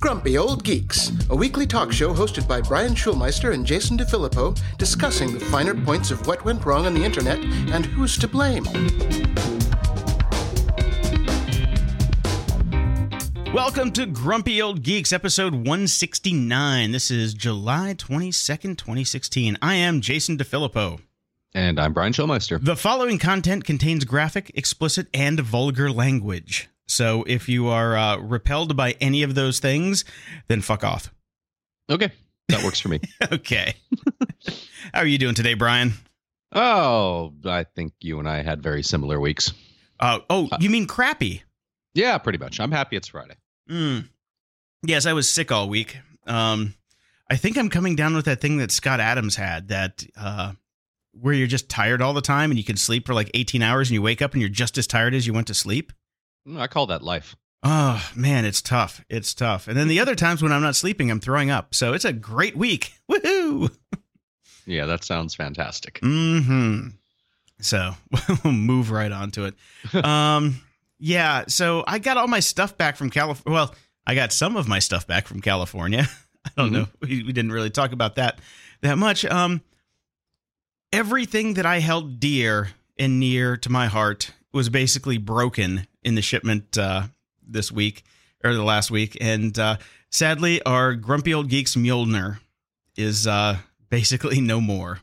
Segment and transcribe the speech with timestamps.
[0.00, 5.32] Grumpy Old Geeks, a weekly talk show hosted by Brian Schulmeister and Jason DeFilippo, discussing
[5.32, 7.38] the finer points of what went wrong on the internet
[7.72, 8.64] and who's to blame.
[13.54, 16.92] Welcome to Grumpy Old Geeks, episode 169.
[16.92, 19.56] This is July 22nd, 2016.
[19.62, 21.00] I am Jason DeFilippo.
[21.54, 22.62] And I'm Brian Schulmeister.
[22.62, 26.68] The following content contains graphic, explicit, and vulgar language.
[26.88, 30.04] So if you are uh, repelled by any of those things,
[30.48, 31.12] then fuck off.
[31.90, 32.10] Okay,
[32.48, 33.00] that works for me.
[33.32, 33.74] okay.
[34.92, 35.92] How are you doing today, Brian?
[36.52, 39.52] Oh, I think you and I had very similar weeks.
[40.00, 41.42] Uh, oh, you mean crappy?
[41.94, 42.60] Yeah, pretty much.
[42.60, 43.34] I'm happy it's Friday.
[43.68, 44.08] Mm.
[44.82, 45.98] Yes, I was sick all week.
[46.26, 46.74] Um,
[47.30, 50.52] I think I'm coming down with that thing that Scott Adams had that uh,
[51.12, 53.88] where you're just tired all the time and you can sleep for like 18 hours
[53.88, 55.92] and you wake up and you're just as tired as you went to sleep.
[56.56, 57.36] I call that life.
[57.62, 59.04] Oh man, it's tough.
[59.08, 59.66] It's tough.
[59.66, 61.74] And then the other times when I'm not sleeping, I'm throwing up.
[61.74, 62.92] So it's a great week.
[63.10, 63.74] Woohoo!
[64.64, 65.98] Yeah, that sounds fantastic.
[66.02, 66.88] Hmm.
[67.60, 67.92] So
[68.44, 69.54] we'll move right on to it.
[70.04, 70.60] Um.
[71.00, 71.44] Yeah.
[71.48, 73.54] So I got all my stuff back from California.
[73.54, 73.74] Well,
[74.06, 76.06] I got some of my stuff back from California.
[76.44, 76.74] I don't mm-hmm.
[76.74, 76.88] know.
[77.02, 78.38] We, we didn't really talk about that
[78.82, 79.24] that much.
[79.24, 79.62] Um.
[80.90, 86.22] Everything that I held dear and near to my heart was basically broken in the
[86.22, 87.02] shipment uh,
[87.46, 88.04] this week
[88.44, 89.76] or the last week, and uh,
[90.10, 92.38] sadly, our grumpy old geeks Mjolnir
[92.96, 93.58] is uh,
[93.90, 95.00] basically no more.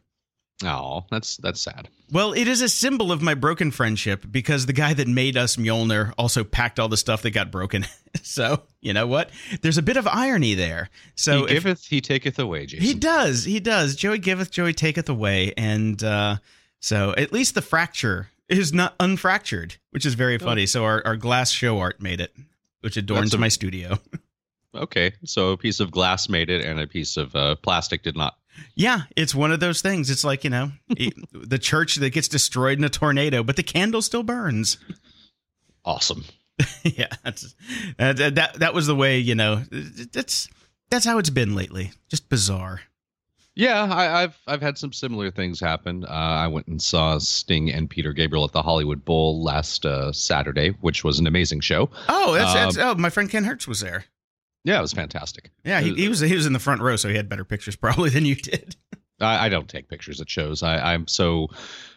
[0.64, 1.90] Oh, that's that's sad.
[2.12, 5.58] Well, it is a symbol of my broken friendship because the guy that made us
[5.58, 7.86] Mjolnir also packed all the stuff that got broken.
[8.22, 9.32] so you know what?
[9.62, 10.90] There's a bit of irony there.
[11.16, 12.68] So he giveth, if, he taketh away.
[12.68, 12.86] Jason.
[12.86, 13.96] He does, he does.
[13.96, 16.38] Joey giveth, Joey taketh away, and uh,
[16.80, 20.64] so at least the fracture is not unfractured, which is very funny.
[20.64, 20.66] Oh.
[20.66, 22.36] So our, our glass show art made it,
[22.82, 23.98] which adorns a, my studio.
[24.76, 28.16] okay, so a piece of glass made it, and a piece of uh, plastic did
[28.16, 28.36] not.
[28.76, 30.10] Yeah, it's one of those things.
[30.10, 30.72] It's like you know,
[31.32, 34.78] the church that gets destroyed in a tornado, but the candle still burns.
[35.84, 36.26] Awesome.
[36.84, 37.54] yeah, that's,
[38.00, 39.20] uh, that that was the way.
[39.20, 39.64] You know,
[40.14, 40.48] that's
[40.90, 41.92] that's how it's been lately.
[42.10, 42.82] Just bizarre.
[43.56, 46.04] Yeah, I, have I've had some similar things happen.
[46.04, 50.12] Uh, I went and saw Sting and Peter Gabriel at the Hollywood Bowl last uh,
[50.12, 51.90] Saturday, which was an amazing show.
[52.10, 54.06] Oh, that's, um, that's, oh, my friend Ken Hertz was there.
[54.66, 55.52] Yeah, it was fantastic.
[55.64, 57.76] Yeah, he, he was he was in the front row, so he had better pictures
[57.78, 58.76] probably than you did.
[59.22, 60.62] I, I don't take pictures at shows.
[60.62, 61.48] I, I'm so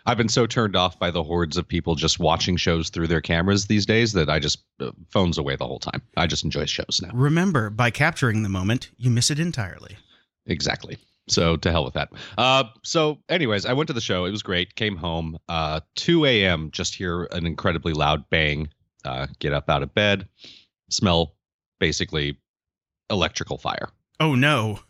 [0.06, 3.20] I've been so turned off by the hordes of people just watching shows through their
[3.20, 6.02] cameras these days that I just uh, phones away the whole time.
[6.16, 7.10] I just enjoy shows now.
[7.14, 9.96] Remember, by capturing the moment, you miss it entirely.
[10.46, 10.98] Exactly.
[11.28, 12.10] So to hell with that.
[12.36, 14.24] Uh, so, anyways, I went to the show.
[14.24, 14.74] It was great.
[14.74, 15.38] Came home.
[15.48, 16.70] Uh, 2 a.m.
[16.72, 18.68] Just hear an incredibly loud bang.
[19.04, 20.28] Uh, get up out of bed.
[20.90, 21.34] Smell
[21.78, 22.38] basically
[23.10, 23.88] electrical fire.
[24.20, 24.80] Oh no!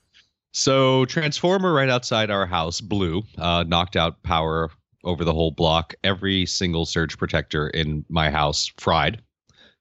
[0.52, 4.70] So transformer right outside our house blew, uh, knocked out power
[5.04, 5.94] over the whole block.
[6.02, 9.22] Every single surge protector in my house fried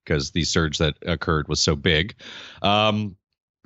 [0.04, 2.16] because the surge that occurred was so big.
[2.62, 3.16] Um,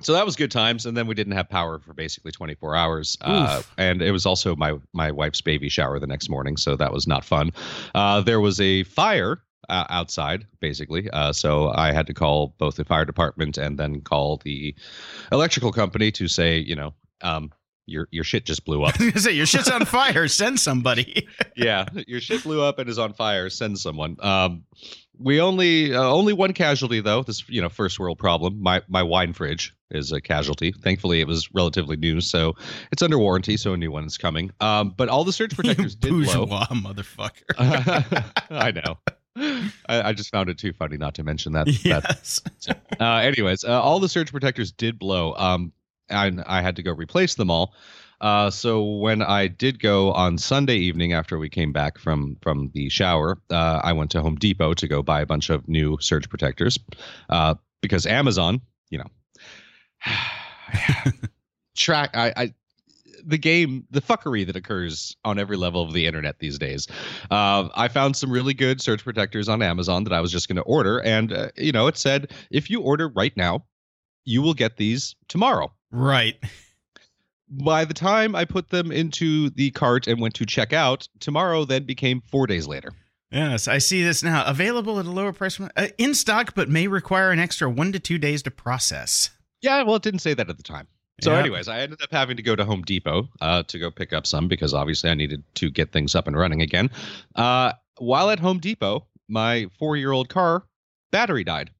[0.02, 3.16] so that was good times and then we didn't have power for basically 24 hours
[3.22, 6.92] uh, and it was also my my wife's baby shower the next morning so that
[6.92, 7.50] was not fun.
[7.94, 12.76] Uh, there was a fire uh, outside basically uh, so i had to call both
[12.76, 14.74] the fire department and then call the
[15.30, 16.92] electrical company to say you know
[17.22, 17.52] um,
[17.86, 18.96] your your shit just blew up.
[18.96, 20.28] say your shit's on fire.
[20.32, 21.28] Send somebody.
[21.56, 23.50] yeah, your shit blew up and is on fire.
[23.50, 24.16] Send someone.
[24.20, 24.64] Um,
[25.18, 27.22] we only uh, only one casualty though.
[27.22, 28.62] This you know first world problem.
[28.62, 30.72] My my wine fridge is a casualty.
[30.72, 32.54] Thankfully, it was relatively new, so
[32.90, 34.50] it's under warranty, so a new one is coming.
[34.60, 36.46] Um, but all the surge protectors did blow.
[36.46, 37.54] motherfucker.
[38.50, 38.98] I know.
[39.88, 41.66] I, I, just found it too funny not to mention that.
[41.84, 42.40] Yes.
[42.66, 42.82] That.
[43.00, 45.34] Uh, anyways, uh, all the surge protectors did blow.
[45.34, 45.72] Um,
[46.12, 47.74] and I had to go replace them all.
[48.20, 52.70] Uh, so when I did go on Sunday evening after we came back from from
[52.72, 55.98] the shower, uh, I went to Home Depot to go buy a bunch of new
[56.00, 56.78] surge protectors
[57.28, 58.60] uh, because Amazon,
[58.90, 59.10] you know,
[61.76, 62.54] track I, I
[63.24, 66.88] the game, the fuckery that occurs on every level of the internet these days.
[67.30, 70.56] Uh, I found some really good surge protectors on Amazon that I was just going
[70.56, 73.64] to order, and uh, you know, it said if you order right now,
[74.24, 75.72] you will get these tomorrow.
[75.92, 76.36] Right.
[77.48, 81.64] By the time I put them into the cart and went to check out, tomorrow
[81.64, 82.92] then became four days later.
[83.30, 84.44] Yes, I see this now.
[84.46, 87.98] Available at a lower price, uh, in stock, but may require an extra one to
[87.98, 89.30] two days to process.
[89.60, 90.88] Yeah, well, it didn't say that at the time.
[91.20, 94.12] So, anyways, I ended up having to go to Home Depot uh, to go pick
[94.12, 96.90] up some because obviously I needed to get things up and running again.
[97.36, 100.64] Uh, while at Home Depot, my four year old car
[101.12, 101.70] battery died.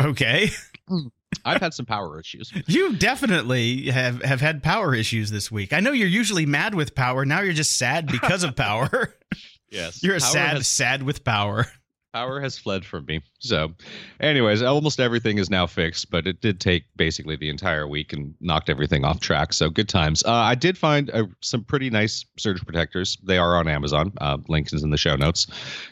[0.00, 0.50] Okay.
[1.44, 2.52] I've had some power issues.
[2.66, 5.72] You definitely have have had power issues this week.
[5.72, 7.24] I know you're usually mad with power.
[7.24, 9.14] Now you're just sad because of power.
[9.70, 11.64] Yes, you're a sad has, sad with power.
[12.12, 13.20] power has fled from me.
[13.38, 13.72] So,
[14.18, 18.34] anyways, almost everything is now fixed, but it did take basically the entire week and
[18.40, 19.52] knocked everything off track.
[19.52, 20.24] So, good times.
[20.24, 23.16] Uh, I did find uh, some pretty nice surge protectors.
[23.22, 24.12] They are on Amazon.
[24.20, 25.46] Uh, link is in the show notes.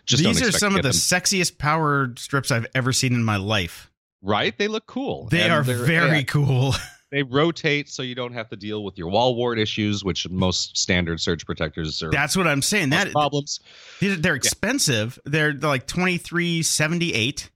[0.07, 0.93] Just These are some of the them.
[0.93, 3.88] sexiest power strips I've ever seen in my life.
[4.23, 4.57] Right.
[4.57, 5.29] They look cool.
[5.29, 6.75] They And are very yeah, cool.
[7.11, 10.77] they rotate so you don't have to deal with your wall wart issues, which most
[10.77, 12.11] standard surge protectors are.
[12.11, 12.91] That's what I'm saying.
[12.91, 13.61] That problems.
[14.01, 15.19] they're they're expensive.
[15.25, 17.51] They're, they're like twenty three seventy eight.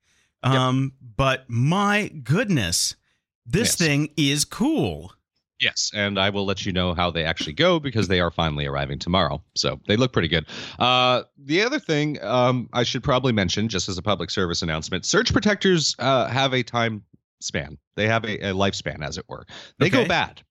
[0.45, 2.97] Um, but my goodness,
[3.47, 3.75] this Yes.
[3.77, 5.13] thing is cool.
[5.63, 8.67] Yes, and I will let you know how they actually go because they are finally
[8.67, 9.43] arriving tomorrow.
[9.55, 10.45] So they look pretty good.
[10.81, 15.07] Uh, the other thing um, I should probably mention, just as a public service announcement,
[15.07, 17.05] surge protectors uh, have a time
[17.41, 17.79] span.
[17.95, 19.47] They have a, a lifespan, as it were.
[19.79, 20.03] They Okay.
[20.03, 20.43] go bad.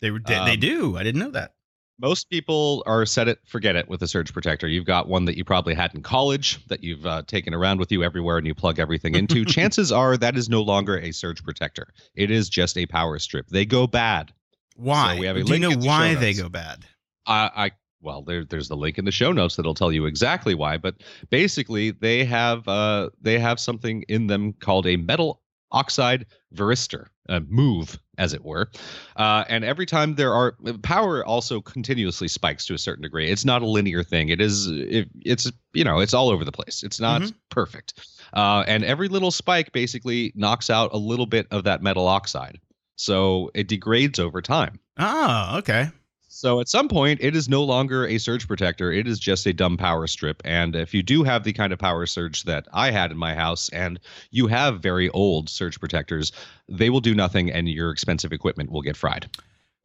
[0.00, 0.96] They were they, they Um, do.
[0.96, 1.54] I didn't know that.
[2.00, 4.66] Most people are set it, forget it with a surge protector.
[4.66, 7.92] You've got one that you probably had in college that you've uh, taken around with
[7.92, 9.44] you everywhere and you plug everything into.
[9.56, 11.88] Chances are that is no longer a surge protector.
[12.14, 13.48] It is just a power strip.
[13.48, 14.32] They go bad.
[14.80, 15.18] Why?
[15.18, 16.84] we have a do you know the why they go bad?
[17.26, 17.70] I, I
[18.02, 20.78] well, there, there's the link in the show notes that'll tell you exactly why.
[20.78, 20.96] But
[21.28, 25.42] basically, they have uh, they have something in them called a metal
[25.72, 28.70] oxide varistor, a move, as it were.
[29.16, 33.30] Uh, and every time there are power, also continuously spikes to a certain degree.
[33.30, 34.30] It's not a linear thing.
[34.30, 34.66] It is.
[34.68, 36.82] It, it's you know, it's all over the place.
[36.82, 37.34] It's not Mhm.
[37.50, 38.08] perfect.
[38.32, 42.58] Uh, and every little spike basically knocks out a little bit of that metal oxide.
[43.00, 44.78] So it degrades over time.
[44.98, 45.88] Oh, okay.
[46.28, 48.92] So at some point, it is no longer a surge protector.
[48.92, 50.42] It is just a dumb power strip.
[50.44, 53.34] And if you do have the kind of power surge that I had in my
[53.34, 53.98] house, and
[54.30, 56.30] you have very old surge protectors,
[56.68, 59.30] they will do nothing, and your expensive equipment will get fried.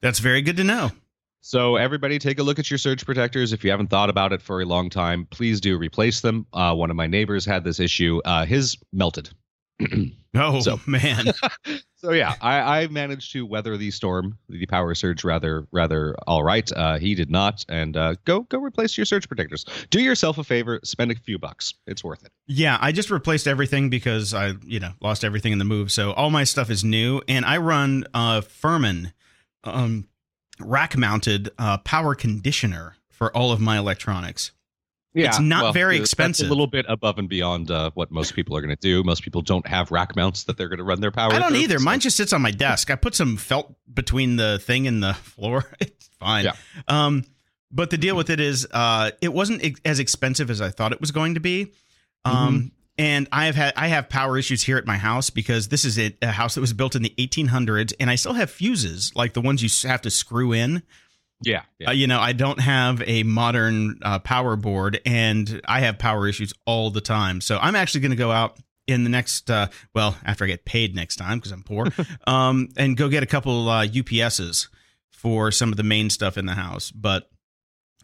[0.02, 0.92] That's very good to know.
[1.40, 3.54] So everybody, take a look at your surge protectors.
[3.54, 6.48] If you haven't thought about it for a long time, please do replace them.
[6.52, 8.20] Uh, one of my neighbors had this issue.
[8.26, 9.30] Uh, his melted.
[10.38, 11.26] Oh So- man.
[11.98, 16.44] So yeah, I, I managed to weather the storm, the power surge, rather rather all
[16.44, 16.72] right.
[16.72, 19.66] Uh, he did not, and uh, go go replace your surge protectors.
[19.90, 21.74] Do yourself a favor, spend a few bucks.
[21.88, 22.32] It's worth it.
[22.46, 25.92] Yeah, I just replaced everything because I, you know, lost everything in the move.
[25.92, 29.12] So all my stuff is new, and I run uh, Furman
[29.64, 30.08] um,
[30.60, 34.52] rack-mounted uh, power conditioner for all of my electronics.
[35.16, 36.48] It's not very that's expensive.
[36.48, 39.04] a little bit above and beyond uh, what most people are going to do.
[39.04, 41.32] Most people don't have rack mounts that they're going to run their power.
[41.34, 41.80] I don't through, either.
[41.80, 42.92] so- Mine just sits on my desk.
[42.92, 45.64] I put some felt between the thing and the floor.
[45.80, 46.46] It's fine.
[46.46, 46.54] Yeah.
[46.88, 47.24] Um,
[47.72, 51.00] but the deal with it is, uh, it wasn't as expensive as I thought it
[51.02, 51.72] was going to be.
[52.26, 52.68] Um, Mm-hmm.
[52.98, 56.00] and I have had I have power issues here at my house because this is
[56.00, 59.34] a, a house that was built in the 1800s, and I still have fuses like
[59.34, 60.82] the ones you have to screw in.
[61.46, 61.90] Yeah, yeah.
[61.90, 66.28] Uh, you know, I don't have a modern uh, power board, and I have power
[66.28, 67.42] issues all the time.
[67.42, 68.58] So I'm actually going to go out
[68.88, 71.88] in the next, uh, well, after I get paid next time because I'm poor,
[72.28, 74.68] um, and go get a couple uh, UPSs
[75.12, 76.92] for some of the main stuff in the house.
[76.92, 77.30] But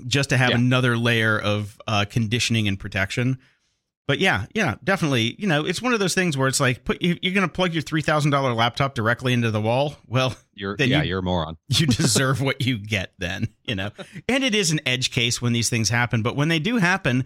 [0.07, 0.55] just to have Yeah.
[0.55, 3.37] another layer of uh, conditioning and protection.
[4.11, 5.37] But yeah, yeah, definitely.
[5.39, 7.53] You know, it's one of those things where it's like, put you, you're going to
[7.53, 9.95] plug your three thousand dollar laptop directly into the wall.
[10.05, 11.55] Well, you're yeah, you- you're a moron.
[11.69, 13.89] you deserve what you get then you know
[14.27, 17.23] and it is an edge case when these things happen but when they do happen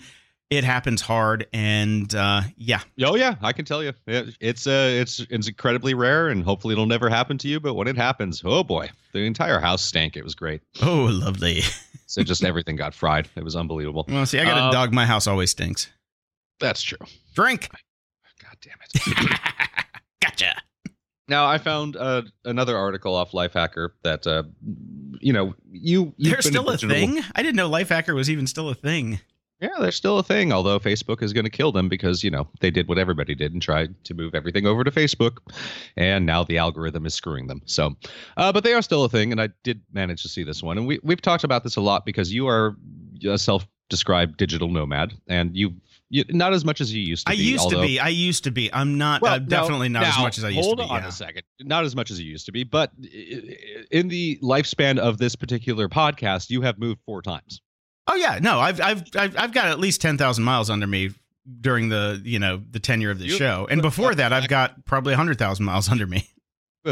[0.51, 4.89] it happens hard and uh yeah Oh yeah, I can tell you, It- it's uh,
[5.01, 7.60] it's it's incredibly rare, and hopefully it'll never happen to you.
[7.60, 10.15] But when it happens, oh boy, the entire house stank.
[10.15, 10.62] It was great.
[10.84, 11.62] oh lovely
[12.06, 13.27] So just everything got fried.
[13.36, 14.06] It was unbelievable.
[14.08, 15.89] well see i got a Um, dog my house always stinks
[16.59, 16.97] That's true.
[17.33, 17.69] drink
[18.41, 19.39] God damn it.
[20.21, 20.62] gotcha
[21.27, 24.43] Now I found uh, another article off Lifehacker that uh,
[25.19, 28.75] you know you you've still a thing i didn't know lifehacker was even still a
[28.75, 29.19] thing
[29.62, 30.51] Yeah, they're still a thing.
[30.51, 33.53] Although Facebook is going to kill them because you know they did what everybody did
[33.53, 35.38] and tried to move everything over to Facebook,
[35.95, 37.62] and now the algorithm is screwing them.
[37.65, 37.95] So,
[38.35, 40.77] uh, but they are still a thing, and I did manage to see this one,
[40.77, 42.75] and we we've talked about this a lot because you are
[43.25, 45.74] a self-described digital nomad, and you.
[46.15, 47.41] You, not as much as you used to i be.
[47.43, 50.17] used to be i used to be i'm not Well, i'm definitely now- not as
[50.19, 51.07] much as i used to be Hold on yeah.
[51.10, 51.43] a second.
[51.62, 52.91] Not as much as you used to be, but
[53.91, 57.62] in the lifespan of this particular podcast, you have moved four times.
[58.07, 61.10] Oh yeah, no, I've I've I've, I've got at least ten thousand miles under me
[61.62, 64.86] during the you know the tenure of the You- show, and before that, I've got
[64.86, 66.29] probably hundred thousand miles under me.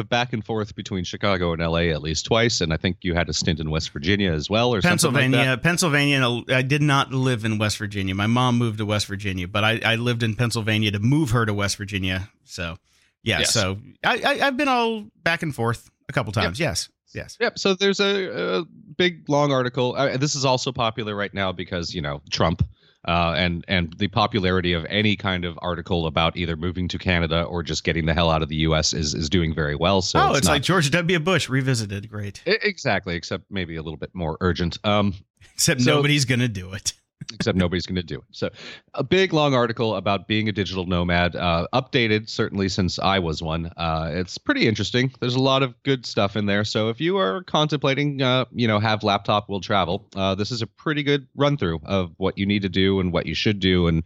[0.09, 3.29] Back and forth between Chicago and LA at least twice, and I think you had
[3.29, 5.57] a stint in West Virginia as well, or something like Pennsylvania.
[5.61, 6.43] Pennsylvania.
[6.49, 8.15] I did not live in West Virginia.
[8.15, 11.45] My mom moved to West Virginia, but I, I lived in Pennsylvania to move her
[11.45, 12.29] to West Virginia.
[12.43, 12.77] So
[13.21, 13.39] Yeah.
[13.39, 13.53] Yes.
[13.53, 16.59] So I, I I've been all back and forth a couple times.
[16.59, 16.89] Yes.
[17.13, 17.37] Yes.
[17.39, 17.59] Yep.
[17.59, 18.65] So there's a, a
[18.97, 19.95] big long article.
[19.95, 22.63] Uh, this is also popular right now because you know Trump.
[23.05, 27.43] Uh, and and the popularity of any kind of article about either moving to Canada
[27.43, 28.93] or just getting the hell out of the U.S.
[28.93, 30.01] is is doing very well.
[30.01, 31.19] So oh, it's, not- like George W.
[31.19, 32.09] Bush revisited.
[32.09, 32.41] Great.
[32.45, 34.77] Exactly, except maybe a little bit more urgent.
[34.83, 35.13] Um,
[35.55, 36.93] Except So- nobody's gonna do it.
[37.33, 38.23] Except nobody's going to do it.
[38.31, 38.49] So,
[38.93, 43.41] a big long article about being a digital nomad, uh, updated certainly since I was
[43.41, 43.71] one.
[43.77, 45.11] Uh, it's pretty interesting.
[45.19, 46.63] There's a lot of good stuff in there.
[46.63, 50.61] So, if you are contemplating, uh, you know, have laptop will travel, uh, this is
[50.61, 53.59] a pretty good run through of what you need to do and what you should
[53.59, 54.03] do, and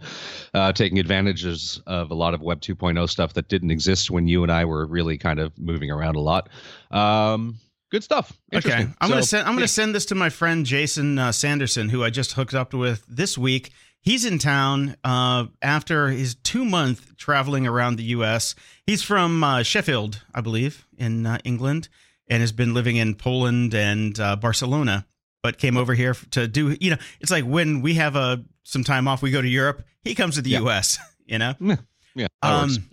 [0.53, 4.43] uh, taking advantages of a lot of Web 2.0 stuff that didn't exist when you
[4.43, 6.49] and I were really kind of moving around a lot.
[6.91, 7.59] Um,
[7.91, 8.31] good stuff.
[8.53, 12.03] Okay, I'm gonna send I'm gonna send this to my friend Jason uh, Sanderson, who
[12.03, 13.71] I just hooked up with this week.
[14.01, 18.55] He's in town uh, after his two month traveling around the U.S.
[18.85, 21.89] He's from uh, Sheffield, I believe, in uh, England,
[22.29, 25.05] and has been living in Poland and uh, Barcelona.
[25.43, 28.83] But came over here to do, you know, it's like when we have a some
[28.83, 29.83] time off, we go to Europe.
[30.03, 30.59] He comes to the Yeah.
[30.59, 30.99] U.S.
[31.29, 32.77] You know, yeah, works.
[32.77, 32.89] um,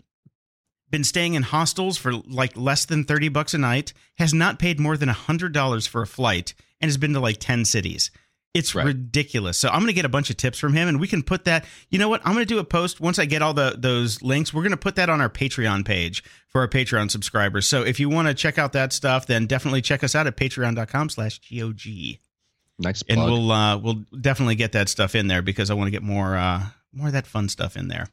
[0.94, 4.78] been staying in hostels for like less than 30 bucks a night, has not paid
[4.78, 8.12] more than $100 for a flight, and has been to like 10 cities.
[8.54, 8.86] It's Right.
[8.86, 9.58] ridiculous.
[9.58, 11.46] So I'm going to get a bunch of tips from him and we can put
[11.46, 11.64] that.
[11.90, 12.20] You know what?
[12.24, 14.54] I'm going to do a post once I get all the those links.
[14.54, 17.66] We're going to put that on our Patreon page for our Patreon subscribers.
[17.66, 20.36] So if you want to check out that stuff, then definitely check us out at
[20.36, 22.18] patreon.com slash GOG.
[22.78, 25.90] nice And we'll uh, we'll definitely get that stuff in there because I want to
[25.90, 28.06] get more uh, more of that fun stuff in there.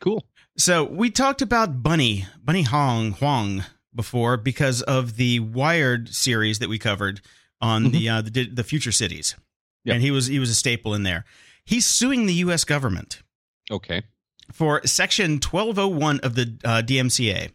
[0.00, 0.22] cool.
[0.60, 3.64] So we talked about Bunny, Bunny Hong Huang
[3.94, 7.22] before because of the Wired series that we covered
[7.62, 9.36] on the uh, the the future cities,
[9.84, 9.94] Yep.
[9.94, 11.24] and he was he was a staple in there.
[11.64, 12.64] He's suing the U.S.
[12.64, 13.22] government
[13.70, 14.02] Okay.
[14.52, 17.52] for Section 1201 of the uh, DMCA,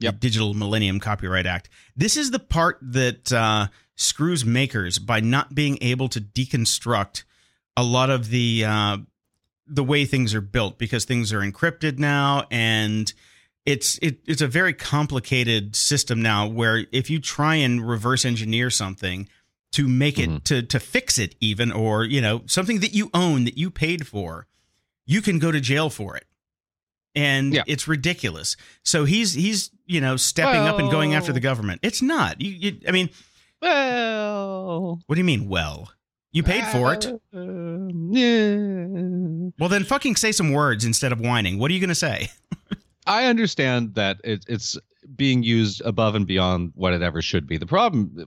[0.00, 1.68] the Digital Millennium Copyright Act.
[1.94, 7.24] This is the part that uh, screws makers by not being able to deconstruct
[7.76, 8.98] a lot of the uh,
[9.68, 13.12] the way things are built because things are encrypted now and
[13.66, 18.70] it's it, it's a very complicated system now where if you try and reverse engineer
[18.70, 19.28] something
[19.72, 20.44] to make it Mhm.
[20.44, 24.06] to to fix it even or you know something that you own that you paid
[24.06, 24.46] for
[25.04, 26.24] you can go to jail for it.
[27.14, 27.62] And Yeah.
[27.66, 28.56] it's ridiculous.
[28.84, 31.80] So he's he's you know stepping up and going after the government.
[31.82, 32.40] It's not.
[32.40, 33.10] You, you i mean
[33.60, 35.90] Well, what do you mean well
[36.32, 39.50] you paid for it Uh, yeah.
[39.58, 42.28] well then fucking say some words instead of whining what are you going to say
[43.06, 44.76] I understand that it, it's
[45.16, 47.56] being used above and beyond what it ever should be.
[47.56, 48.26] The problem,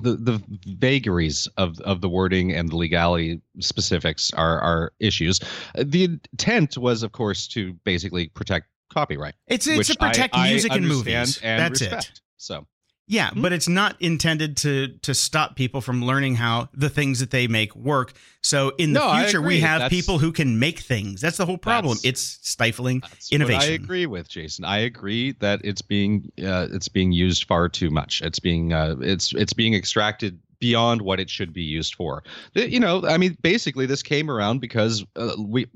[0.00, 0.42] the the
[0.78, 5.38] vagaries of of the wording and the legality specifics are are issues.
[5.76, 9.34] The intent was, of course, to basically protect copyright.
[9.48, 12.10] it's it's to protect I- I music and movies and that's it.
[12.38, 12.66] So
[13.12, 13.42] Yeah, Hmm?
[13.42, 17.46] but it's not intended to to stop people from learning how the things that they
[17.46, 18.14] make work.
[18.42, 21.20] So in the No, future, we have That's- people who can make things.
[21.20, 21.98] That's the whole problem.
[22.02, 23.02] It's stifling.
[23.30, 23.60] Innovation.
[23.70, 24.64] I agree with Jason.
[24.64, 28.22] I agree that it's being uh, it's being used far too much.
[28.22, 32.22] It's being uh, it's it's being extracted beyond what it should be used for.
[32.54, 35.66] You know, I mean, basically, this came around because uh, we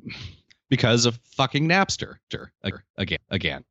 [0.70, 2.14] because of fucking Napster
[2.96, 3.64] again again.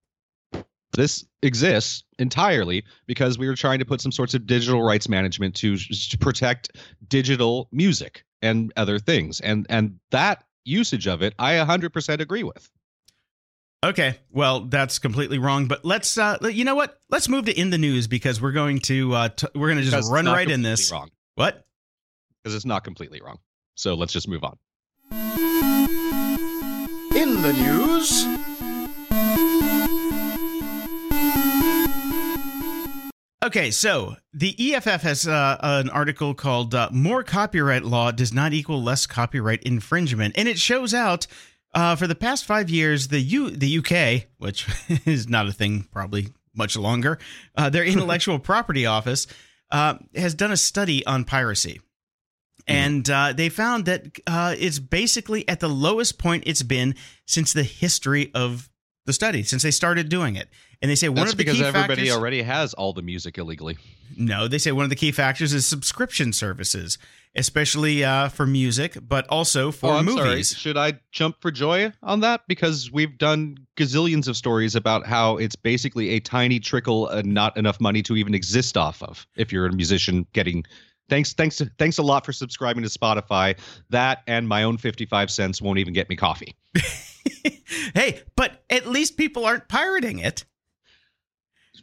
[0.95, 5.55] This exists entirely because we were trying to put some sorts of digital rights management
[5.55, 6.71] to, to protect
[7.07, 12.69] digital music and other things, and and that usage of it, I 100% agree with.
[13.83, 15.67] Okay, well that's completely wrong.
[15.67, 16.99] But let's uh, you know what?
[17.09, 19.89] Let's move to in the news because we're going to uh, t- we're going to
[19.89, 20.91] just run right in this.
[20.91, 21.65] Wrong, What?
[22.43, 23.39] because it's not completely wrong.
[23.75, 24.57] So let's just move on.
[27.15, 28.25] In the news,
[33.45, 38.53] Okay, so the EFF has uh, an article called uh, "More Copyright Law Does Not
[38.53, 41.27] Equal Less Copyright Infringement," and it shows out
[41.75, 44.67] uh, for the past five years the U the UK, which
[45.05, 47.19] is not a thing probably much longer,
[47.55, 49.27] uh, their intellectual property office
[49.69, 51.79] uh, has done a study on piracy.
[52.67, 56.95] And uh, they found that uh, it's basically at the lowest point it's been
[57.27, 58.71] since the history of
[59.05, 60.49] the study, since they started doing it.
[60.81, 63.01] And they say one That's of the because key everybody factors, already has all the
[63.01, 63.77] music illegally.
[64.17, 66.97] no, they say one of the key factors is subscription services,
[67.35, 70.29] especially uh, for music, but also for oh, I'm sorry.
[70.29, 70.55] movies.
[70.55, 72.41] Should I jump for joy on that?
[72.47, 77.55] Because we've done gazillions of stories about how it's basically a tiny trickle and not
[77.57, 79.25] enough money to even exist off of.
[79.35, 80.63] If you're a musician getting
[81.09, 83.57] thanks thanks thanks a lot for subscribing to Spotify.
[83.89, 86.55] That and my own 55 cents won't even get me coffee.
[87.93, 90.45] hey, but at least people aren't pirating it.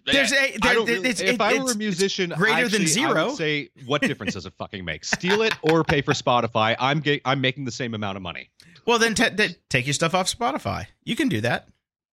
[0.05, 2.85] There's a, there, don't really- it's, if it- I were a musician, greater than actually,
[3.05, 3.27] I zero.
[3.29, 5.05] would say, what difference does it fucking make?
[5.17, 6.75] Steal it or pay for Spotify?
[6.79, 8.51] I'm ga- I'm making the same amount of money.
[8.87, 10.87] Well, then t- t- take your stuff off Spotify.
[11.05, 11.69] You can do that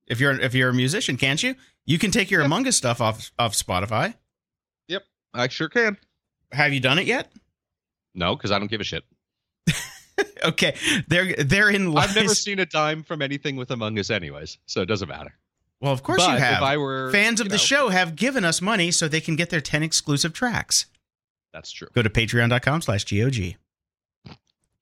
[0.07, 1.55] if you're if you're a musician, can't you?
[1.85, 2.45] You can take your Yep.
[2.45, 4.13] Among Us stuff off off Spotify.
[4.87, 5.03] Yep,
[5.33, 5.97] I sure can.
[6.51, 7.31] Have you done it yet?
[8.13, 9.03] No, because I don't give a shit.
[10.43, 10.75] Okay,
[11.07, 11.97] they're they're in.
[11.97, 15.33] I've never seen a dime from anything with Among Us, anyways, so it doesn't matter.
[15.81, 16.57] Well, of course but you have.
[16.57, 19.35] If I were Fans of the know, show have given us money so they can
[19.35, 20.85] get their ten exclusive tracks.
[21.53, 21.87] that's true.
[21.93, 23.55] Go to Patreon.com/slash gog.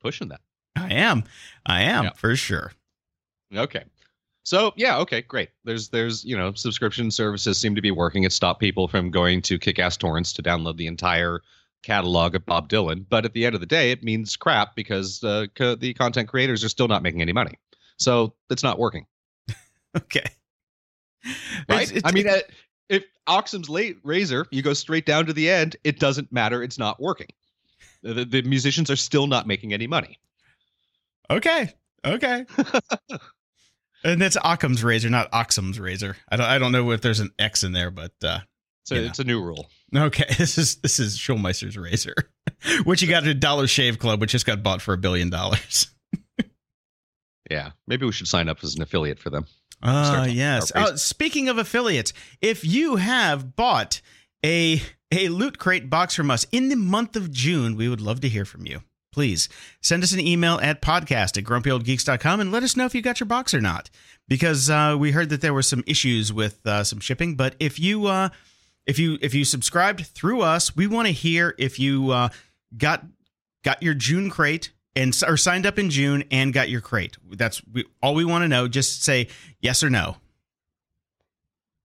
[0.01, 0.41] Pushing that.
[0.75, 1.23] I am,
[1.65, 2.13] I am Yeah.
[2.13, 2.71] for sure.
[3.55, 3.83] Okay.
[4.43, 5.49] So yeah, okay, great.
[5.65, 8.23] There's there's you know subscription services seem to be working.
[8.23, 11.41] It stopped people from going to Kick-Ass torrents to download the entire
[11.83, 13.05] catalog of Bob Dylan.
[13.09, 16.27] But at the end of the day, it means crap because uh, co- the content
[16.29, 17.55] creators are still not making any money.
[17.97, 19.05] So it's not working,
[19.97, 20.25] Okay,
[21.69, 21.83] right?
[21.83, 22.39] It's- it's- I mean, uh,
[22.89, 25.75] if Oxum's late razor, you go straight down to the end.
[25.83, 26.63] It doesn't matter.
[26.63, 27.27] It's not working.
[28.01, 30.19] The, the, musicians are still not making any money.
[31.29, 31.73] Okay.
[32.05, 32.45] Okay.
[34.03, 36.15] and that's Occam's razor, not Oxum's razor.
[36.29, 38.39] I don't I don't know if there's an X in there, but uh
[38.85, 39.69] So it's a new rule.
[39.93, 40.25] okay.
[40.37, 42.15] This is this is Schulmeister's razor.
[42.85, 45.29] which you got at a Dollar Shave Club, which just got bought for a billion
[45.29, 45.87] dollars.
[47.49, 49.45] Yeah, maybe we should sign up as an affiliate for them.
[49.83, 50.71] Ah, Start yes.
[50.71, 54.01] our Oh, speaking of affiliates, if you have bought
[54.45, 54.81] a
[55.11, 58.29] a loot crate box from us in the month of June, we would love to
[58.29, 58.81] hear from you.
[59.13, 59.49] Please
[59.81, 63.19] send us an email at podcast at grumpyoldgeeks.com and let us know if you got
[63.19, 63.89] your box or not.
[64.27, 67.35] Because uh, we heard that there were some issues with uh, some shipping.
[67.35, 68.29] But if you uh,
[68.85, 72.29] if you if you subscribed through us, we want to hear if you uh,
[72.77, 73.05] got
[73.63, 77.17] got your June crate and or signed up in June and got your crate.
[77.31, 78.67] That's we, all we want to know.
[78.67, 79.27] Just say
[79.61, 80.17] yes or no.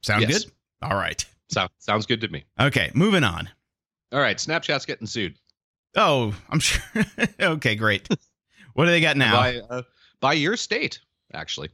[0.02, 0.44] Sound Yes.
[0.44, 0.52] good?
[0.82, 1.24] All right.
[1.48, 2.44] So, sounds good to me.
[2.58, 3.48] Okay, moving on.
[4.10, 5.36] All right, Snapchat's getting sued.
[5.96, 6.82] Oh, I'm sure.
[7.40, 8.08] okay, great.
[8.74, 9.34] What do they got now?
[9.34, 9.82] by uh,
[10.20, 11.00] by your state,
[11.34, 11.68] actually.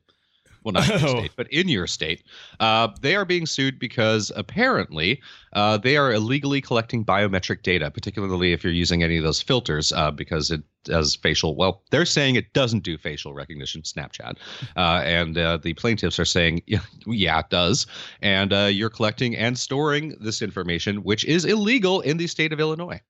[0.65, 1.19] Well, not in your Oh.
[1.21, 2.23] state, but in your state,
[2.61, 5.21] uh, they are being sued because apparently
[5.53, 9.93] uh, they are illegally collecting biometric data, particularly if you're using any of those filters,
[9.93, 11.55] uh, because it does facial.
[11.57, 14.37] Well, they're saying it doesn't do facial recognition, Snapchat,
[14.77, 17.87] uh, and uh, the plaintiffs are saying, yeah, yeah, it does,
[18.23, 22.61] and uh, you're collecting and storing this information, which is illegal in the state of
[22.61, 23.01] Illinois.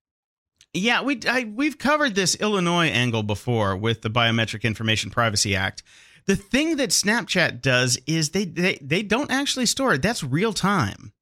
[0.75, 5.83] Yeah, we I, we've covered this Illinois angle before with the Biometric Information Privacy Act.
[6.29, 10.03] The thing that Snapchat does is they they, they don't actually store it.
[10.03, 11.15] That's real time.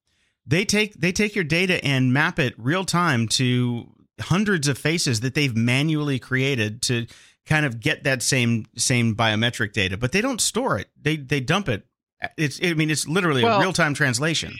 [0.45, 5.21] They take they take your data and map it real time to hundreds of faces
[5.21, 7.07] that they've manually created to
[7.47, 10.89] kind of get that same same biometric data, but they don't store it.
[11.01, 11.87] They they dump it.
[12.39, 14.57] It's I mean it's literally Well- a real time translation.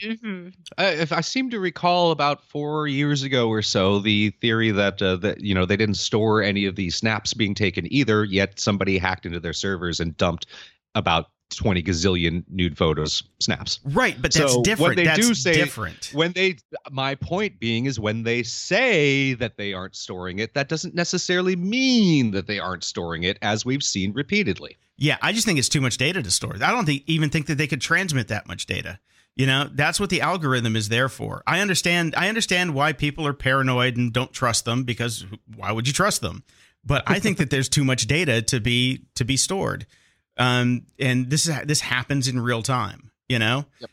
[0.77, 5.01] I, if I seem to recall about four years ago or so, the theory that
[5.01, 8.59] uh, that you know they didn't store any of the snaps being taken either, yet
[8.59, 10.45] somebody hacked into their servers and dumped
[10.93, 13.79] about twenty gazillion nude photos snaps.
[13.85, 14.97] Right, but that's So, different.
[14.97, 16.11] they that's do say- different.
[16.13, 16.57] When they,
[16.91, 21.55] my point being is when they say that they aren't storing it, that doesn't necessarily
[21.55, 24.77] mean that they aren't storing it, as we've seen repeatedly.
[24.97, 26.55] Yeah, I just think it's too much data to store.
[26.55, 28.99] I don't think, even think that they could transmit that much data.
[29.35, 31.43] You know, that's what the algorithm is there for.
[31.45, 32.15] I understand.
[32.17, 36.21] I understand why people are paranoid and don't trust them because why would you trust
[36.21, 36.43] them?
[36.83, 39.85] But I think that there's too much data to be to be stored,
[40.37, 43.11] um, and this is this happens in real time.
[43.29, 43.89] You know, Yep.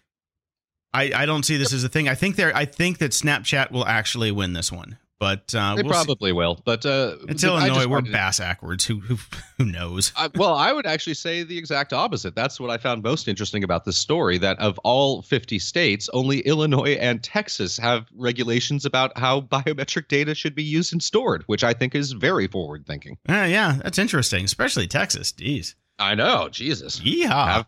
[0.93, 2.09] I I don't see this as a thing.
[2.09, 2.55] I think there.
[2.57, 6.05] I think that Snapchat will actually win this one, but uh, They we'll see.
[6.05, 7.89] probably will, but uh, It's Illinois.
[7.89, 8.85] We're bass backwards.
[8.85, 9.17] Who who
[9.59, 10.13] who knows?
[10.17, 12.37] I, well, I would actually say the exact opposite.
[12.37, 14.39] That's what I found most interesting about this story.
[14.39, 20.33] That of all 50 states, only Illinois and Texas have regulations about how biometric data
[20.37, 23.17] should be used and stored, which I think is very forward thinking.
[23.29, 25.33] Uh, yeah, that's interesting, especially Texas.
[25.33, 25.75] Jeez.
[25.99, 27.01] I know, Jesus.
[27.01, 27.67] Yeehaw.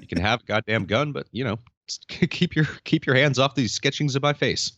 [0.00, 1.58] You can have a goddamn gun, but you know,
[2.08, 4.72] keep your keep your hands off these sketchings of my face.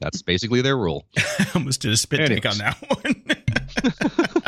[0.00, 1.06] That's basically their rule.
[1.16, 4.44] I almost did a spit take on that one.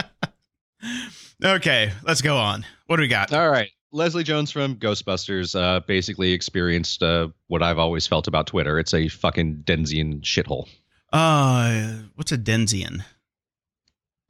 [1.56, 2.64] okay, let's go on.
[2.86, 3.32] What do we got?
[3.32, 3.70] All right.
[3.92, 8.78] Leslie Jones from Ghostbusters uh, basically experienced uh, what I've always felt about Twitter.
[8.78, 10.68] It's a fucking Denzian shithole.
[11.12, 13.04] Uh, what's a Denzian?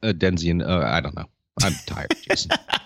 [0.01, 1.29] A Denzian, uh, I don't know.
[1.61, 2.51] I'm tired, Jason.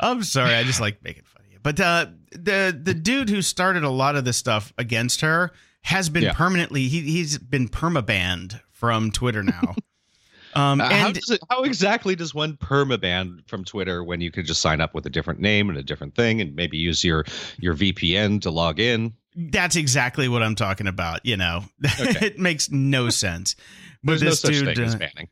[0.00, 1.58] I'm sorry, I just like making fun of you.
[1.62, 6.08] But uh, the the dude who started a lot of this stuff against her has
[6.08, 6.32] been Yeah.
[6.32, 9.74] permanently he he's been permabanned from Twitter now.
[10.54, 14.30] um, Uh, how, and does it, how exactly does one permaban from Twitter when you
[14.30, 17.04] could just sign up with a different name and a different thing and maybe use
[17.04, 17.24] your
[17.58, 19.12] your VPN to log in?
[19.36, 21.24] That's exactly what I'm talking about.
[21.26, 21.64] You know,
[22.00, 22.26] Okay.
[22.26, 23.56] it makes no sense.
[24.04, 25.28] But There's no this such dude, uh, banning.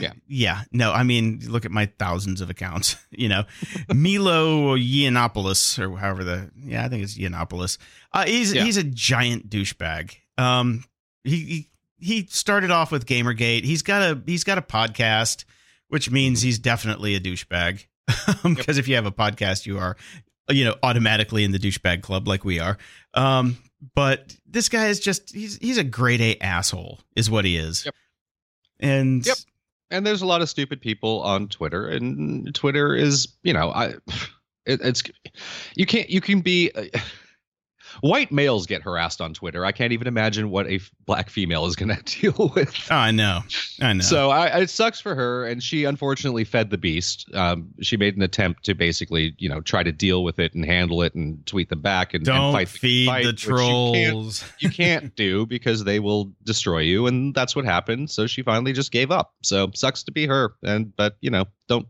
[0.00, 0.12] Yeah.
[0.26, 2.96] yeah, no, I mean, look at my thousands of accounts.
[3.10, 3.44] You know,
[3.92, 7.76] Milo Yiannopoulos, or however the yeah, I think it's Yiannopoulos.
[8.12, 8.64] Uh, he's Yeah.
[8.64, 10.16] he's a giant douchebag.
[10.38, 10.84] Um,
[11.24, 13.64] he, he he started off with GamerGate.
[13.64, 15.44] He's got a he's got a podcast,
[15.88, 17.86] which means he's definitely a douchebag.
[18.42, 19.96] Because if you have a podcast, you are,
[20.50, 22.76] you know, automatically in the douchebag club, like we are.
[23.14, 23.56] Um,
[23.94, 27.84] but this guy is just he's he's a grade A asshole, is what he is.
[27.84, 27.94] Yep.
[28.80, 29.36] And Yep.
[29.92, 33.86] And there's a lot of stupid people on Twitter, and Twitter is, you know, I,
[34.66, 35.02] it, it's,
[35.74, 36.70] you can't, you can be.
[36.72, 36.98] Uh,
[38.00, 39.64] white males get harassed on Twitter.
[39.64, 42.74] I can't even imagine what a f- black female is going to deal with.
[42.90, 43.40] Oh, I know.
[43.80, 44.00] I know.
[44.02, 47.28] So I, it sucks for her, and she unfortunately fed the beast.
[47.34, 50.64] Um, she made an attempt to basically, you know, try to deal with it and
[50.64, 53.50] handle it and tweet them back and, and don't fight feed fight, the which you
[53.52, 53.58] can't-
[54.12, 54.44] trolls.
[54.60, 58.72] you can't do because they will destroy you and that's what happened so she finally
[58.72, 61.86] just gave up so sucks to be her and but you know don't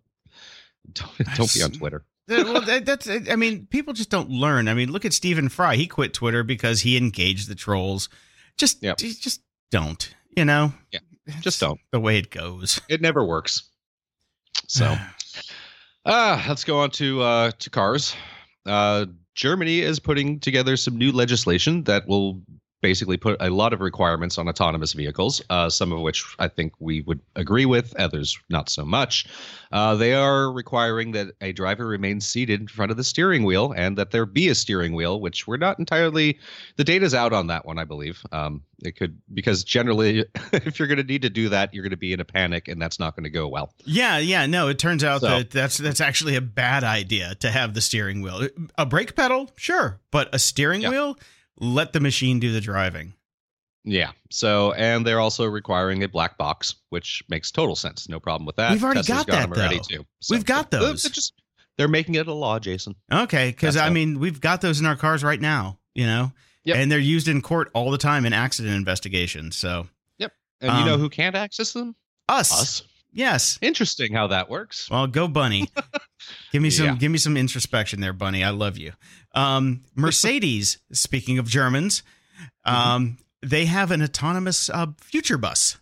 [0.93, 3.09] don't, don't be on twitter well, that, that's.
[3.09, 4.69] I mean, people just don't learn.
[4.69, 5.77] I mean, look at Stephen Fry.
[5.77, 8.09] He quit Twitter because he engaged the trolls.
[8.59, 8.99] Just, Yep.
[8.99, 9.41] just
[9.71, 10.15] don't.
[10.37, 10.73] You know.
[10.93, 11.01] Yeah,
[11.41, 11.81] just don't.
[11.91, 12.81] The way it goes.
[12.89, 13.63] it never works
[14.69, 14.97] so
[16.07, 18.15] ah let's go on to uh to cars
[18.67, 22.41] uh germany is putting together some new legislation that will
[22.83, 26.75] basically put a lot of requirements on autonomous vehicles, uh, some of which I think
[26.81, 29.25] we would agree with, others not so much.
[29.71, 33.73] Uh, they are requiring that a driver remain seated in front of the steering wheel
[33.75, 36.39] and that there be a steering wheel, which we're not entirely.
[36.77, 38.21] The data's out on that one, I believe.
[38.33, 41.91] Um, it could because generally, if you're going to need to do that, you're going
[41.93, 43.73] to be in a panic, and that's not going to go well.
[43.85, 44.45] Yeah, yeah.
[44.47, 47.81] No, it turns out So- that that's that's actually a bad idea to have the
[47.81, 48.49] steering wheel.
[48.77, 50.91] A brake pedal, sure, but a steering Yeah.
[50.91, 51.19] wheel,
[51.59, 53.15] let the machine do the driving.
[53.85, 54.13] Yeah.
[54.31, 58.09] So, and they're also requiring a black box, which makes total sense.
[58.09, 58.71] No problem with that.
[58.73, 59.97] We've already Tesla's got that, them already though.
[59.99, 60.07] too.
[60.21, 61.03] So, We've got those.
[61.03, 61.33] They're just
[61.79, 62.95] they're making it a law, Jason.
[63.13, 66.33] Okay, because I mean, we've got those in our cars right now, you know,
[66.65, 66.77] Yep.
[66.77, 69.57] and they're used in court all the time in accident investigations.
[69.57, 69.89] So
[70.19, 70.33] yep.
[70.61, 71.97] And you know Um, who can't access them?
[72.29, 72.83] us, Us.
[73.13, 73.59] yes.
[73.63, 74.89] Interesting how that works.
[74.91, 75.69] Well, go bunny.
[76.53, 76.95] give me some Yeah.
[76.95, 78.45] give me some introspection there, bunny.
[78.45, 78.93] I love you.
[79.35, 82.03] Um, Mercedes, speaking of Germans,
[82.67, 82.75] Mm-hmm.
[82.91, 85.77] um, they have an autonomous uh, future bus,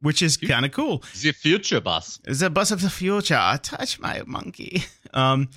[0.00, 1.02] which is kind of cool.
[1.20, 2.20] The future bus.
[2.24, 3.58] It's a bus of the future.
[3.62, 4.84] Touch my monkey.
[5.14, 5.50] Um,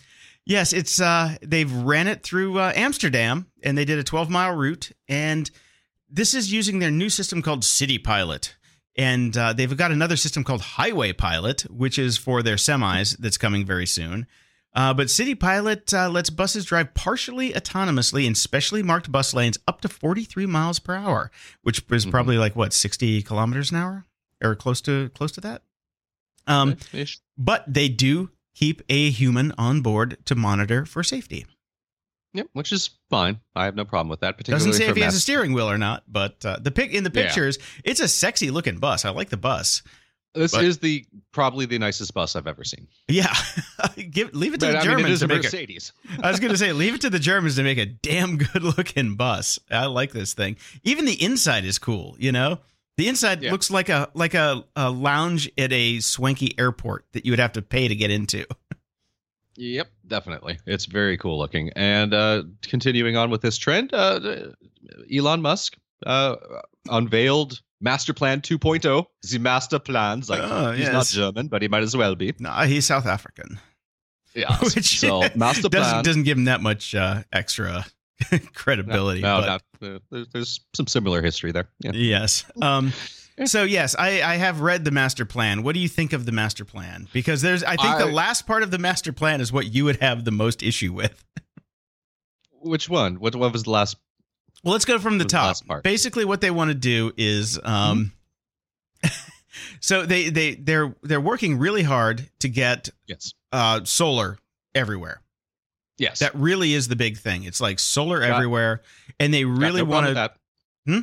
[0.45, 4.54] yes, it's uh, they've ran it through uh, Amsterdam, and they did a 12 mile
[4.54, 5.49] route, and
[6.10, 8.56] this is using their new system called City Pilot.
[8.97, 13.38] And uh, they've got another system called Highway Pilot, which is for their semis that's
[13.38, 14.28] coming very soon.
[14.75, 19.57] Uh, but City Pilot uh, lets buses drive partially autonomously in specially marked bus lanes
[19.67, 21.31] up to 43 miles per hour,
[21.63, 22.11] which is Mhm.
[22.11, 24.05] probably like what 60 kilometers an hour
[24.43, 25.63] or close to close to that.
[26.45, 26.75] Um,
[27.38, 31.45] but they do keep a human on board to monitor for safety.
[32.33, 33.39] Yep, which is fine.
[33.55, 34.35] I have no problem with that.
[34.38, 36.91] Particularly Doesn't say if he has a steering wheel or not, but uh, the pic
[36.91, 37.27] in the Yeah.
[37.27, 39.05] pictures, it's a sexy looking bus.
[39.05, 39.81] I like the bus.
[40.35, 42.87] This but- is the probably the nicest bus I've ever seen.
[43.07, 43.33] Yeah,
[44.11, 45.43] Give, leave it to But the I mean, it Germans to make.
[45.43, 45.91] Mercedes.
[46.23, 48.63] I was going to say, leave it to the Germans to make a damn good
[48.63, 49.57] looking bus.
[49.71, 50.57] I like this thing.
[50.83, 52.15] Even the inside is cool.
[52.19, 52.59] You know,
[52.97, 53.51] the inside Yeah.
[53.51, 57.53] looks like a like a, a lounge at a swanky airport that you would have
[57.53, 58.45] to pay to get into.
[59.57, 60.57] Yep, definitely.
[60.65, 61.71] It's very cool looking.
[61.77, 64.51] And uh, continuing on with this trend, uh,
[65.13, 66.35] Elon Musk uh,
[66.89, 69.05] unveiled Master Plan 2.0.
[69.29, 70.29] The Master Plans.
[70.29, 71.05] Like Oh, he's not.
[71.07, 72.33] German, but he might as well be.
[72.39, 73.59] No, he's South African.
[74.33, 74.55] Yeah.
[74.61, 76.03] Which so Master doesn't Plan.
[76.03, 77.85] doesn't give him that much uh, extra
[78.53, 79.21] credibility.
[79.21, 79.45] no, but-
[79.81, 81.67] not, uh, there's some similar history there.
[81.79, 81.91] Yeah.
[81.93, 82.45] Yes.
[82.61, 82.91] Um,
[83.45, 85.63] so yes, I, I have read the master plan.
[85.63, 87.07] What do you think of the master plan?
[87.13, 89.97] Because there's, I think the last part of the master plan is what you would
[90.01, 91.23] have the most issue with.
[92.61, 93.19] Which one?
[93.19, 93.97] What, what was the last?
[94.65, 95.56] Well, let's go from the top.
[95.84, 98.12] Basically, what they want to do is, um,
[99.80, 103.34] so they they they're they're working really hard to get Yes.
[103.51, 104.38] uh, solar
[104.73, 105.21] everywhere.
[105.97, 106.19] Yes.
[106.19, 107.43] That really is the big thing.
[107.43, 108.82] It's like solar Got- everywhere,
[109.19, 110.13] and they really no want to.
[110.15, 110.36] that.
[110.88, 110.99] Hmm?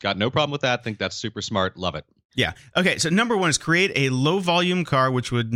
[0.00, 0.82] Got no problem with that.
[0.82, 1.76] Think that's super smart.
[1.76, 2.04] Love it.
[2.34, 2.52] Yeah.
[2.76, 2.96] Okay.
[2.98, 5.52] So number one is create a low volume car, which would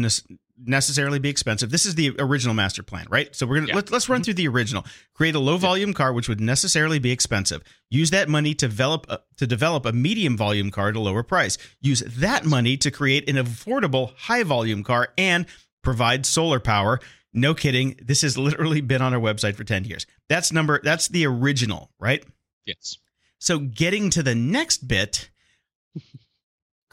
[0.57, 1.71] necessarily be expensive.
[1.71, 3.35] This is the original master plan, right?
[3.35, 3.77] So we're gonna Yeah.
[3.77, 4.25] let's let's run mm-hmm.
[4.25, 4.85] through the original.
[5.15, 7.63] Create a low volume car, which would necessarily be expensive.
[7.91, 11.23] Use that money to develop a, to develop a medium volume car at a lower
[11.23, 11.59] price.
[11.81, 15.47] Use that money to create an affordable high volume car and
[15.83, 17.01] provide solar power.
[17.33, 17.99] No kidding.
[18.01, 20.07] This has literally been on our website for 10 years.
[20.29, 22.25] That's number that's the original, right?
[22.65, 22.97] Yes.
[23.39, 25.31] So getting to the next bit,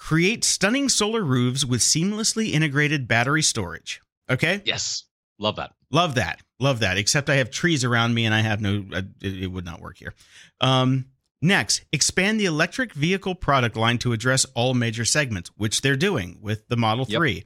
[0.02, 4.02] create stunning solar roofs with seamlessly integrated battery storage.
[4.32, 4.60] Okay?
[4.66, 5.04] Yes.
[5.38, 5.74] Love that.
[5.92, 6.42] Love that.
[6.60, 6.98] Love that.
[6.98, 9.98] Except I have trees around me and I have no it, it would not work
[9.98, 10.16] here.
[10.60, 11.06] Um
[11.44, 16.38] Next, expand the electric vehicle product line to address all major segments, which they're doing
[16.40, 17.18] with the Model Yep.
[17.18, 17.46] 3.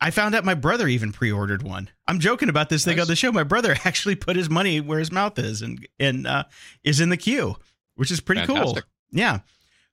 [0.00, 1.90] I found out my brother even pre-ordered one.
[2.08, 3.04] I'm joking about this thing Nice.
[3.04, 3.32] on the show.
[3.32, 6.44] My brother actually put his money where his mouth is and and uh,
[6.84, 7.56] is in the queue,
[7.94, 8.56] which is pretty cool.
[8.56, 8.84] Fantastic.
[9.12, 9.38] Yeah.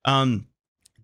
[0.05, 0.47] Um,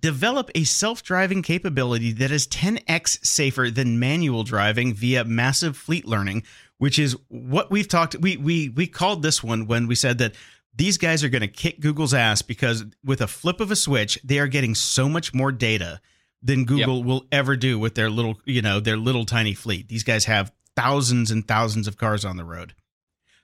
[0.02, 6.44] develop a self-driving capability that is 10x safer than manual driving via massive fleet learning,
[6.78, 8.16] which is what we've talked.
[8.16, 10.36] We we we called this one when we said that
[10.76, 14.20] these guys are going to kick Google's ass because with a flip of a switch,
[14.24, 16.00] they are getting so much more data
[16.42, 19.90] than Google will ever do with their little, you know, their little tiny fleet.
[19.90, 22.74] These guys have thousands and thousands of cars on the road.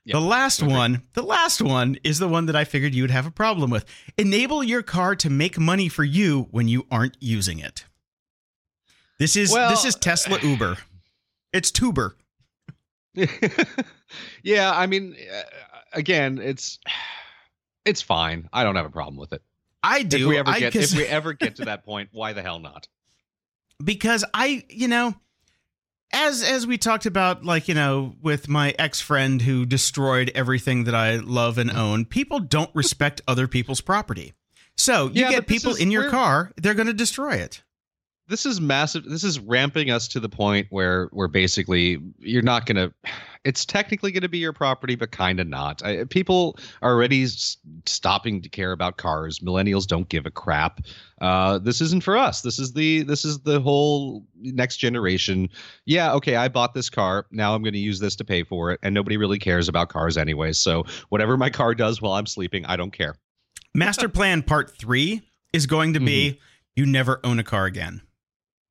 [0.05, 0.13] Yep.
[0.13, 0.71] The last Okay.
[0.71, 3.71] one, the last one is the one that I figured you would have a problem
[3.71, 3.85] with.
[4.17, 7.85] Enable your car to make money for you when you aren't using it.
[9.17, 10.77] This is Well, this is Tesla Uber.
[11.53, 12.15] It's Tuber.
[14.43, 15.41] yeah, I mean, uh,
[15.93, 16.79] again, it's
[17.85, 18.49] it's fine.
[18.53, 19.41] I don't have a problem with it.
[19.81, 20.17] I do.
[20.17, 22.59] If we ever I- get if we ever get to that point, why the hell
[22.59, 22.87] not?
[23.83, 25.13] because I, you know,
[26.15, 30.86] as as we talked about, like you know, with my ex friend who destroyed everything
[30.86, 34.34] that I love and own, people don't respect other people's property.
[34.78, 37.62] So you Yeah, get people is- in your car, they're going to destroy it.
[38.28, 39.04] This is massive.
[39.04, 42.93] This is ramping us to the point where where basically you're not going to.
[43.45, 45.84] It's technically going to be your property, but kind of not.
[45.84, 49.39] I, people are already s- stopping to care about cars.
[49.39, 50.81] Millennials don't give a crap.
[51.21, 52.41] Uh, this isn't for us.
[52.41, 55.47] This is the this is the whole next generation.
[55.86, 57.25] Yeah, okay, I bought this car.
[57.31, 59.89] Now I'm going to use this to pay for it, and nobody really cares about
[59.89, 60.51] cars anyway.
[60.53, 63.15] So whatever my car does while I'm sleeping, I don't care.
[63.73, 65.21] Master Plan Part Three
[65.53, 66.39] is going to be Mm-hmm.
[66.75, 68.01] you never own a car again.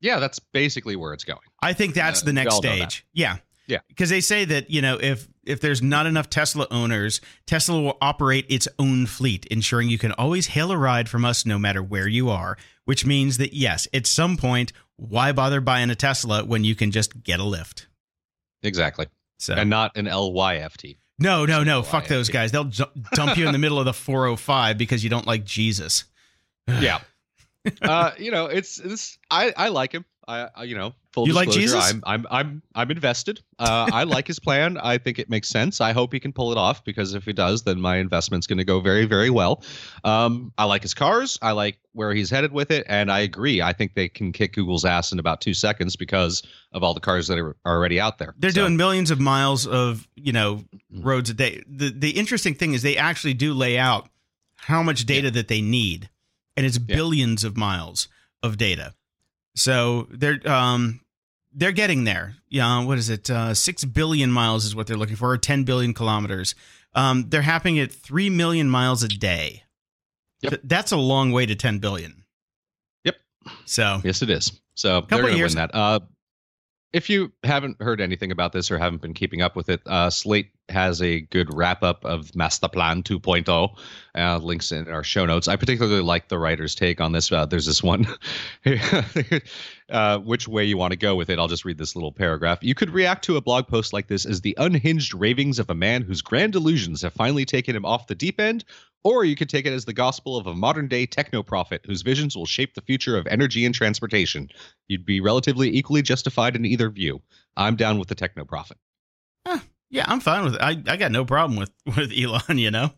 [0.01, 1.39] Yeah, that's basically where it's going.
[1.63, 2.77] I think that's Uh, the next that.
[2.77, 3.07] stage.
[3.15, 3.37] Yeah.
[3.67, 3.79] Yeah.
[3.89, 7.99] Because they say that, you know, if if there's not enough Tesla owners, Tesla will
[8.01, 11.83] operate its own fleet, ensuring you can always hail a ride from us no matter
[11.83, 16.45] where you are, which means that yes, at some point, why bother buying a Tesla
[16.45, 17.87] when you can just get a lift?
[18.63, 19.07] Exactly,
[19.39, 20.97] So and not an LYFT.
[21.19, 22.53] no, no, no, fuck those guys.
[22.53, 22.71] They'll
[23.13, 26.05] dump you in the middle of the 405 because you don't like Jesus.
[26.81, 27.01] yeah
[27.83, 31.33] uh you know it's this i i like him i, I you know full You
[31.35, 31.93] like disclosure, Jesus?
[31.93, 35.81] i'm i'm i'm i'm invested uh i like his plan i think it makes sense
[35.81, 38.59] i hope he can pull it off because if he does then my investment's going
[38.59, 39.63] to go very very well
[40.05, 43.63] um i like his cars i like where he's headed with it and i agree
[43.63, 47.01] i think they can kick google's ass in about two seconds because of all the
[47.01, 50.65] cars that are already out there They're So, doing millions of miles of, you know,
[50.91, 51.63] roads a day.
[51.69, 54.09] The the interesting thing is they actually do lay out
[54.57, 56.09] how much data that they need.
[56.57, 56.97] And it's Yeah.
[56.97, 58.09] billions of miles
[58.43, 58.95] of data.
[59.57, 61.01] So they're um
[61.53, 62.37] they're getting there.
[62.49, 63.31] Yeah, what is it?
[63.31, 66.55] Uh 6 billion miles is what they're looking for, or 10 billion kilometers.
[66.95, 69.63] Um they're happening at 3 million miles a day.
[70.43, 70.51] Yep.
[70.51, 72.25] Th- That's a long way to 10 billion.
[73.05, 73.17] Yep.
[73.65, 74.61] So, Yes, it is.
[74.75, 75.75] So Couple they're going to years- win that.
[75.75, 76.01] Uh,
[76.95, 80.09] if you haven't heard anything about this or haven't been keeping up with it, uh,
[80.09, 83.77] Slate has a good wrap up of Master Plan 2.0.
[84.15, 85.49] Uh, links in our show notes.
[85.49, 87.33] I particularly like the writer's take on this.
[87.33, 88.07] Uh, there's this one,
[89.89, 91.39] uh, which way you want to go with it.
[91.41, 92.61] I'll just read this little paragraph.
[92.63, 95.75] You could react to a blog post like this as the unhinged ravings of a
[95.75, 98.65] man whose grand illusions have finally taken him off the deep end,
[99.05, 102.03] or you could take it as the gospel of a modern day techno prophet whose
[102.03, 104.49] visions will shape the future of energy and transportation.
[104.89, 107.21] You'd be relatively equally justified in either view.
[107.57, 108.79] I'm down with the techno prophet.
[109.91, 110.61] yeah, I'm fine with it.
[110.61, 112.91] I, I got no problem with with Elon, you know.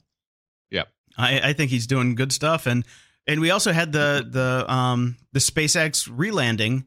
[0.70, 0.88] Yep.
[1.18, 2.84] I, I think he's doing good stuff and
[3.26, 6.84] and we also had the the um the SpaceX relanding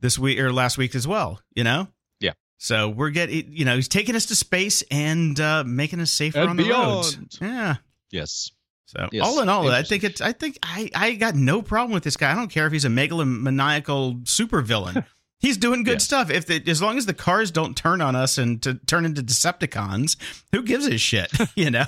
[0.00, 1.88] this week or last week as well, you know?
[2.20, 2.32] Yeah.
[2.58, 6.40] So we're getting you know, he's taking us to space and uh making us safer
[6.40, 7.14] And on the roads.
[7.14, 7.38] beyond.
[7.40, 7.76] Yeah.
[8.10, 8.50] Yes.
[8.86, 9.24] So Yes.
[9.26, 12.16] all in all, I think it's I think I I got no problem with this
[12.16, 12.30] guy.
[12.32, 15.04] I don't care if he's a megalomaniacal supervillain.
[15.38, 16.04] He's doing good Yes.
[16.04, 16.30] stuff.
[16.30, 19.22] If the, as long as the cars don't turn on us and to turn into
[19.22, 20.16] Decepticons,
[20.50, 21.30] who gives a shit?
[21.54, 21.86] You know.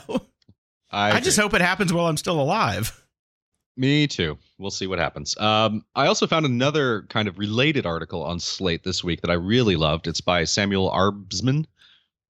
[0.90, 3.02] I, I, just hope it happens while I'm still alive.
[3.78, 4.36] Me too.
[4.58, 5.34] We'll see what happens.
[5.38, 9.34] Um, I also found another kind of related article on Slate this week that I
[9.34, 10.06] really loved.
[10.08, 11.64] It's by Samuel Arbesman.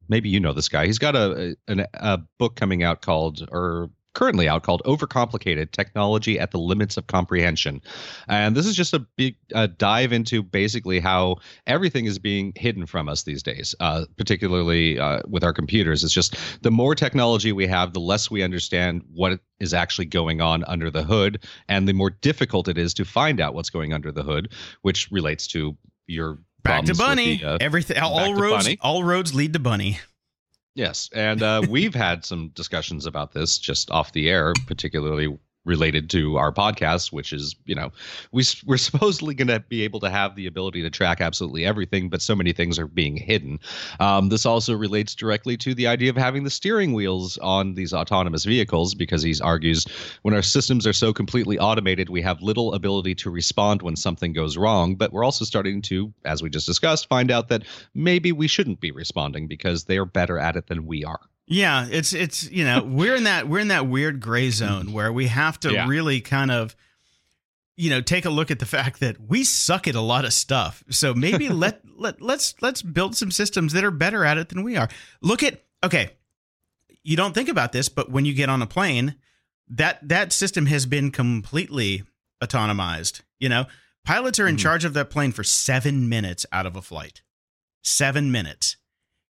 [0.09, 0.87] Maybe you know this guy.
[0.87, 5.70] He's got a a, an- a book coming out called or currently out called Overcomplicated
[5.70, 7.81] Technology at the Limits of Comprehension.
[8.26, 11.37] And this is just a big uh, dive into basically how
[11.68, 16.02] everything is being hidden from us these days, uh, particularly uh, with our computers.
[16.02, 20.40] It's just the more technology we have, the less we understand what is actually going
[20.40, 23.92] on under the hood, and the more difficult it is to find out what's going
[23.92, 24.52] under the hood,
[24.83, 25.76] which relates to
[26.09, 27.37] your back to bunny.
[27.37, 28.78] the, uh, Everything, all roads, bunny.
[28.81, 30.00] all roads lead to bunny.
[30.78, 35.36] Yes, and uh, we've had some discussions about this just off the air, particularly
[35.68, 37.92] related to our podcast, which is you know
[38.33, 42.09] we, we're supposedly going to be able to have the ability to track absolutely everything,
[42.09, 43.61] but so many things are being hidden.
[44.00, 47.92] Um, this also relates directly to the idea of having the steering wheels on these
[47.92, 49.87] autonomous vehicles, because he argues
[50.22, 54.33] when our systems are so completely automated, we have little ability to respond when something
[54.33, 54.96] goes wrong.
[54.96, 58.81] But we're also starting to, as we just discussed, find out that maybe we shouldn't
[58.81, 61.20] be responding because they are better at it than we are.
[61.50, 65.12] Yeah, it's it's you know we're in that we're in that weird gray zone where
[65.12, 65.88] we have to Yeah.
[65.88, 66.76] really kind of
[67.76, 70.32] you know take a look at the fact that we suck at a lot of
[70.32, 70.84] stuff.
[70.90, 74.62] So maybe let let let's let's build some systems that are better at it than
[74.62, 74.88] we are.
[75.22, 76.11] Look at okay,
[77.02, 79.14] you don't think about this, but when you get on a plane,
[79.68, 82.02] that that system has been completely
[82.42, 83.22] autonomized.
[83.40, 83.66] You know,
[84.04, 84.61] pilots are in Mhm.
[84.61, 87.22] charge of that plane for seven minutes out of a flight.
[87.82, 88.76] Seven minutes.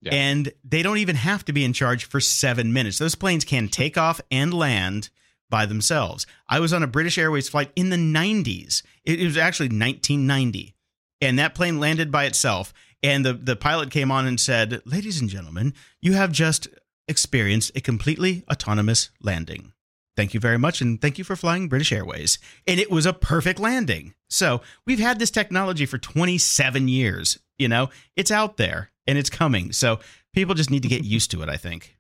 [0.00, 0.14] Yeah.
[0.14, 2.98] And they don't even have to be in charge for seven minutes.
[2.98, 5.11] Those planes can take off and land
[5.50, 6.26] by themselves.
[6.48, 8.82] I was on a British Airways flight in the 90s.
[9.04, 10.74] It, it was actually 1990.
[11.20, 12.72] And that plane landed by itself.
[13.02, 16.68] And the, the pilot came on and said, Ladies and gentlemen, you have just
[17.06, 19.72] experienced a completely autonomous landing.
[20.16, 20.80] Thank you very much.
[20.80, 22.38] And thank you for flying British Airways.
[22.66, 24.14] And it was a perfect landing.
[24.28, 27.38] So we've had this technology for 27 years.
[27.56, 29.73] You know, it's out there and it's coming.
[29.73, 29.99] So
[30.33, 31.97] people just need to get used to it, I think.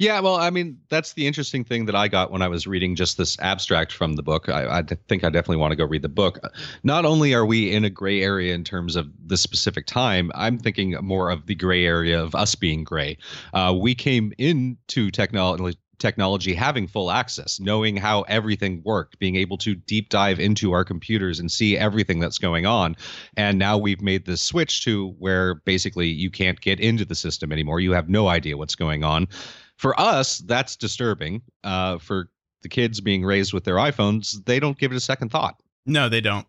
[0.00, 2.94] Yeah, well, I mean, that's the interesting thing that I got when I was reading
[2.94, 4.48] just this abstract from the book.
[4.48, 6.38] I think I definitely want to go read the book.
[6.84, 10.56] Not only are we in a gray area in terms of the specific time, I'm
[10.56, 13.18] thinking more of the gray area of us being gray.
[13.52, 19.58] Uh, we came into technology technology having full access knowing how everything worked being able
[19.58, 22.96] to deep dive into our computers and see everything that's going on.
[23.36, 27.52] And now we've made this switch to where basically you can't get into the system
[27.52, 27.80] anymore.
[27.80, 29.28] You have no idea what's going on.
[29.76, 31.42] For us that's disturbing.
[31.64, 32.30] Uh, for
[32.62, 35.60] the kids being raised with their iphones they don't give it a second thought.
[35.86, 36.46] No, they don't.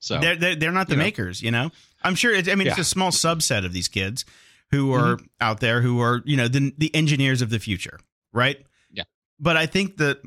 [0.00, 1.04] so They're, they're, they're not the you know.
[1.04, 1.70] makers, you know?
[2.02, 4.24] I'm sure, it's, I mean, it's a small subset of these kids
[4.70, 7.98] who are out there who are, you know, the, the engineers of the future,
[8.32, 8.56] right?
[8.90, 9.04] Yeah.
[9.40, 10.20] But I think that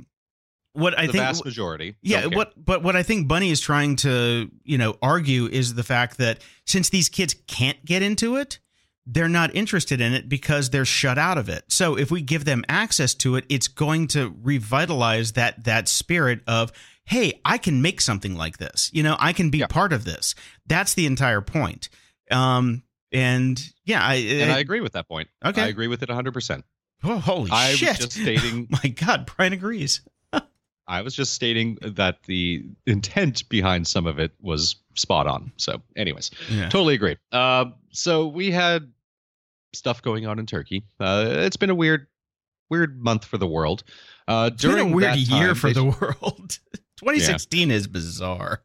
[0.73, 1.23] what I the think.
[1.23, 5.47] vast majority Yeah, what but what I think Bunnie is trying to, you know, argue
[5.47, 8.59] is the fact that since these kids can't get into it,
[9.05, 11.65] they're not interested in it because they're shut out of it.
[11.67, 16.39] So if we give them access to it, it's going to revitalize that that spirit
[16.47, 16.71] of,
[17.05, 18.89] hey, I can make something like this.
[18.93, 19.67] You know, I can be Yeah.
[19.67, 20.35] part of this.
[20.67, 21.89] That's the entire point.
[22.29, 22.83] Um
[23.13, 25.27] and yeah, I, and I agree with that point.
[25.43, 25.63] Okay.
[25.63, 26.63] I agree with it 100%.
[27.03, 27.89] Oh, holy I shit.
[27.89, 30.01] was just stating My God, Brian agrees.
[30.87, 35.51] I was just stating that the intent behind some of it was spot on.
[35.57, 36.69] So, anyways, Yeah.
[36.69, 37.17] totally agree.
[37.31, 38.91] Uh, so we had
[39.73, 40.83] stuff going on in Turkey.
[40.99, 42.07] Uh, it's been a weird,
[42.69, 43.83] weird month for the world.
[44.27, 46.59] Uh, It's been during a weird year time, for they- the world.
[46.97, 48.61] 2016 is bizarre.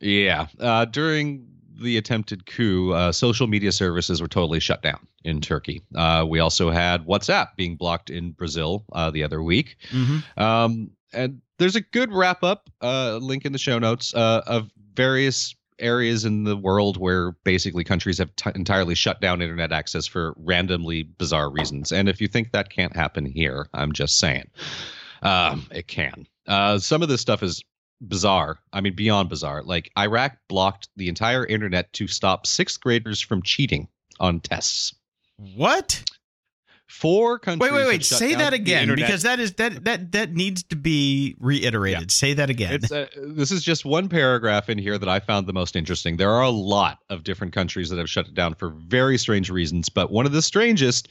[0.00, 0.46] Yeah.
[0.58, 1.46] Uh, during
[1.80, 5.82] the attempted coup, uh, social media services were totally shut down in Turkey.
[5.94, 9.76] Uh, we also had WhatsApp being blocked in Brazil uh, the other week.
[9.90, 10.42] Mm-hmm.
[10.42, 14.70] Um, and there's a good wrap up uh, link in the show notes uh, of
[14.94, 20.06] various areas in the world where basically countries have t- entirely shut down internet access
[20.06, 21.92] for randomly bizarre reasons.
[21.92, 24.48] And if you think that can't happen here, I'm just saying
[25.22, 26.26] um, it can.
[26.46, 27.62] Uh, some of this stuff is
[28.00, 28.58] bizarre.
[28.72, 29.62] I mean, beyond bizarre.
[29.62, 33.88] Like Iraq blocked the entire internet to stop sixth graders from cheating
[34.20, 34.94] on tests.
[35.36, 36.02] What?
[36.86, 37.72] Four countries.
[37.72, 38.04] Wait, wait, wait.
[38.04, 42.12] Say that again because that is that that that needs to be reiterated.
[42.12, 42.74] Say that again.
[42.74, 46.16] It's uh, this is just one paragraph in here that I found the most interesting.
[46.16, 49.50] There are a lot of different countries that have shut it down for very strange
[49.50, 51.08] reasons, but one of the strangest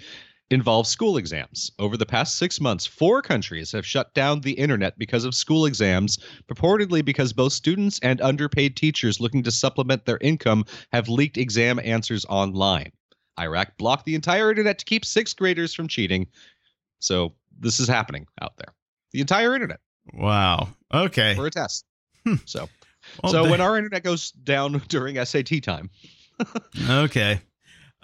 [0.51, 1.71] involves school exams.
[1.79, 5.65] Over the past 6 months, four countries have shut down the internet because of school
[5.65, 11.37] exams, purportedly because both students and underpaid teachers looking to supplement their income have leaked
[11.37, 12.91] exam answers online.
[13.39, 16.27] Iraq blocked the entire internet to keep 6th graders from cheating.
[16.99, 18.73] So, this is happening out there.
[19.11, 19.79] The entire internet
[20.13, 20.69] wow.
[20.93, 21.33] Okay.
[21.35, 21.85] for a test.
[22.25, 22.35] Hmm.
[22.45, 22.69] So,
[23.23, 25.89] Well, so the- when our internet goes down during SAT time,
[26.89, 27.41] okay.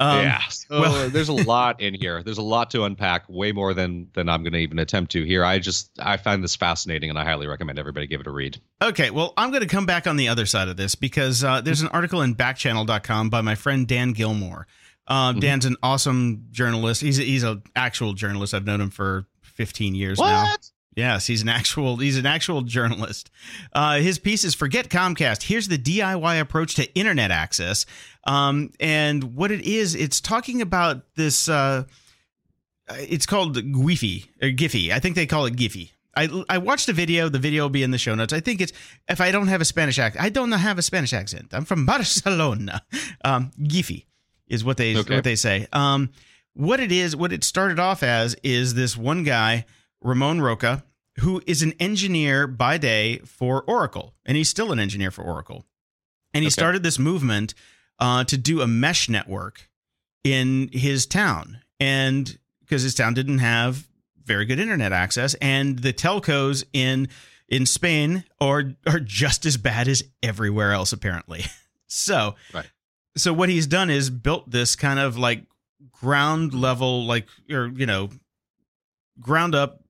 [0.01, 0.41] Um, yeah.
[0.47, 2.23] So well, there's a lot in here.
[2.23, 5.23] There's a lot to unpack, way more than than I'm going to even attempt to
[5.23, 5.45] here.
[5.45, 8.59] I just I find this fascinating, and I highly recommend everybody give it a read.
[8.81, 11.61] Okay, well, I'm going to come back on the other side of this because uh,
[11.61, 14.63] there's an article in Backchannel.com by my friend Dan Gillmor.
[15.07, 15.39] Uh, mm-hmm.
[15.39, 17.01] Dan's an awesome journalist.
[17.01, 18.55] He's a, he's an actual journalist.
[18.55, 20.29] I've known him for 15 years what?
[20.29, 20.55] now.
[20.95, 23.31] Yes, he's an actual he's an actual journalist.
[23.71, 25.43] Uh, his piece is "Forget Comcast.
[25.43, 27.85] Here's the DIY approach to internet access."
[28.25, 31.47] Um, and what it is, it's talking about this.
[31.47, 31.83] Uh,
[32.89, 34.91] it's called Giphy or Giphy.
[34.91, 35.91] I think they call it Giphy.
[36.15, 37.29] I I watched a video.
[37.29, 38.33] The video will be in the show notes.
[38.33, 38.73] I think it's
[39.07, 41.53] if I don't have a Spanish accent, I don't have a Spanish accent.
[41.53, 42.81] I'm from Barcelona.
[43.23, 44.05] Um, Giphy
[44.47, 45.15] is what they okay.
[45.15, 45.67] what they say.
[45.71, 46.09] Um,
[46.53, 49.65] what it is, what it started off as, is this one guy
[50.01, 50.83] Ramon Roca,
[51.19, 55.65] who is an engineer by day for Oracle, and he's still an engineer for Oracle.
[56.33, 56.53] And he okay.
[56.53, 57.53] started this movement
[57.99, 59.69] uh, to do a mesh network
[60.23, 63.87] in his town, and because his town didn't have
[64.23, 67.07] very good internet access, and the telcos in
[67.47, 71.43] in Spain are are just as bad as everywhere else, apparently.
[71.87, 72.69] so, right.
[73.17, 75.43] so what he's done is built this kind of like
[75.91, 78.09] ground level, like or you know,
[79.19, 79.83] ground up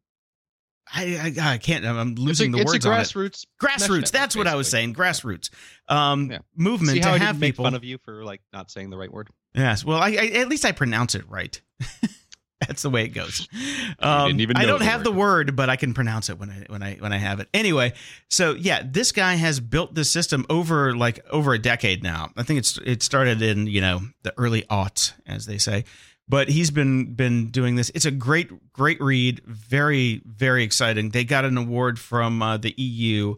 [0.93, 1.85] I, I, I can't.
[1.85, 2.75] I'm losing a, the words.
[2.75, 3.45] It's a grassroots.
[3.61, 4.11] Grassroots.
[4.11, 4.93] That's what I was saying.
[4.93, 5.49] Grassroots.
[5.87, 6.39] Um, yeah.
[6.55, 7.65] movement See how to I have make people.
[7.65, 9.29] fun of you for like not saying the right word.
[9.53, 9.85] Yes.
[9.85, 11.59] Well, I, I at least I pronounce it right.
[12.67, 13.47] That's the way it goes.
[14.03, 15.05] Um, I don't the have word.
[15.05, 17.47] the word, but I can pronounce it when I when I when I have it.
[17.53, 17.93] Anyway,
[18.29, 22.31] so yeah, this guy has built this system over like over a decade now.
[22.35, 25.83] I think it's it started in you know the early aughts, as they say
[26.31, 27.91] but he's been been doing this.
[27.93, 31.09] It's a great great read, very very exciting.
[31.09, 33.35] They got an award from uh, the EU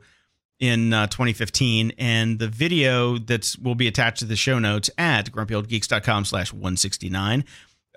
[0.59, 5.31] in uh, 2015, and the video that will be attached to the show notes at
[5.31, 7.43] grumpyoldgeeks.com slash 169.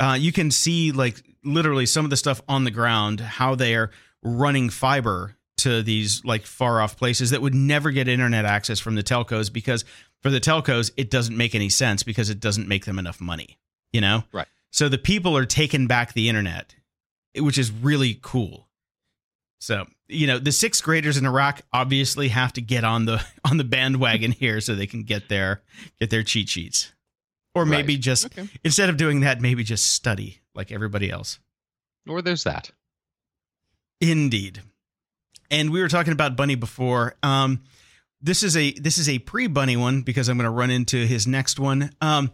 [0.00, 3.74] Uh, you can see like literally some of the stuff on the ground, how they
[3.74, 3.90] are
[4.22, 8.94] running fiber to these like far off places that would never get internet access from
[8.94, 9.84] the telcos because
[10.22, 13.58] for the telcos it doesn't make any sense because it doesn't make them enough money.
[13.92, 14.48] You know, right?
[14.76, 16.74] So the people are taking back the internet,
[17.34, 18.68] which is really cool.
[19.58, 23.56] So, you know, the sixth graders in Iraq obviously have to get on the on
[23.56, 25.62] the bandwagon here so they can get their
[25.98, 26.92] get their cheat sheets.
[27.54, 28.02] Or maybe right.
[28.02, 28.50] just okay.
[28.64, 31.38] instead of doing that, maybe just study like everybody else.
[32.06, 32.70] Or there's that.
[34.02, 34.60] Indeed.
[35.50, 37.14] And we were talking about Bunnie before.
[37.22, 37.62] Um,
[38.20, 41.26] this is a this is a pre-Bunnie one because I'm going to run into his
[41.26, 41.92] next one.
[42.02, 42.30] Um,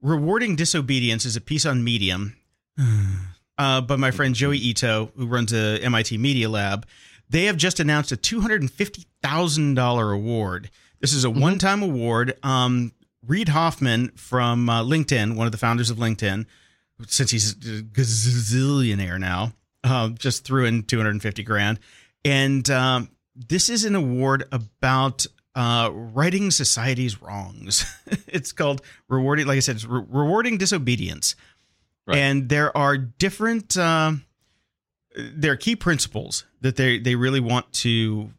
[0.00, 2.36] Rewarding Disobedience is a piece on Medium
[3.58, 6.86] uh, by my friend Joi Ito, who runs a MIT Media Lab.
[7.28, 10.70] They have just announced a $250,000 award.
[11.00, 11.40] This is a mm-hmm.
[11.40, 12.38] one time award.
[12.42, 12.92] Um,
[13.26, 16.46] Reid Hoffman from uh, LinkedIn, one of the founders of LinkedIn,
[17.06, 19.52] since he's a gazillionaire now,
[19.84, 21.78] uh, just threw in 250 grand.
[22.24, 25.26] And um, this is an award about
[25.58, 27.84] uh, righting society's wrongs.
[28.28, 31.34] it's called rewarding, like I said, it's re- rewarding disobedience.
[32.06, 32.18] Right.
[32.18, 34.12] And there are different, uh,
[35.16, 38.30] there are key principles that they, they really want to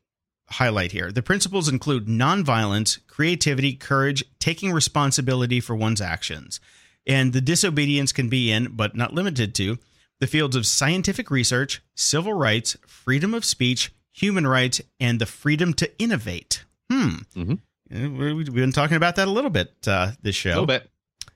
[0.50, 1.12] highlight here.
[1.12, 6.62] The principles include nonviolence, creativity, courage, taking responsibility for one's actions.
[7.06, 9.78] And the disobedience can be in, but not limited to,
[10.22, 15.74] the fields of scientific research, civil rights, freedom of speech, human rights, and the freedom
[15.74, 16.64] to innovate.
[16.92, 17.16] Hmm.
[17.36, 18.36] Mm-hmm.
[18.36, 20.50] We've been talking about that a little bit uh, this show.
[20.50, 20.90] A little bit.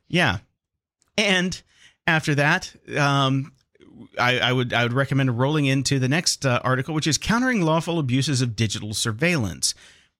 [0.08, 0.40] Yeah.
[1.18, 1.60] And
[2.06, 3.54] after that, um,
[4.20, 7.62] I, I, would I would recommend rolling into the next uh, article, which is countering
[7.62, 9.74] lawful abuses of digital surveillance.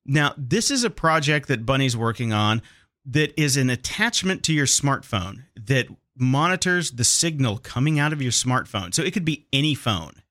[0.06, 2.62] Now, this is a project that Bunnie's working on
[3.06, 8.32] that is an attachment to your smartphone that monitors the signal coming out of your
[8.32, 8.94] smartphone.
[8.94, 10.22] So it could be any phone.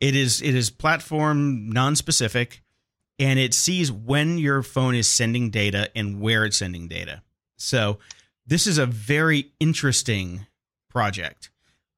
[0.00, 2.62] It is it is platform non-specific
[3.20, 7.22] and it sees when your phone is sending data and where it's sending data.
[7.58, 7.98] So
[8.46, 10.46] this is a very interesting
[10.88, 11.50] project.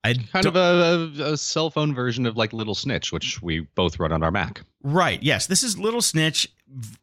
[0.04, 4.00] I kind of a, a, cell phone version of like Little Snitch, which we both
[4.00, 4.62] run on our Mac.
[4.82, 5.22] Right.
[5.22, 5.46] Yes.
[5.46, 6.52] This is Little Snitch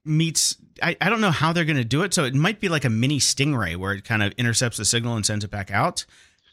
[0.04, 0.58] meets.
[0.84, 2.14] I, I don't know how they're going to do it.
[2.14, 5.16] So it might be like a mini Stingray where it kind of intercepts the signal
[5.16, 6.06] and sends it back out.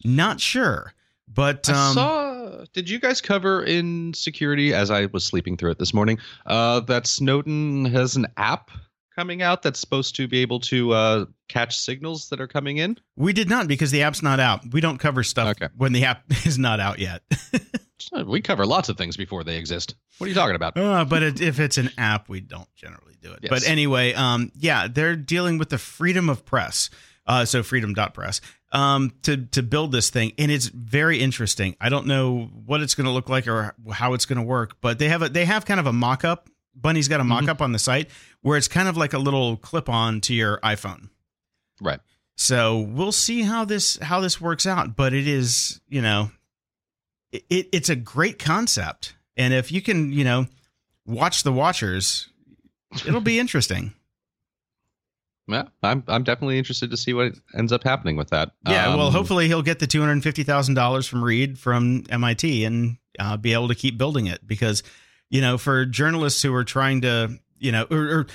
[0.05, 0.95] Not sure.
[1.29, 2.65] But um, I saw.
[2.73, 6.19] Did you guys cover in security as I was sleeping through it this morning?
[6.47, 8.71] Uh, that Snowden has an app
[9.17, 12.99] coming out that's supposed to be able to uh, catch signals that are coming in.
[13.17, 14.61] We did not because the app's not out.
[14.73, 15.69] We don't cover stuff okay.
[15.77, 17.23] when the app is not out yet.
[18.27, 19.95] we cover lots of things before they exist.
[20.19, 20.77] What are you talking about?
[20.77, 23.41] Uh, but it, if it's an app, we don't generally do it.
[23.43, 23.51] Yes.
[23.51, 26.91] But anyway, um, yeah, they're dealing with the freedom of press
[27.27, 28.41] Uh, so freedom.press
[28.73, 31.77] um, to to build this thing, and it's very interesting.
[31.81, 34.81] I don't know what it's going to look like or how it's going to work,
[34.81, 36.49] but they have a they have kind of a mock up.
[36.75, 38.11] Bunnie's got a mock up on the site
[38.43, 41.09] where it's kind of like a little clip on to your iPhone.
[41.81, 42.01] Right.
[42.37, 46.31] So we'll see how this how this works out, but it is you know,
[47.33, 50.47] it, it's a great concept, and if you can you know
[51.07, 52.29] watch the watchers,
[53.07, 53.95] it'll be interesting.
[55.49, 58.51] Yeah, I'm I'm definitely interested to see what ends up happening with that.
[58.67, 62.05] Yeah, well, Um, hopefully he'll get the two hundred fifty thousand dollars from Reid from
[62.11, 64.83] MIT and uh, be able to keep building it because,
[65.31, 68.27] you know, for journalists who are trying to, you know, or, or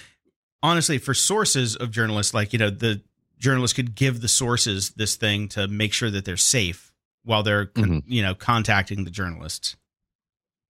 [0.64, 3.02] honestly, for sources of journalists, like you know, the
[3.38, 6.94] journalists could give the sources this thing to make sure that they're safe
[7.24, 8.04] while they're, Mhm.
[8.08, 9.76] you know, contacting the journalists.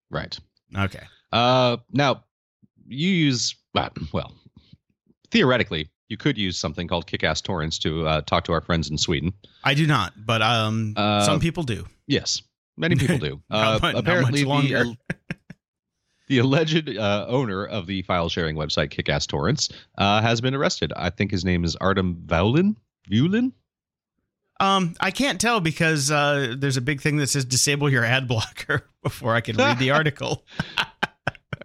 [0.09, 0.37] right.
[0.75, 1.03] Okay.
[1.31, 2.23] Uh, now
[2.87, 3.55] you use
[4.11, 4.33] well,
[5.31, 8.97] theoretically, you could use something called Kickass Torrents to uh, talk to our friends in
[8.97, 9.31] Sweden.
[9.63, 11.87] I do not, but um, Uh, some people do.
[12.05, 12.41] Yes,
[12.77, 13.41] many people do.
[13.49, 14.97] Uh, mu- not apparently, much the, longer.
[16.27, 20.91] the alleged uh, owner of the file sharing website Kickass Torrents uh, has been arrested.
[20.95, 22.75] I think his name is Artem Vaulin.
[23.09, 23.53] Vulin?
[24.59, 28.27] Um, I can't tell because uh, there's a big thing that says disable your ad
[28.27, 30.45] blocker before I can read the article.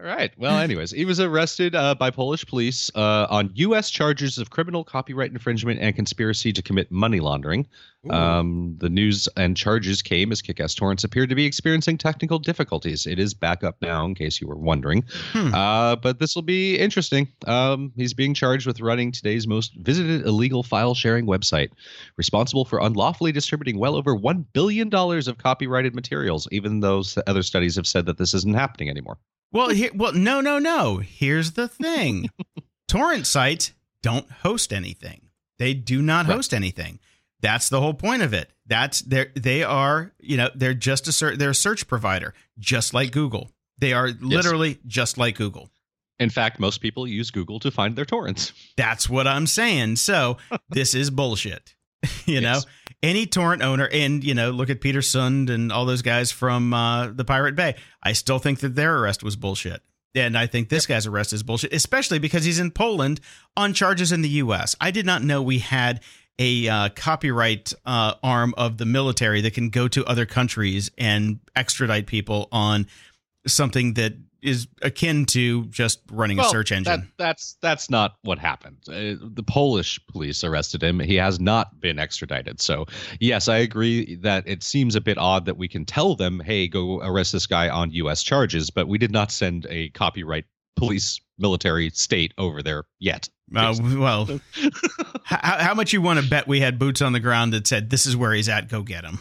[0.07, 0.33] Right.
[0.39, 3.91] Well, anyways, he was arrested uh, by Polish police uh, on U.S.
[3.91, 7.67] charges of criminal copyright infringement and conspiracy to commit money laundering.
[8.09, 13.05] Um, the news and charges came as Kickass Torrents appeared to be experiencing technical difficulties.
[13.05, 15.03] It is back up now, in case you were wondering.
[15.33, 15.53] Hmm.
[15.53, 17.27] Uh, but this will be interesting.
[17.49, 21.71] Um, he's being charged with running today's most visited illegal file sharing website,
[22.17, 27.75] responsible for unlawfully distributing well over $1 billion of copyrighted materials, even though other studies
[27.75, 29.19] have said that this isn't happening anymore.
[29.53, 30.99] Well, here, well, no, no, no.
[30.99, 32.31] Here's the thing:
[32.89, 33.73] torrent sites
[34.03, 35.23] don't host anything.
[35.59, 36.35] They do not Right.
[36.35, 36.99] host anything.
[37.41, 38.51] That's the whole point of it.
[38.67, 42.93] That's they they are you know they're just a ser- they're a search provider, just
[42.95, 43.51] like Google.
[43.79, 45.71] They are literally just like Google.
[46.19, 48.53] In fact, most people use Google to find their torrents.
[48.77, 49.97] That's what I'm saying.
[49.97, 50.39] So
[50.71, 51.75] this is bullshit.
[52.27, 52.67] you know, Yes.
[53.03, 56.73] Any torrent owner, and you know, look at Peter Sunde and all those guys from
[56.73, 57.77] uh, the Pirate Bay.
[58.03, 59.83] I still think that their arrest was bullshit.
[60.15, 63.21] And I think this guy's arrest is bullshit, especially because he's in Poland
[63.55, 64.75] on charges in the U.S.
[64.81, 66.01] I did not know we had
[66.39, 71.41] a uh, copyright uh, arm of the military that can go to other countries and
[71.55, 72.87] extradite people on
[73.47, 77.01] something that is akin to just running a search engine.
[77.01, 78.79] That, that's that's not what happened.
[78.89, 81.01] Uh, the Polish police arrested him.
[81.01, 82.61] He has not been extradited.
[82.61, 82.87] So
[83.21, 86.69] yes, I agree that it seems a bit odd that we can tell them, "Hey,
[86.69, 88.23] go arrest this guy on U.S.
[88.23, 90.45] charges," but we did not send a copyright
[90.77, 93.29] police military state over there yet.
[93.55, 94.41] Uh, well,
[95.25, 97.91] how, how much you want to bet we had boots on the ground that said
[97.91, 98.69] this is where he's at?
[98.69, 99.21] Go get him.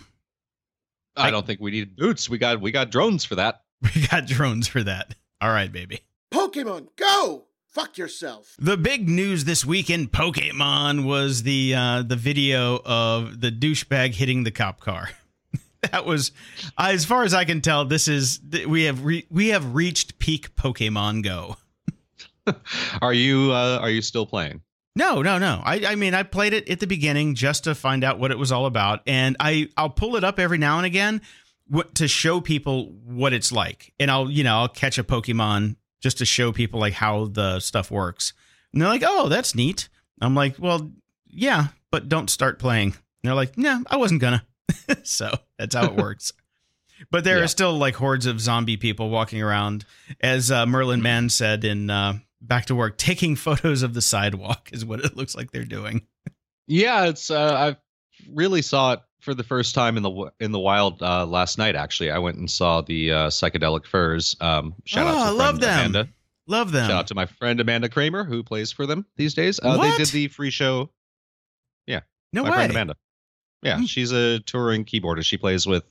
[1.17, 2.29] I don't think we need boots.
[2.29, 3.61] We got we got drones for that.
[3.95, 5.15] We got drones for that.
[5.41, 6.01] All right, baby.
[6.33, 7.45] Pokemon, go!
[7.67, 8.55] Fuck yourself.
[8.57, 14.13] The big news this week in Pokemon was the uh, the video of the douchebag
[14.13, 15.09] hitting the cop car.
[15.91, 16.31] that was,
[16.77, 20.55] as far as I can tell, this is we have re- we have reached peak
[20.55, 21.57] Pokemon Go.
[23.01, 24.61] Are you uh, are you still playing?
[24.95, 25.61] No, no, no.
[25.65, 28.39] I, I mean, I played it at the beginning just to find out what it
[28.39, 31.21] was all about, and I I'll pull it up every now and again
[31.73, 35.75] wh- to show people what it's like, and I'll you know I'll catch a Pokemon
[36.01, 38.33] just to show people like how the stuff works,
[38.73, 39.89] and they're like, oh, that's neat.
[40.21, 40.91] I'm like, well,
[41.27, 42.89] yeah, but don't start playing.
[42.89, 44.45] And they're like, no, I wasn't gonna.
[45.03, 46.31] so that's how it works.
[47.11, 47.43] But there Yeah.
[47.43, 49.85] are still like hordes of zombie people walking around,
[50.21, 54.69] as uh, Merlin Mann said in uh, Back to Work, taking photos of the sidewalk
[54.73, 56.03] is what it looks like they're doing.
[56.67, 57.77] Yeah, it's uh, I
[58.33, 61.75] really saw it for the first time in the in the wild uh, last night.
[61.75, 64.35] Actually, I went and saw the uh, psychedelic furs.
[64.39, 65.79] Um, shout Oh, out to I love them.
[65.79, 66.09] Amanda.
[66.47, 66.87] Love them.
[66.87, 69.59] Shout out to my friend Amanda Kramer who plays for them these days.
[69.61, 70.91] Uh, they did the free show.
[71.87, 72.01] Yeah.
[72.31, 72.55] No my way.
[72.55, 72.95] friend Amanda.
[73.63, 73.85] Yeah, Hmm.
[73.85, 75.25] she's a touring keyboardist.
[75.25, 75.83] She plays with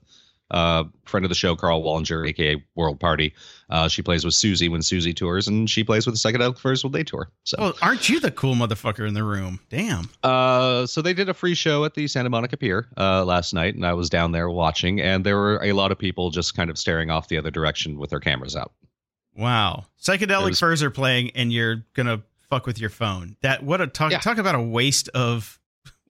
[0.55, 3.35] uh friend of the show Karl Wallinger, aka World Party.
[3.71, 6.85] Uh, she plays with Susie when Susie tours, and she plays with the psychedelic furs
[6.85, 7.31] when they tour.
[7.45, 7.57] So.
[7.59, 9.59] Well, aren't you the cool motherfucker in the room?
[9.71, 10.09] Damn.
[10.23, 13.75] Uh, so they did a free show at the Santa Monica Pier uh, last night,
[13.75, 16.71] and I was down there watching, and there were a lot of people just kind
[16.71, 18.73] of staring off the other direction with their cameras out.
[19.37, 19.87] Wow.
[20.01, 23.37] Psychedelic was- furs are playing, and you're gonna fuck with your phone.
[23.43, 24.19] That what a talk Yeah.
[24.21, 25.59] talk about a waste of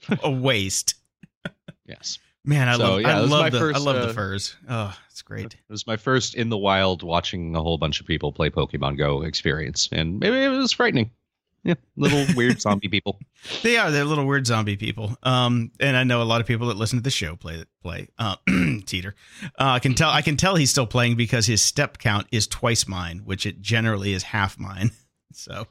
[0.23, 0.97] a waste.
[1.87, 4.55] Yes, Man, I So, love yeah, I love the I love uh, the furs.
[4.69, 5.55] Oh, it's great.
[5.55, 8.99] it was my first in the wild watching a whole bunch of people play Pokemon
[8.99, 11.11] Go experience, and maybe it was frightening.
[11.63, 13.19] yeah, little weird zombie people.
[13.63, 13.91] They are.
[13.91, 15.17] They're little weird zombie people.
[15.23, 18.09] Um, and I know a lot of people that listen to the show play play.
[18.19, 18.37] Uh,
[18.85, 20.11] Teeter, uh, I can tell.
[20.11, 23.63] I can tell he's still playing because his step count is twice mine, which it
[23.63, 24.91] generally is half mine.
[25.37, 25.67] So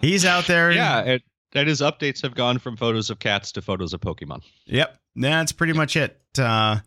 [0.00, 0.70] he's out there.
[0.70, 1.22] yeah, it,
[1.54, 4.42] and his updates have gone from photos of cats to photos of Pokemon.
[4.66, 6.20] Yep, that's pretty much it.
[6.38, 6.78] Uh,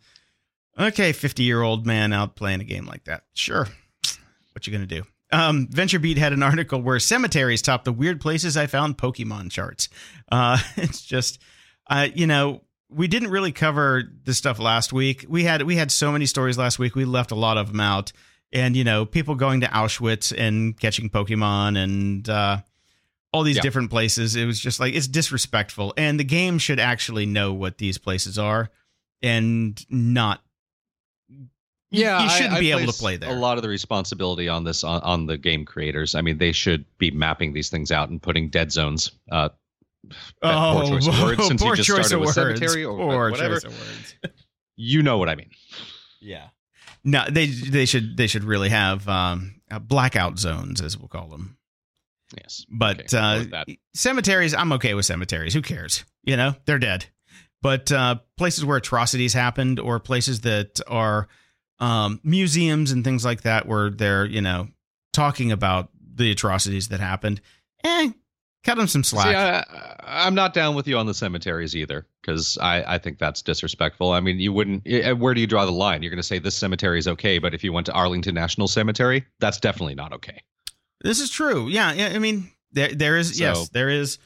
[0.80, 3.24] okay, fifty year old man out playing a game like that.
[3.34, 3.68] Sure,
[4.54, 5.04] what you gonna do?
[5.32, 9.88] Um, VentureBeat had an article where cemeteries top the weird places I found Pokemon charts.
[10.30, 11.40] Uh, it's just,
[11.90, 15.26] uh, you know, we didn't really cover this stuff last week.
[15.30, 16.96] We had we had so many stories last week.
[16.96, 18.12] We left a lot of them out,
[18.52, 22.58] and you know, people going to Auschwitz and catching Pokemon and uh,
[23.34, 23.62] all these Yeah.
[23.62, 24.36] different places.
[24.36, 28.38] It was just like it's disrespectful, and the game should actually know what these places
[28.38, 28.70] are
[29.22, 30.42] and not.
[31.94, 33.30] Yeah, you shouldn't I- I be able to play there.
[33.30, 36.16] A lot of the responsibility on this on, on the game creators.
[36.16, 39.12] I mean, they should be mapping these things out and putting dead zones.
[39.30, 39.50] Uh,
[40.42, 42.60] poor choice of words since you just choice started of with words.
[42.60, 43.56] cemetery or Poor whatever.
[43.60, 44.16] choice of words.
[44.78, 45.50] you know what I mean.
[46.22, 46.48] Yeah.
[47.04, 51.28] No, they they should they should really have um, uh, blackout zones, as we'll call
[51.28, 51.58] them.
[52.38, 53.18] Yes, But Okay,
[53.54, 55.54] uh, cemeteries, I'm okay with cemeteries.
[55.54, 56.06] Who cares?
[56.24, 57.06] You know, they're dead.
[57.62, 61.28] But uh, places where atrocities happened, or places that are
[61.80, 64.70] um, museums and things like that, where they're you know
[65.14, 67.42] talking about the atrocities that happened,
[67.84, 68.12] eh,
[68.64, 69.28] cut them some slack.
[69.28, 73.20] See, I, I'm not down with you on the cemeteries either, because I, I think
[73.20, 74.12] that's disrespectful.
[74.12, 74.84] I mean, you wouldn't.
[74.86, 76.02] eh, Where do you draw the line?
[76.02, 78.68] You're going to say this cemetery is okay, but if you went to Arlington National
[78.68, 80.42] Cemetery, that's definitely not okay.
[81.04, 81.68] This is true.
[81.68, 82.08] Yeah, yeah.
[82.14, 84.18] I mean, there there is So- yes, there is.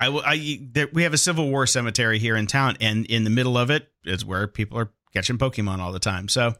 [0.00, 3.22] I, will- I there, we have a Civil War cemetery here in town, and in
[3.24, 6.28] the middle of it is where people are catching Pokemon all the time.
[6.28, 6.54] So,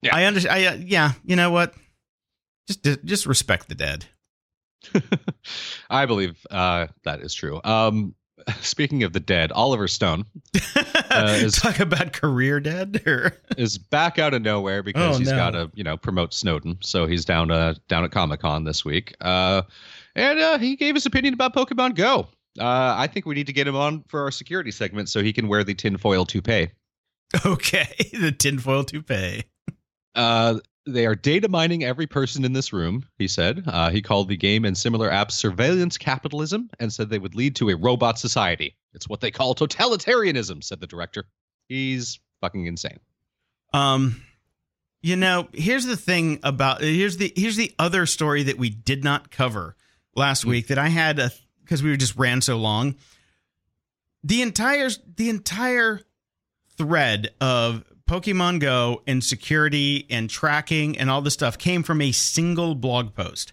[0.00, 0.16] Yeah.
[0.16, 0.54] I understand.
[0.54, 1.74] I, uh, yeah, you know what?
[2.66, 4.06] Just just respect the dead.
[5.90, 7.60] I believe uh, that is true.
[7.62, 8.14] Um,
[8.60, 10.26] speaking of the dead, Oliver Stone
[11.18, 13.02] is- Talk about career dead.
[13.06, 15.36] Or is back out of nowhere because Oh, he's no.
[15.36, 16.78] got to, you know, promote Snowden.
[16.80, 19.62] So he's down uh, down at Comic Con this week, uh,
[20.14, 22.28] and uh, he gave his opinion about Pokemon Go.
[22.58, 25.32] Uh, I think we need to get him on for our security segment so he
[25.32, 26.68] can wear the tinfoil toupee.
[27.46, 29.42] okay, the tinfoil toupee.
[30.14, 33.62] Uh, they are data mining every person in this room, he said.
[33.66, 37.56] Uh, he called the game and similar apps surveillance capitalism and said they would lead
[37.56, 38.76] to a robot society.
[38.92, 41.24] It's what they call totalitarianism, said the director.
[41.68, 43.00] He's fucking insane.
[43.72, 44.22] Um,
[45.02, 49.04] you know, here's the thing about here's the here's the other story that we did
[49.04, 49.76] not cover
[50.14, 50.48] last Mm.
[50.50, 51.30] week that I had a
[51.62, 52.94] because we just ran so long.
[54.22, 56.00] The entire the entire
[56.76, 62.12] thread of Pokemon Go and security and tracking and all this stuff came from a
[62.12, 63.52] single blog post.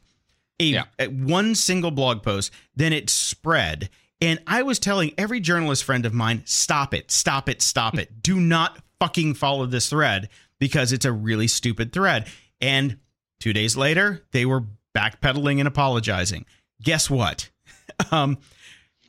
[0.59, 0.83] A, Yeah.
[0.99, 3.89] a- one single blog post, then it spread.
[4.19, 8.21] And I was telling every journalist friend of mine, stop it, stop it, stop it.
[8.21, 10.29] Do not fucking follow this thread
[10.59, 12.27] because it's a really stupid thread.
[12.59, 12.97] And
[13.39, 16.45] two days later, they were backpedaling and apologizing.
[16.83, 17.49] Guess what?
[18.11, 18.37] um,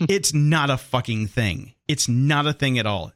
[0.00, 1.74] it's not a fucking thing.
[1.88, 3.12] It's not a thing at all.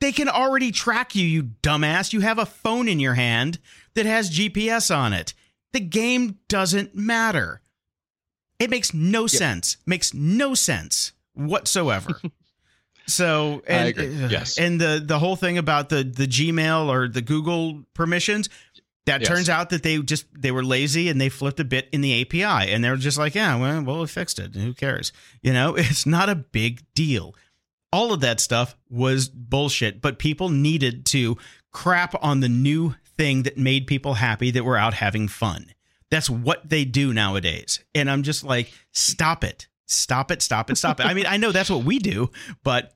[0.00, 2.12] They can already track you, you dumbass.
[2.12, 3.58] You have a phone in your hand
[3.94, 5.34] that has GPS on it.
[5.72, 7.60] The game doesn't matter.
[8.58, 9.76] It makes no sense.
[9.86, 12.20] Makes no sense whatsoever.
[13.06, 14.58] so and, uh, Yes.
[14.58, 18.48] and the the whole thing about the the Gmail or the Google permissions,
[19.06, 19.28] that Yes.
[19.28, 22.20] turns out that they just they were lazy and they flipped a bit in the
[22.22, 24.54] API and they were just like, yeah, well, well, we fixed it.
[24.54, 25.12] Who cares?
[25.42, 27.34] You know, it's not a big deal.
[27.92, 31.36] All of that stuff was bullshit, but people needed to
[31.72, 35.72] crap on the new thing that made people happy that were out having fun.
[36.10, 37.82] That's what they do nowadays.
[37.94, 39.68] And I'm just like, stop it.
[39.86, 41.06] Stop it, stop it, stop it.
[41.06, 42.30] I mean, I know that's what we do,
[42.62, 42.92] but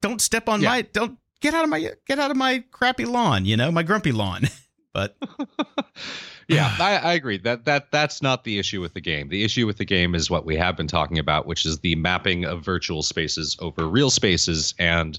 [0.00, 0.68] don't step on Yeah.
[0.70, 3.82] my don't get out of my get out of my crappy lawn, you know, my
[3.82, 4.42] grumpy lawn.
[4.94, 5.16] But
[6.48, 7.38] yeah, I, I agree.
[7.38, 9.28] That that that's not the issue with the game.
[9.28, 11.94] The issue with the game is what we have been talking about, which is the
[11.96, 15.18] mapping of virtual spaces over real spaces and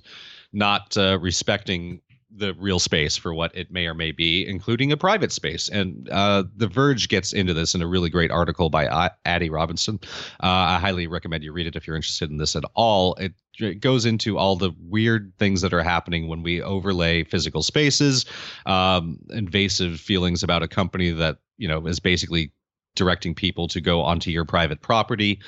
[0.51, 2.01] not uh, respecting
[2.35, 5.69] the real space for what it may or may be, including a private space.
[5.69, 9.49] And uh, The Verge gets into this in a really great article by uh, Adi
[9.49, 9.99] Robertson.
[10.41, 13.15] Uh, I highly recommend you read it if you're interested in this at all.
[13.15, 17.61] It, it goes into all the weird things that are happening when we overlay physical
[17.61, 18.25] spaces,
[18.65, 22.51] um, invasive feelings about a company that you know is basically
[22.95, 25.39] directing people to go onto your private property.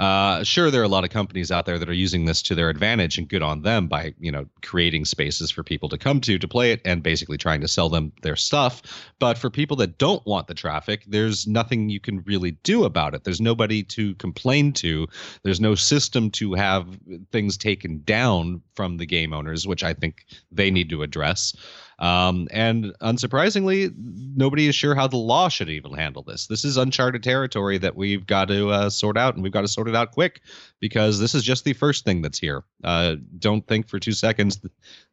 [0.00, 2.54] Uh, sure, there are a lot of companies out there that are using this to
[2.54, 6.22] their advantage, and good on them by you know creating spaces for people to come
[6.22, 8.80] to to play it and basically trying to sell them their stuff.
[9.18, 13.14] But for people that don't want the traffic, there's nothing you can really do about
[13.14, 13.24] it.
[13.24, 15.06] There's nobody to complain to.
[15.42, 16.86] There's no system to have
[17.30, 21.54] things taken down from the game owners, which I think they need to address.
[22.00, 23.92] Um, and unsurprisingly,
[24.34, 26.46] nobody is sure how the law should even handle this.
[26.46, 29.68] This is uncharted territory that we've got to uh, sort out, and we've got to
[29.68, 30.40] sort it out quick
[30.80, 32.64] because this is just the first thing that's here.
[32.82, 34.60] Uh, don't think for two seconds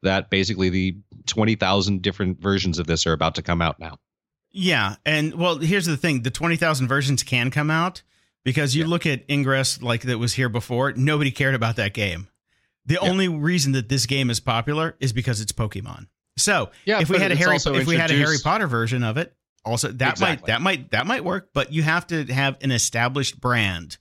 [0.03, 3.97] that basically the 20,000 different versions of this are about to come out now.
[4.51, 4.95] Yeah.
[5.05, 8.01] And well, here's the thing the 20,000 versions can come out
[8.43, 8.89] because you yeah.
[8.89, 12.29] look at Ingress like that was here before, nobody cared about that game.
[12.85, 13.09] The yeah.
[13.09, 16.07] only reason that this game is popular is because it's Pokemon.
[16.37, 19.17] So yeah, if we had a Harry if we had a Harry Potter version of
[19.17, 20.25] it, also that exactly.
[20.25, 23.97] might that might that might work, but you have to have an established brand.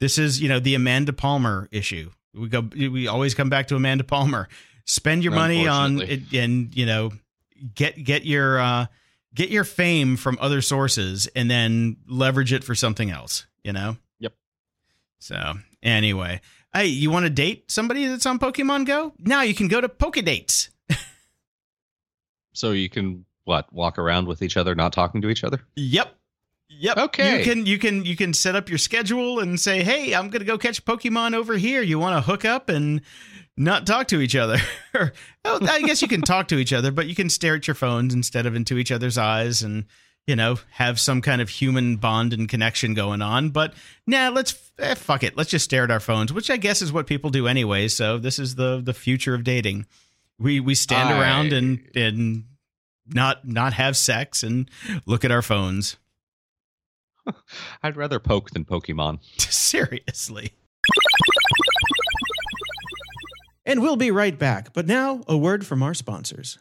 [0.00, 2.10] This is you know the Amanda Palmer issue.
[2.34, 4.48] We go we always come back to Amanda Palmer.
[4.84, 7.10] Spend your money on it and you know
[7.74, 8.86] get get your uh,
[9.34, 13.46] get your fame from other sources and then leverage it for something else.
[13.64, 13.96] You know.
[14.20, 14.34] Yep.
[15.18, 16.40] So anyway,
[16.74, 19.12] hey, you want to date somebody that's on Pokemon Go?
[19.18, 20.68] Now you can go to Pokedates
[22.52, 25.60] so you can what walk around with each other, not talking to each other.
[25.76, 26.15] Yep.
[26.68, 26.96] Yep.
[26.96, 27.38] Okay.
[27.38, 30.40] You can you can you can set up your schedule and say, "Hey, I'm going
[30.40, 31.80] to go catch Pokemon over here.
[31.80, 33.02] You want to hook up and
[33.56, 34.58] not talk to each other?"
[34.94, 37.76] well, I guess you can talk to each other, but you can stare at your
[37.76, 39.84] phones instead of into each other's eyes and
[40.26, 43.50] you know have some kind of human bond and connection going on.
[43.50, 43.74] But
[44.06, 45.36] nah, let's eh, fuck it.
[45.36, 47.86] Let's just stare at our phones, which I guess is what people do anyway.
[47.86, 49.86] So this is the the future of dating.
[50.38, 51.20] We we stand I...
[51.20, 52.44] around and and
[53.06, 54.68] not not have sex and
[55.06, 55.96] look at our phones.
[57.82, 59.18] I'd rather poke than Pokemon.
[59.38, 60.52] Seriously.
[63.64, 64.72] And we'll be right back.
[64.72, 66.58] But now, a word from our sponsors.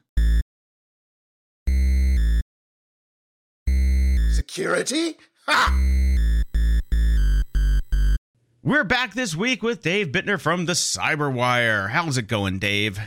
[4.31, 5.17] Security?
[5.45, 5.81] Ha!
[8.63, 11.91] We're back this week with Dave Bittner from the Cyberwire.
[11.91, 12.99] How's it going, Dave?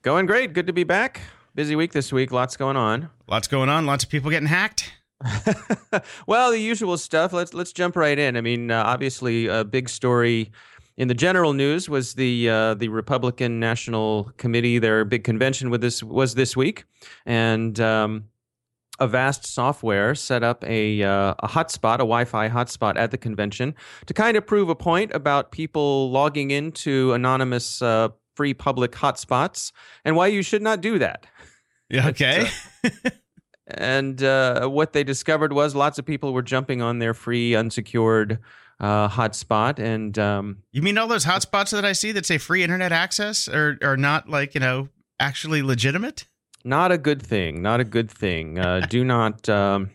[0.00, 0.54] Going great.
[0.54, 1.20] Good to be back.
[1.54, 2.32] Busy week this week.
[2.32, 3.10] Lots going on.
[3.28, 3.84] Lots going on.
[3.84, 4.90] Lots of people getting hacked.
[6.26, 7.32] well, the usual stuff.
[7.32, 8.36] Let's let's jump right in.
[8.36, 10.50] I mean, uh, obviously, a big story
[10.96, 14.78] in the general news was the uh, the Republican National Committee.
[14.78, 16.84] Their big convention with this was this week,
[17.24, 18.24] and um,
[19.00, 23.74] Avast Software set up a uh, a hotspot, a Wi-Fi hotspot at the convention
[24.06, 29.72] to kind of prove a point about people logging into anonymous uh, free public hotspots
[30.04, 31.26] and why you should not do that.
[31.88, 32.48] Yeah, okay.
[33.66, 38.38] and uh, what they discovered was lots of people were jumping on their free unsecured
[38.80, 39.78] uh, hotspot.
[39.78, 43.48] And um, you mean all those hotspots that I see that say free internet access
[43.48, 44.88] are are not like you know
[45.20, 46.26] actually legitimate?
[46.64, 47.62] Not a good thing.
[47.62, 48.58] Not a good thing.
[48.58, 49.48] Uh, do not.
[49.48, 49.90] Um,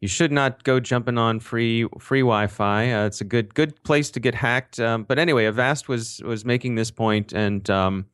[0.00, 2.92] you should not go jumping on free free Wi-Fi.
[2.92, 4.80] Uh, it's a good good place to get hacked.
[4.80, 8.06] Um, but anyway, Avast was was making this point, and um,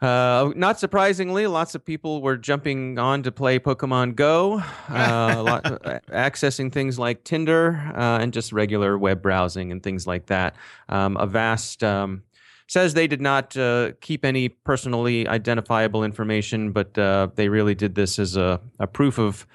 [0.00, 5.64] uh, not surprisingly, lots of people were jumping on to play Pokemon Go, uh, lot,
[5.64, 10.54] uh, accessing things like Tinder uh, and just regular web browsing and things like that.
[10.88, 11.82] Um, Avast.
[11.82, 12.22] Um,
[12.68, 17.94] says they did not uh, keep any personally identifiable information, but uh, they really did
[17.94, 19.46] this as a, a proof of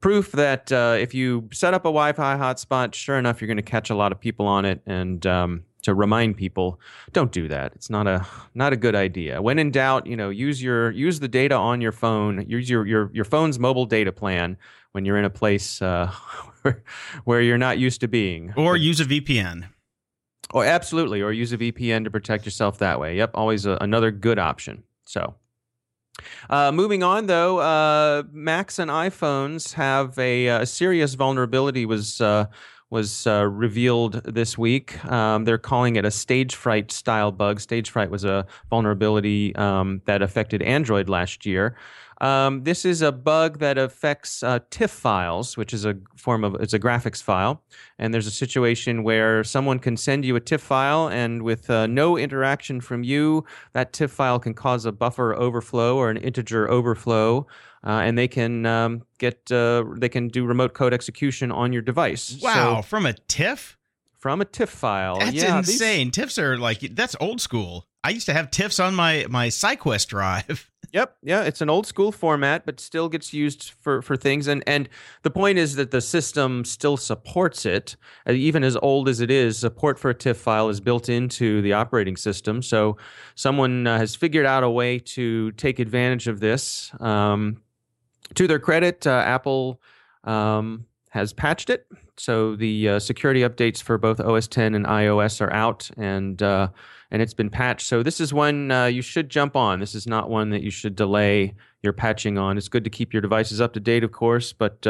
[0.00, 3.62] proof that uh, if you set up a Wi-Fi hotspot, sure enough, you're going to
[3.62, 4.80] catch a lot of people on it.
[4.86, 6.80] And um, to remind people,
[7.12, 7.72] don't do that.
[7.74, 9.40] It's not a not a good idea.
[9.40, 12.44] When in doubt, you know, use your use the data on your phone.
[12.48, 14.56] Use your your your phone's mobile data plan
[14.92, 16.10] when you're in a place uh,
[16.62, 16.82] where,
[17.24, 18.52] where you're not used to being.
[18.56, 19.68] Or use a VPN.
[20.54, 21.20] or absolutely.
[21.20, 23.16] Or use a VPN to protect yourself that way.
[23.16, 24.82] Yep, always a, another good option.
[25.04, 25.34] So.
[26.48, 32.46] Uh, moving on, though, uh, Macs and iPhones have a, a serious vulnerability was uh,
[32.90, 35.04] was uh, revealed this week.
[35.06, 37.60] Um, they're calling it a stage fright style bug.
[37.60, 41.76] Stage fright was a vulnerability um, that affected Android last year.
[42.20, 46.54] Um, this is a bug that affects uh, TIFF files, which is a form of
[46.54, 47.62] it's a graphics file.
[47.98, 51.86] And there's a situation where someone can send you a TIFF file, and with uh,
[51.86, 56.70] no interaction from you, that TIFF file can cause a buffer overflow or an integer
[56.70, 57.46] overflow.
[57.84, 61.82] Uh, and they can um, get uh, they can do remote code execution on your
[61.82, 62.38] device.
[62.42, 63.76] Wow, so, from a TIFF?
[64.18, 65.18] From a TIFF file.
[65.18, 66.10] That's yeah, insane.
[66.10, 66.24] These...
[66.24, 67.86] TIFFs are like that's old school.
[68.02, 70.70] I used to have TIFFs on my my SyQuest drive.
[70.92, 74.46] Yep, yeah, it's an old school format, but still gets used for for things.
[74.46, 74.88] And and
[75.24, 77.96] the point is that the system still supports it,
[78.26, 79.58] uh, even as old as it is.
[79.58, 82.96] Support for a TIFF file is built into the operating system, so
[83.34, 86.92] someone uh, has figured out a way to take advantage of this.
[87.00, 87.62] Um,
[88.34, 89.80] to their credit, uh, Apple
[90.24, 91.86] um, has patched it,
[92.16, 96.68] so the uh, security updates for both OS 10 and iOS are out, and uh,
[97.10, 97.86] and it's been patched.
[97.86, 99.78] So this is one you should jump on.
[99.78, 102.58] This is not one that you should delay your patching on.
[102.58, 104.84] It's good to keep your devices up to date, of course, but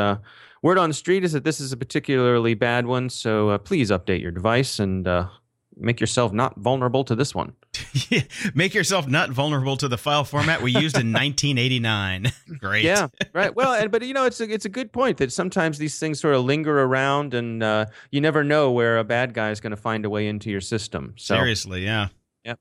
[0.66, 3.08] word on the street is that this is a particularly bad one.
[3.08, 5.28] So uh, please update your device and uh,
[5.76, 7.52] make yourself not vulnerable to this one.
[8.54, 12.32] Make yourself not vulnerable to the file format we used in 1989.
[12.58, 12.84] Great.
[12.84, 13.54] Yeah, right.
[13.54, 16.20] Well, and, but you know, it's a, it's a good point that sometimes these things
[16.20, 19.70] sort of linger around, and uh, you never know where a bad guy is going
[19.70, 21.14] to find a way into your system.
[21.16, 22.08] So, Seriously, yeah.
[22.46, 22.54] Yeah.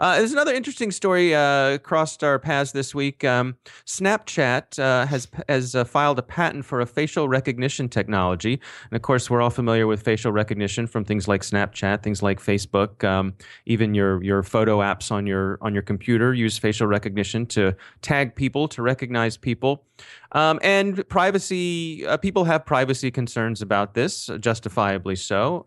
[0.00, 3.22] Uh, there's another interesting story uh, crossed our paths this week.
[3.22, 3.54] Um,
[3.86, 9.02] Snapchat uh, has has uh, filed a patent for a facial recognition technology, and of
[9.02, 13.32] course, we're all familiar with facial recognition from things like Snapchat, things like Facebook, um,
[13.64, 18.34] even your your photo apps on your on your computer use facial recognition to tag
[18.34, 19.84] people, to recognize people,
[20.32, 22.04] um, and privacy.
[22.04, 25.64] Uh, people have privacy concerns about this, justifiably so.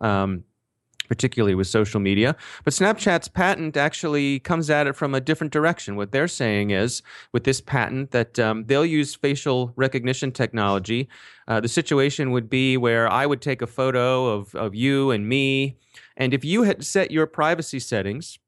[1.11, 2.37] Particularly with social media.
[2.63, 5.97] But Snapchat's patent actually comes at it from a different direction.
[5.97, 7.03] What they're saying is,
[7.33, 11.09] with this patent, that um, they'll use facial recognition technology.
[11.49, 15.27] Uh, the situation would be where I would take a photo of, of you and
[15.27, 15.77] me,
[16.15, 18.39] and if you had set your privacy settings,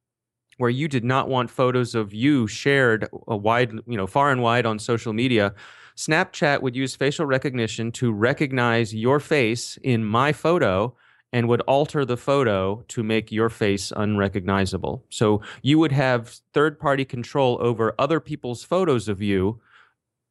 [0.58, 4.42] where you did not want photos of you shared a wide, you know, far and
[4.42, 5.54] wide on social media,
[5.98, 10.96] Snapchat would use facial recognition to recognize your face in my photo
[11.34, 15.04] and would alter the photo to make your face unrecognizable.
[15.10, 19.60] So you would have third party control over other people's photos of you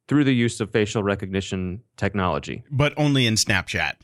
[0.07, 2.63] through the use of facial recognition technology.
[2.71, 3.95] But only in Snapchat.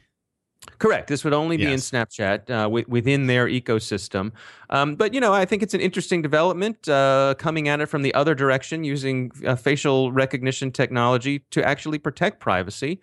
[0.77, 1.07] Correct.
[1.07, 4.33] This would only be in Snapchat uh, wi- within their ecosystem.
[4.69, 8.01] Um, but you know, I think it's an interesting development uh, coming at it from
[8.01, 12.99] the other direction, using uh, facial recognition technology to actually protect privacy.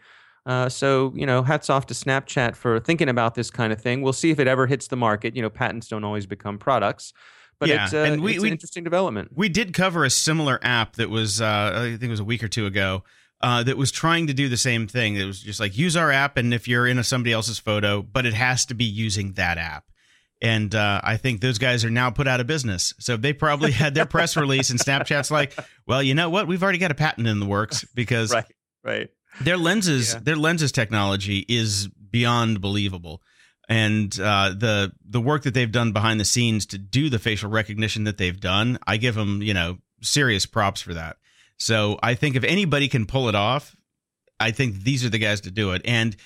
[0.47, 4.01] Uh, so you know, hats off to Snapchat for thinking about this kind of thing.
[4.01, 5.35] We'll see if it ever hits the market.
[5.37, 7.13] You know, patents don't always become products,
[7.59, 9.33] but Yeah, it's, uh, and we- it's we- an interesting development.
[9.35, 12.45] We did cover a similar app that was, uh, I think it was a week
[12.45, 13.03] or two ago,
[13.41, 15.17] uh, that was trying to do the same thing.
[15.17, 18.01] It was just like use our app, and if you're in a, somebody else's photo,
[18.03, 19.85] but it has to be using that app.
[20.41, 22.93] And uh, I think those guys are now put out of business.
[23.01, 25.55] So they probably had their press release, and Snapchat's like,
[25.87, 26.47] well, you know what?
[26.47, 28.45] We've already got a patent in the works because right.
[28.85, 29.09] Right.
[29.41, 30.21] Their lenses Yeah.
[30.21, 33.23] their lenses technology is beyond believable.
[33.69, 37.51] And uh, the the work that they've done behind the scenes to do the facial
[37.51, 41.17] recognition that they've done i give them you know serious props for that.
[41.59, 43.75] So i think if anybody can pull it off
[44.39, 45.83] i think these are the guys to do it.
[45.85, 46.17] And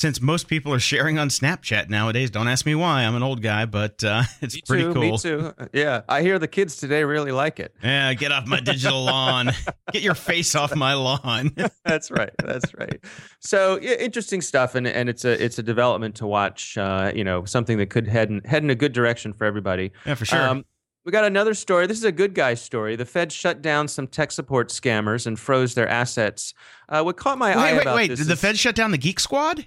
[0.00, 3.42] since most people are sharing on snapchat nowadays don't ask me why i'm an old
[3.42, 5.52] guy but uh, it's Me pretty too, cool Me too.
[5.74, 7.74] Yeah, I hear the kids today really like it.
[7.82, 9.50] yeah get off my digital lawn
[9.92, 12.30] get your face off my lawn that's right.
[12.42, 12.98] That's right.
[13.40, 16.78] So yeah, interesting stuff, and and it's a it's a development to watch.
[16.78, 19.92] Uh, you know, something that could head in, head in a good direction for everybody.
[20.06, 20.64] yeah for sure Um,
[21.04, 21.86] we got another story.
[21.86, 22.94] This is a good guy story.
[22.96, 26.54] The Fed shut down some tech support scammers and froze their assets.
[26.88, 28.90] Uh, what caught my eye wait wait about wait this did the fed shut down
[28.90, 29.66] the geek squad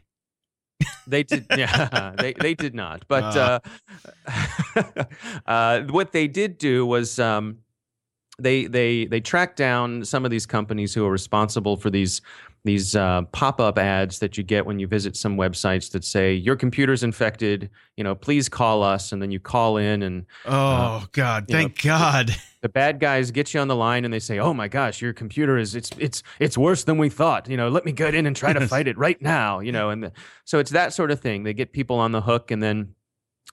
[1.07, 2.13] They did, yeah.
[2.17, 3.05] they they did not.
[3.07, 3.59] But Uh.
[4.28, 5.03] uh,
[5.45, 7.59] uh, what they did do was um,
[8.39, 12.21] they they they tracked down some of these companies who are responsible for these
[12.66, 16.34] these uh, pop up ads that you get when you visit some websites that say
[16.34, 17.70] your computer's infected.
[17.97, 21.45] You know, please call us, and then you call in and Oh God!
[21.49, 22.36] you know, Thank God.
[22.61, 25.11] the bad guys get you on the line and they say, "Oh my gosh, your
[25.11, 28.26] computer is it's it's it's worse than we thought." You know, let me get in
[28.26, 29.59] and try to fight it right now.
[29.59, 30.11] You know, and the,
[30.45, 31.43] so it's that sort of thing.
[31.43, 32.95] They get people on the hook, and then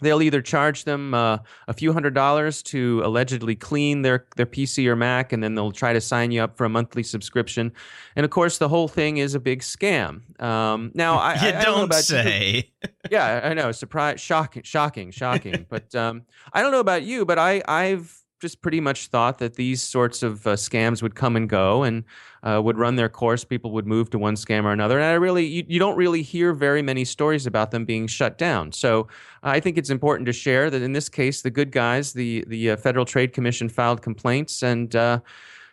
[0.00, 1.38] they'll either charge them uh,
[1.68, 5.72] a few hundred dollars to allegedly clean their their PC or Mac, and then they'll
[5.72, 7.72] try to sign you up for a monthly subscription.
[8.16, 10.40] And of course, the whole thing is a big scam.
[10.42, 12.70] Um, now, I, you I, I don't, don't, about you, say.
[13.10, 13.72] yeah, I know.
[13.72, 15.66] Surprise, shocking, shocking, shocking.
[15.68, 16.22] but um,
[16.52, 20.22] I don't know about you, but I, I've just pretty much thought that these sorts
[20.22, 22.04] of uh, scams would come and go and
[22.42, 23.44] uh, would run their course.
[23.44, 26.22] People would move to one scam or another, and I really, you, you don't really
[26.22, 28.72] hear very many stories about them being shut down.
[28.72, 29.08] So
[29.42, 32.70] I think it's important to share that in this case, the good guys, the the
[32.70, 34.94] uh, Federal Trade Commission filed complaints and.
[34.96, 35.20] Uh,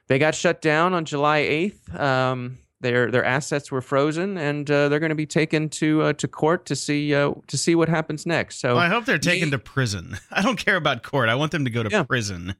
[0.07, 1.99] they got shut down on July 8th.
[1.99, 6.13] Um, their their assets were frozen, and uh, they're going to be taken to uh,
[6.13, 8.59] to court to see uh, to see what happens next.
[8.59, 10.17] So Well, I hope they're taken me- to prison.
[10.31, 11.29] I don't care about court.
[11.29, 12.03] I want them to go to Yeah.
[12.03, 12.55] prison.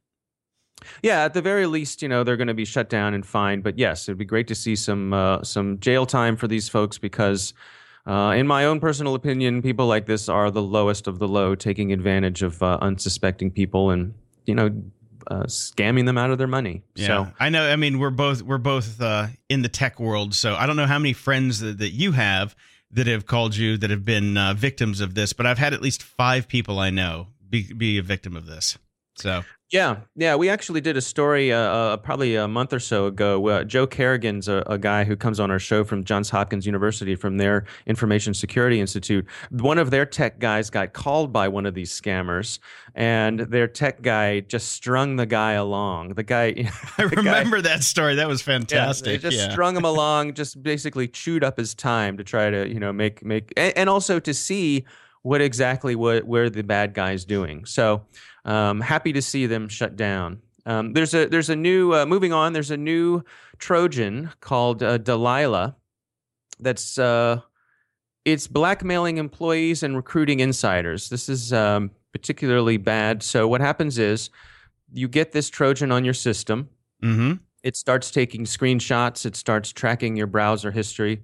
[1.01, 3.63] Yeah, at the very least, you know they're going to be shut down and fined.
[3.63, 6.97] But yes, it'd be great to see some uh, some jail time for these folks
[6.97, 7.53] because,
[8.05, 11.55] uh, in my own personal opinion, people like this are the lowest of the low,
[11.55, 14.13] taking advantage of uh, unsuspecting people and
[14.45, 14.69] you know
[15.29, 16.83] uh, scamming them out of their money.
[16.95, 17.69] Yeah, So I know.
[17.69, 20.85] I mean, we're both we're both uh, in the tech world, so I don't know
[20.85, 22.55] how many friends that, that you have
[22.91, 25.81] that have called you that have been uh, victims of this, but I've had at
[25.81, 28.77] least five people I know be be a victim of this.
[29.15, 30.35] So Yeah, yeah.
[30.35, 33.45] We actually did a story uh, uh, probably a month or so ago.
[33.45, 37.15] Uh, Joe Carrigan's a, a guy who comes on our show from Johns Hopkins University
[37.15, 39.25] from their Information Security Institute.
[39.49, 42.59] One of their tech guys got called by one of these scammers,
[42.95, 46.13] and their tech guy just strung the guy along.
[46.13, 46.45] The guy,
[46.97, 48.15] I the guy- remember that story.
[48.15, 49.21] That was yeah, fantastic.
[49.21, 49.51] they just yeah.
[49.51, 53.23] strung him along, just basically chewed up his time to try to, you know, make
[53.25, 54.85] make and, and also to see
[55.23, 57.65] what exactly what where the bad guy's doing.
[57.65, 58.05] So
[58.47, 60.41] um, happy to see them shut down.
[60.65, 62.53] Um, there's a there's a new uh, moving on.
[62.53, 63.23] There's a new
[63.59, 65.75] Trojan called uh, Delilah.
[66.59, 67.41] That's uh,
[68.25, 71.09] it's blackmailing employees and recruiting insiders.
[71.09, 73.21] This is um, particularly bad.
[73.21, 74.31] So what happens is
[74.91, 76.69] you get this Trojan on your system
[77.01, 77.33] hmm
[77.63, 81.23] it starts taking screenshots it starts tracking your browser history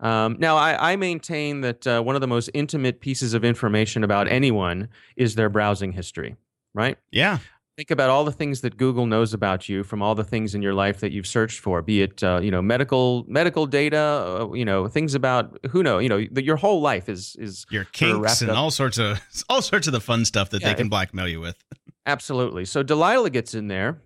[0.00, 4.02] um, now I, I maintain that uh, one of the most intimate pieces of information
[4.02, 6.36] about anyone is their browsing history
[6.74, 7.38] right Yeah.
[7.76, 10.62] think about all the things that google knows about you from all the things in
[10.62, 14.52] your life that you've searched for be it uh, you know medical medical data uh,
[14.52, 17.84] you know things about who know you know the, your whole life is is Your
[17.84, 20.74] kinks and up- all sorts of all sorts of the fun stuff that Yeah, they
[20.74, 21.56] can if- blackmail you with.
[22.06, 22.64] Absolutely.
[22.66, 24.02] So Delilah gets in there.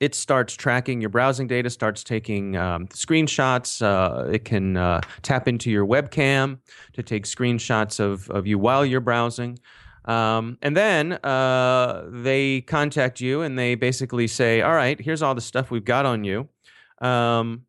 [0.00, 3.80] It starts tracking your browsing data, starts taking um, screenshots.
[3.80, 6.58] Uh, it can uh, tap into your webcam
[6.94, 9.60] to take screenshots of, of you while you're browsing.
[10.04, 15.34] Um, and then uh, they contact you and they basically say, All right, here's all
[15.34, 16.48] the stuff we've got on you.
[17.00, 17.62] Um,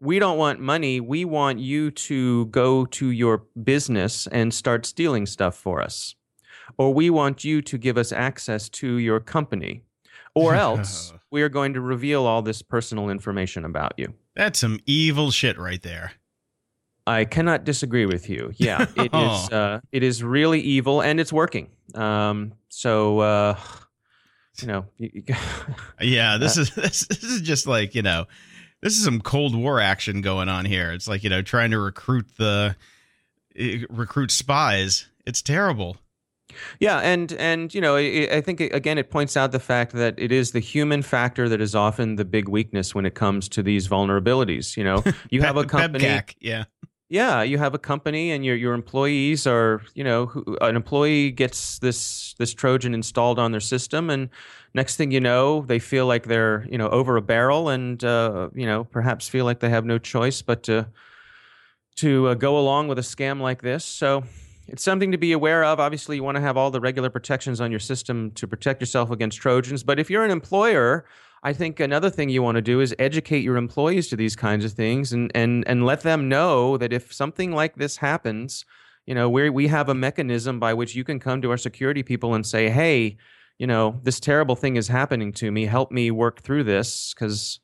[0.00, 1.00] we don't want money.
[1.00, 6.14] We want you to go to your business and start stealing stuff for us
[6.78, 9.82] or we want you to give us access to your company,
[10.34, 14.14] or else we are going to reveal all this personal information about you.
[14.34, 16.12] That's some evil shit right there.
[17.06, 18.52] I cannot disagree with you.
[18.56, 19.50] Yeah, it is.
[19.50, 21.68] Uh, it is really evil, and it's working.
[21.96, 23.58] Um, so, uh,
[24.60, 25.34] you know, you, you-
[26.00, 28.26] Yeah, this is this, this is just like you know,
[28.82, 30.92] this is some Cold War action going on here.
[30.92, 32.76] It's like you know, trying to recruit the
[33.56, 35.06] eh, recruit spies.
[35.26, 35.96] It's terrible.
[36.78, 40.32] Yeah, and and you know, I, think again, it points out the fact that it
[40.32, 43.88] is the human factor that is often the big weakness when it comes to these
[43.88, 44.76] vulnerabilities.
[44.76, 46.04] You know, you have a company.
[46.40, 46.64] Yeah.
[47.08, 51.30] Yeah, you have a company, and your your employees are, you know, who, an employee
[51.30, 54.28] gets this this Trojan installed on their system, and
[54.74, 58.50] next thing you know, they feel like they're, you know, over a barrel, and uh,
[58.56, 60.88] you know, perhaps feel like they have no choice but to
[61.96, 63.84] to uh, go along with a scam like this.
[63.84, 64.24] So
[64.66, 65.78] it's something to be aware of.
[65.78, 69.10] Obviously, you want to have all the regular protections on your system to protect yourself
[69.12, 69.84] against Trojans.
[69.84, 71.06] But if you're an employer,
[71.46, 74.64] I think another thing you want to do is educate your employees to these kinds
[74.64, 78.64] of things and and and let them know that if something like this happens,
[79.06, 82.02] you know, we we have a mechanism by which you can come to our security
[82.02, 83.16] people and say, "Hey,
[83.60, 85.66] you know, this terrible thing is happening to me.
[85.66, 87.60] Help me work through this cuz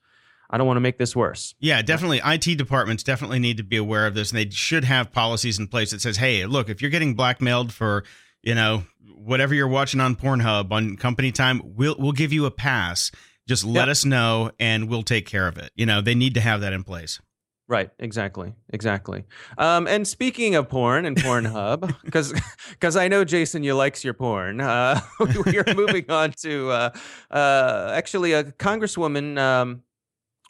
[0.49, 2.21] I don't want to make this worse." Yeah, definitely.
[2.25, 5.67] IT departments definitely need to be aware of this, and they should have policies in
[5.67, 8.05] place that says, "Hey, look, if you're getting blackmailed for,
[8.45, 8.85] you know,
[9.17, 13.11] whatever you're watching on Pornhub on company time, we'll we'll give you a pass.
[13.49, 13.93] Just let Yeah.
[13.93, 16.73] us know, and we'll take care of it." You know, they need to have that
[16.73, 17.21] in place.
[17.69, 19.25] Right, exactly, exactly.
[19.57, 22.35] Um, and speaking of porn and Pornhub, because
[22.71, 24.61] because I know Jason, you likes your porn.
[24.61, 25.01] Uh,
[25.47, 26.91] we are moving on to uh,
[27.31, 29.39] uh, actually a Congresswoman.
[29.39, 29.83] Um,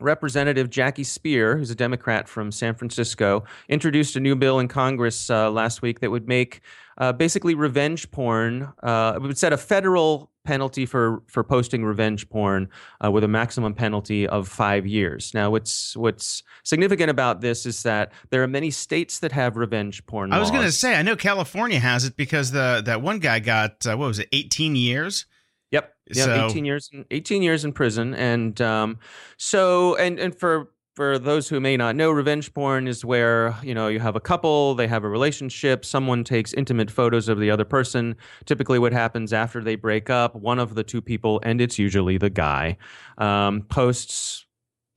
[0.00, 5.30] Representative Jackie Speier, who's a Democrat from San Francisco, introduced a new bill in Congress
[5.30, 6.60] uh, last week that would make
[6.98, 8.72] uh, basically revenge porn.
[8.82, 12.68] Uh, it would set a federal penalty for for posting revenge porn
[13.04, 15.32] uh, with a maximum penalty of five years.
[15.34, 20.04] Now, what's what's significant about this is that there are many states that have revenge
[20.06, 20.32] porn.
[20.32, 23.38] I was going to say, I know California has it because the that one guy
[23.38, 25.26] got uh, what was it, 18 years?
[25.70, 25.94] Yep.
[26.14, 28.98] Yeah, So- 18 years in 18 years in prison and um
[29.36, 33.74] so and and for for those who may not know revenge porn is where you
[33.74, 37.50] know you have a couple they have a relationship someone takes intimate photos of the
[37.50, 41.60] other person typically what happens after they break up one of the two people and
[41.60, 42.76] it's usually the guy
[43.18, 44.46] um, posts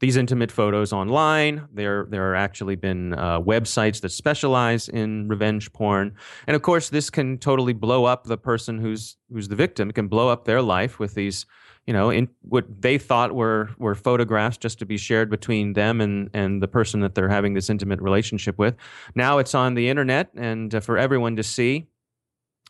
[0.02, 1.68] these intimate photos online.
[1.74, 6.14] There, there are actually been uh, websites that specialize in revenge porn,
[6.48, 9.90] and of course, this can totally blow up the person who's who's the victim.
[9.90, 11.46] It can blow up their life with these,
[11.88, 16.02] you know, in what they thought were were photographs just to be shared between them
[16.02, 18.76] and and the person that they're having this intimate relationship with.
[19.14, 21.88] Now it's on the internet and uh, for everyone to see,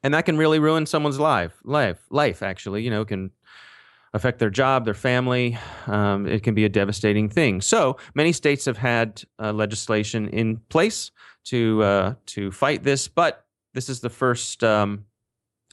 [0.03, 1.53] and that can really ruin someone's life.
[1.63, 3.31] Life, life, actually, you know, can
[4.13, 5.57] affect their job, their family.
[5.87, 7.61] Um, it can be a devastating thing.
[7.61, 11.11] So many states have had uh, legislation in place
[11.45, 15.05] to uh, to fight this, but this is the first um,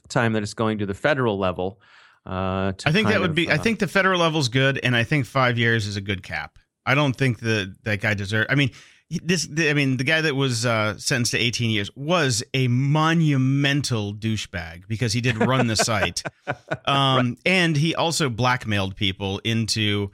[0.07, 1.81] time that it's going to the federal level.
[2.25, 3.49] Uh, I think that would of, be.
[3.49, 6.23] I uh, think the federal level's good, and I think five years is a good
[6.23, 6.57] cap.
[6.85, 8.47] I don't think that that guy deserves.
[8.49, 8.71] I mean,
[9.09, 9.47] this.
[9.57, 14.87] I mean, the guy that was uh, sentenced to 18 years was a monumental douchebag
[14.87, 16.23] because he did run the site,
[16.85, 20.11] um, and he also blackmailed people into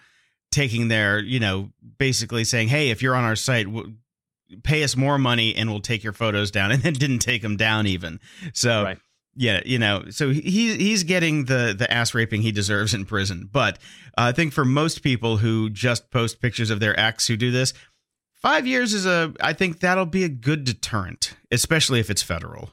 [0.51, 3.93] taking their, you know, basically saying, "Hey, if you're on our site." W-
[4.63, 7.55] pay us more money and we'll take your photos down and then didn't take them
[7.55, 8.19] down even
[8.51, 8.97] so Right.
[9.39, 13.47] Yeah, you know, so he he's getting the the ass raping he deserves in prison.
[13.49, 13.77] But
[14.17, 17.49] uh, I think for most people who just post pictures of their ex who do
[17.49, 17.73] this,
[18.33, 19.33] five years is a.
[19.39, 22.71] I think that'll be a good deterrent, especially if it's federal.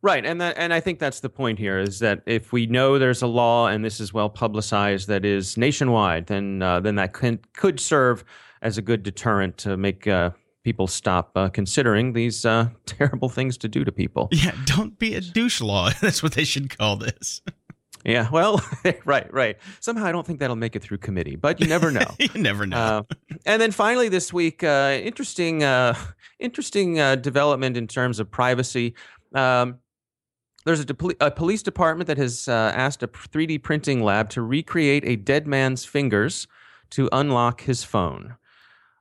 [0.00, 2.96] Right, and that, and I think that's the point here is that if we know
[2.96, 7.14] there's a law and this is well publicized that is nationwide, then uh, then that
[7.14, 8.22] can, could serve
[8.62, 10.30] as a good deterrent to make uh,
[10.64, 14.28] people stop uh, considering these uh, terrible things to do to people.
[14.30, 15.90] Yeah, don't be a douche law.
[16.00, 17.42] That's what they should call this.
[18.04, 18.64] Yeah, well,
[19.04, 19.58] right, right.
[19.80, 22.06] Somehow I don't think that'll make it through committee, but you never know.
[22.18, 22.76] you never know.
[22.78, 23.02] Uh,
[23.44, 25.94] and then finally this week, uh, interesting, uh,
[26.38, 28.94] interesting uh, development in terms of privacy.
[29.34, 29.78] Um,
[30.64, 34.42] there's a, de- a police department that has uh, asked a 3D printing lab to
[34.42, 36.46] recreate a dead man's fingers
[36.90, 38.36] to unlock his phone.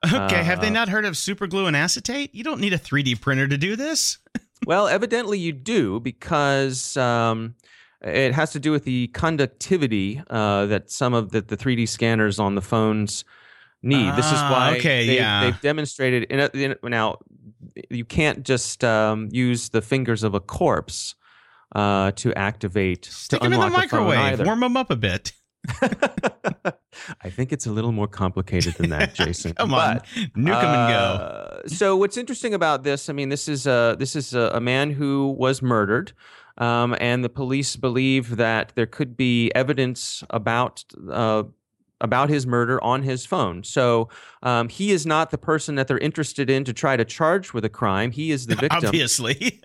[0.06, 2.34] Okay, have they uh, not heard of super glue and acetate?
[2.34, 4.18] You don't need a 3D printer to do this.
[4.68, 7.56] Well, evidently you do because um,
[8.02, 12.40] it has to do with the conductivity uh, that some of the, the 3D scanners
[12.40, 13.24] on the phones
[13.82, 14.14] need.
[14.18, 15.46] this is Ah, why okay, they, yeah.
[15.46, 16.24] they've demonstrated.
[16.24, 17.20] In a, in a- now,
[17.90, 21.16] you can't just um, use the fingers of a corpse
[21.74, 24.46] uh, to activate Stick to them in the unlock microwave.
[24.46, 25.32] Warm them up a bit.
[27.22, 29.54] I think it's a little more complicated than that, Jason.
[29.54, 31.00] Come But, on, nuke them and go.
[31.00, 33.10] uh, so what's interesting about this?
[33.10, 36.14] I mean, this is a this is a, a man who was murdered,
[36.58, 40.84] um, and the police believe that there could be evidence about.
[41.12, 41.44] Uh,
[42.02, 43.62] about his murder on his phone.
[43.62, 44.08] So
[44.42, 47.66] um, he is not the person that they're interested in to try to charge with
[47.66, 48.12] a crime.
[48.12, 48.86] He is the victim.
[48.86, 49.60] Obviously.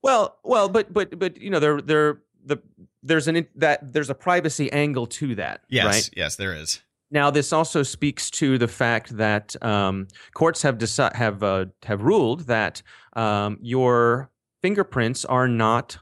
[0.00, 2.58] Well, well, but but but you know, they're they're the
[3.04, 6.10] there's an that there's a privacy angle to that, yes, right?
[6.16, 6.80] yes, there is.
[7.10, 12.02] Now, this also speaks to the fact that um, courts have deci- have uh, have
[12.02, 12.82] ruled that
[13.12, 14.30] um, your
[14.62, 15.98] fingerprints are not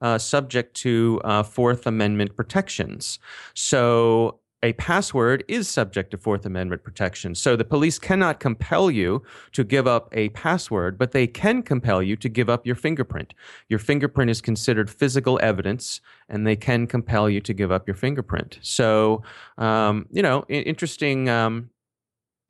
[0.00, 3.18] uh, subject to uh, Fourth Amendment protections.
[3.54, 4.40] So.
[4.64, 7.34] A password is subject to Fourth Amendment protection.
[7.34, 12.02] So the police cannot compel you to give up a password, but they can compel
[12.02, 13.34] you to give up your fingerprint.
[13.68, 16.00] Your fingerprint is considered physical evidence,
[16.30, 18.58] and they can compel you to give up your fingerprint.
[18.62, 19.22] So
[19.58, 21.68] um, you know, interesting, um,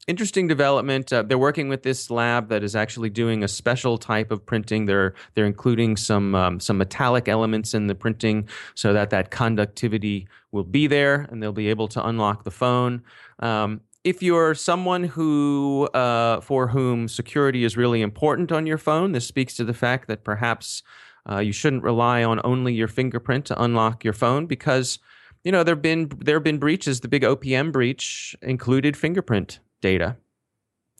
[0.06, 1.12] interesting development.
[1.12, 4.86] Uh, they're working with this lab that is actually doing a special type of printing.
[4.86, 10.28] They're they're including some um, some metallic elements in the printing so that that conductivity
[10.52, 13.02] will be there, and they'll be able to unlock the phone.
[13.40, 19.12] Um, if you're someone who uh, for whom security is really important on your phone,
[19.12, 20.82] this speaks to the fact that perhaps
[21.28, 24.98] uh, you shouldn't rely on only your fingerprint to unlock your phone because
[25.42, 27.00] you know there've been there have been breaches.
[27.00, 30.16] The big OPM breach included fingerprint data,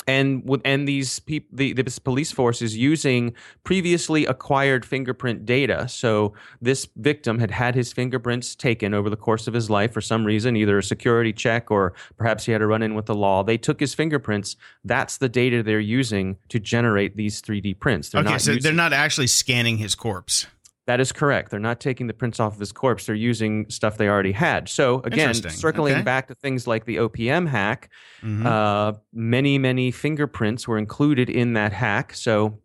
[0.06, 3.32] and with and these peop, the this police force is using
[3.64, 5.88] previously acquired fingerprint data.
[5.88, 10.02] So this victim had had his fingerprints taken over the course of his life for
[10.02, 13.14] some reason, either a security check or perhaps he had a run in with the
[13.14, 13.42] law.
[13.42, 14.56] They took his fingerprints.
[14.84, 18.10] That's the data they're using to generate these 3D prints.
[18.10, 20.46] They're okay, so using- they're not actually scanning his corpse.
[20.86, 21.50] That is correct.
[21.50, 23.06] They're not taking the prints off of his corpse.
[23.06, 24.68] They're using stuff they already had.
[24.68, 26.02] So again, circling Okay.
[26.02, 27.88] back to things like the OPM hack,
[28.22, 28.46] Mhm.
[28.46, 32.12] uh, many many fingerprints were included in that hack.
[32.14, 32.60] So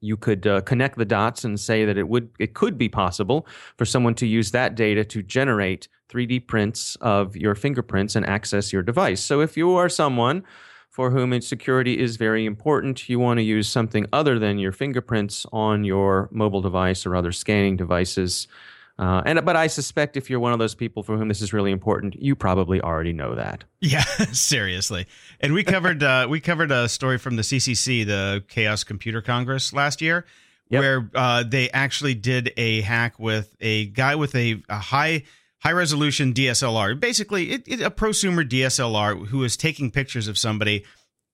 [0.00, 3.46] you could uh, connect the dots and say that it would it could be possible
[3.76, 8.72] for someone to use that data to generate 3D prints of your fingerprints and access
[8.72, 9.20] your device.
[9.22, 10.44] So if you are someone
[10.98, 15.46] for whom security is very important, you want to use something other than your fingerprints
[15.52, 18.48] on your mobile device or other scanning devices.
[18.98, 21.52] Uh, and but I suspect if you're one of those people for whom this is
[21.52, 23.62] really important, you probably already know that.
[23.80, 24.02] Yeah,
[24.32, 25.06] seriously.
[25.40, 29.72] And we covered uh, we covered a story from the CCC, the Chaos Computer Congress,
[29.72, 30.26] last year,
[30.70, 30.80] Yep.
[30.80, 35.22] where uh, they actually did a hack with a guy with a, a high
[35.60, 40.84] high resolution DSLR, basically it, it, a prosumer DSLR who was taking pictures of somebody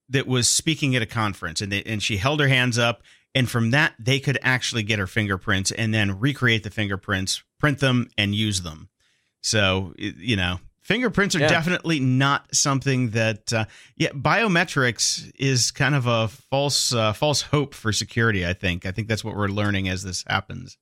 [0.08, 3.02] that was speaking at a conference, and they, and she held her hands up,
[3.34, 7.80] and from that they could actually get her fingerprints and then recreate the fingerprints, print
[7.80, 8.88] them, and use them.
[9.42, 10.58] So you know.
[10.82, 11.48] Fingerprints are Yeah.
[11.48, 13.64] definitely not something that, uh,
[13.96, 18.46] yeah, biometrics is kind of a false, uh, false hope for security.
[18.46, 18.84] I think.
[18.84, 20.76] I think that's what we're learning as this happens.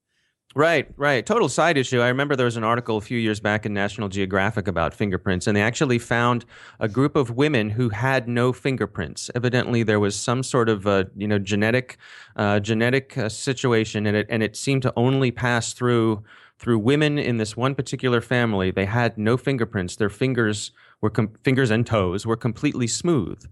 [0.54, 1.24] Right, right.
[1.24, 2.00] Total side issue.
[2.00, 5.46] I remember there was an article a few years back in National Geographic about fingerprints,
[5.46, 6.44] and they actually found
[6.78, 9.30] a group of women who had no fingerprints.
[9.34, 11.96] Evidently, there was some sort of uh, you know genetic
[12.36, 16.22] uh, genetic uh, situation, and it and it seemed to only pass through
[16.58, 18.70] through women in this one particular family.
[18.70, 19.96] They had no fingerprints.
[19.96, 20.70] Their fingers
[21.00, 23.42] were com- fingers and toes were completely smooth.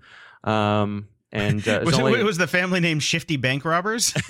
[0.45, 4.12] Um, and uh, it Was, only- it, was the family named Shifty Bank Robbers?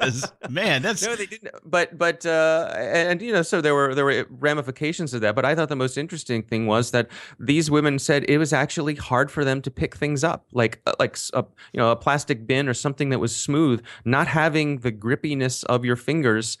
[0.00, 1.54] Because man, that's no, they didn't.
[1.64, 5.34] But but uh, and you know, so there were there were ramifications of that.
[5.34, 7.08] But I thought the most interesting thing was that
[7.38, 10.94] these women said it was actually hard for them to pick things up, like uh,
[10.98, 13.82] like s- a, you know a plastic bin or something that was smooth.
[14.04, 16.56] Not having the grippiness of your fingers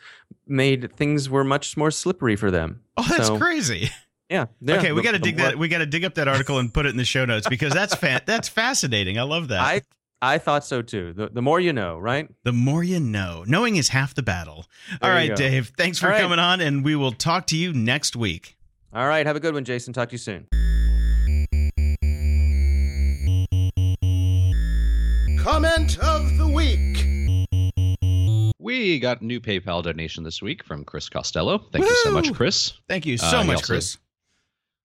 [0.46, 2.80] made things were much more slippery for them.
[2.98, 3.90] oh, that's So, crazy.
[4.30, 4.46] Yeah.
[4.60, 5.58] yeah, okay, we got to dig that.
[5.58, 7.72] We got to dig up that article and put it in the show notes because
[7.72, 9.18] that's fa- that's fascinating.
[9.18, 9.60] I love that.
[9.60, 9.82] I
[10.22, 11.12] I thought so too.
[11.12, 12.28] The the more you know, right?
[12.44, 14.66] the more you know, knowing is half the battle.
[15.02, 15.34] All There you right, go.
[15.34, 15.72] Dave.
[15.76, 16.20] Thanks for All right.
[16.22, 18.56] coming on, and we will talk to you next week.
[18.92, 19.26] All right.
[19.26, 19.92] Have a good one, Jason.
[19.92, 20.46] Talk to you soon.
[25.38, 27.06] Comment of the week.
[28.58, 31.58] We got new PayPal donation this week from Chris Costello.
[31.72, 32.74] Thank you so much, Chris.
[32.88, 33.96] Thank you so Uh, much, also- Chris.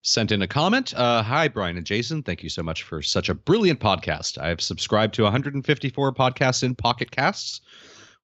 [0.07, 0.93] Sent in a comment.
[0.93, 2.21] Uh, Hi, Brian and Jason.
[2.21, 4.37] Thank you so much for such a brilliant podcast.
[4.37, 7.61] I have subscribed to 154 podcasts in Pocket Casts,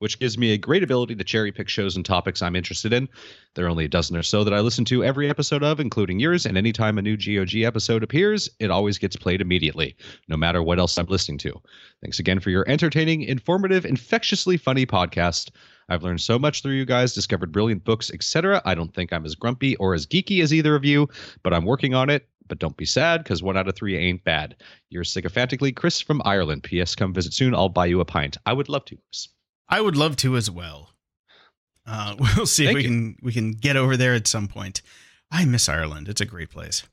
[0.01, 3.07] which gives me a great ability to cherry pick shows and topics I'm interested in.
[3.53, 6.19] There are only a dozen or so that I listen to every episode of, including
[6.19, 9.95] yours, and anytime a new GOG episode appears, it always gets played immediately,
[10.27, 11.61] no matter what else I'm listening to.
[12.01, 15.51] Thanks again for your entertaining, informative, infectiously funny podcast.
[15.87, 18.59] I've learned so much through you guys, discovered brilliant books, etc.
[18.65, 21.09] I don't think I'm as grumpy or as geeky as either of you,
[21.43, 22.27] but I'm working on it.
[22.47, 24.55] But don't be sad, because one out of three ain't bad.
[24.89, 26.63] You're sycophantically Chris from Ireland.
[26.63, 26.95] P.S.
[26.95, 27.53] Come visit soon.
[27.53, 28.35] I'll buy you a pint.
[28.47, 28.97] I would love to.
[29.71, 30.89] I would love to as well.
[31.87, 32.87] Uh, we'll see if we you.
[32.87, 34.81] can we can get over there at some point.
[35.31, 36.09] I miss Ireland.
[36.09, 36.83] It's a great place.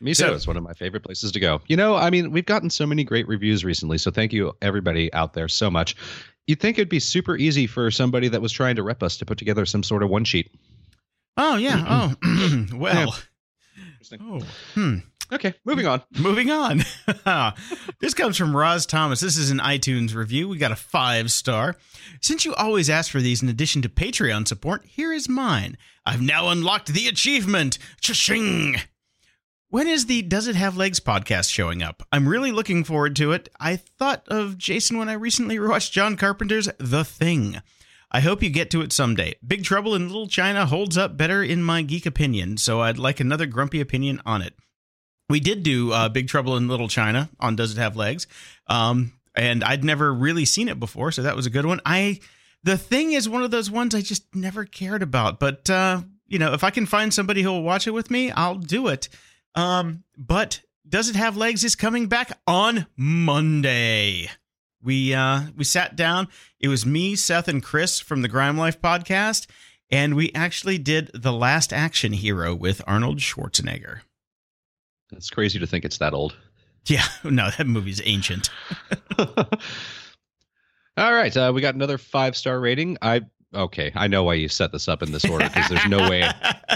[0.00, 0.22] Me too.
[0.22, 1.60] So- it's one of my favorite places to go.
[1.66, 5.12] You know, I mean, we've gotten so many great reviews recently, so thank you everybody
[5.12, 5.94] out there so much.
[6.46, 9.26] You'd think it'd be super easy for somebody that was trying to rep us to
[9.26, 10.50] put together some sort of one sheet.
[11.36, 12.14] Oh yeah.
[12.22, 13.14] Oh well.
[13.92, 14.20] Interesting.
[14.22, 14.40] Oh.
[14.74, 14.96] Hmm.
[15.32, 16.02] Okay, moving on.
[16.18, 16.82] Moving on.
[18.00, 19.20] this comes from Roz Thomas.
[19.20, 20.48] This is an iTunes review.
[20.48, 21.76] We got a five star.
[22.20, 25.76] Since you always ask for these in addition to Patreon support, here is mine.
[26.04, 27.78] I've now unlocked the achievement.
[28.00, 28.76] Cha-ching!
[29.68, 32.02] When is the Does It Have Legs podcast showing up?
[32.10, 33.48] I'm really looking forward to it.
[33.60, 37.62] I thought of Jason when I recently rewatched John Carpenter's The Thing.
[38.10, 39.36] I hope you get to it someday.
[39.46, 43.20] Big Trouble in Little China holds up better in my geek opinion, so I'd like
[43.20, 44.54] another grumpy opinion on it.
[45.30, 48.26] We did do uh, Big Trouble in Little China on Does It Have Legs?
[48.66, 51.80] Um, and I'd never really seen it before, so that was a good one.
[51.86, 52.18] I
[52.64, 56.40] the thing is one of those ones I just never cared about, but uh, you
[56.40, 59.08] know, if I can find somebody who will watch it with me, I'll do it.
[59.54, 64.28] Um, but Does It Have Legs is coming back on Monday.
[64.82, 66.26] We uh we sat down.
[66.58, 69.46] It was me, Seth, and Chris from the Grime Life podcast,
[69.90, 74.00] and we actually did the Last Action Hero with Arnold Schwarzenegger.
[75.12, 76.36] It's crazy to think it's that old.
[76.86, 78.50] Yeah, no, that movie's ancient.
[79.18, 82.98] All right, uh, we got another five star rating.
[83.02, 83.22] I
[83.54, 86.28] okay, I know why you set this up in this order because there's no way.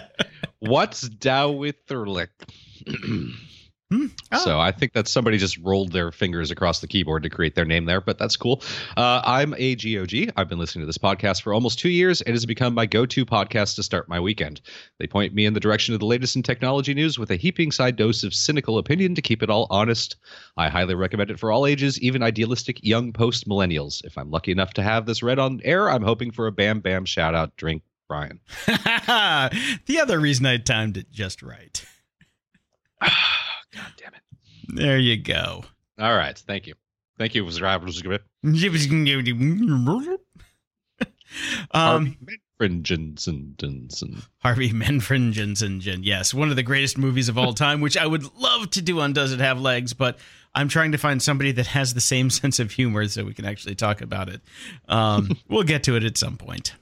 [0.61, 2.29] What's Dowitherlick?
[3.95, 4.07] Hmm?
[4.33, 4.39] Oh.
[4.39, 7.65] So I think that somebody just rolled their fingers across the keyboard to create their
[7.65, 8.61] name there, but that's cool.
[8.97, 10.33] Uh, I'm a GOG.
[10.37, 12.21] I've been listening to this podcast for almost two years.
[12.23, 14.63] It has become my go-to podcast to start my weekend.
[14.99, 17.71] They point me in the direction of the latest in technology news with a heaping
[17.71, 20.17] side dose of cynical opinion to keep it all honest.
[20.57, 24.05] I highly recommend it for all ages, even idealistic young post-millennials.
[24.05, 26.81] If I'm lucky enough to have this read on air, I'm hoping for a bam
[26.81, 27.57] bam shout out.
[27.57, 28.41] Drink Brian.
[28.67, 31.85] the other reason I timed it just right.
[33.75, 34.21] God damn it.
[34.69, 35.65] There you go.
[35.99, 36.75] All right, thank you.
[37.19, 37.61] Thank you, was
[41.71, 42.17] um,
[42.61, 44.23] Menfringensen.
[44.39, 46.01] Harvey Menfringensen.
[46.03, 49.01] Yes, one of the greatest movies of all time, which I would love to do
[49.01, 50.19] on Does It Have Legs, but
[50.55, 53.45] I'm trying to find somebody that has the same sense of humor so we can
[53.45, 54.41] actually talk about it.
[54.89, 56.75] Um, we'll get to it at some point.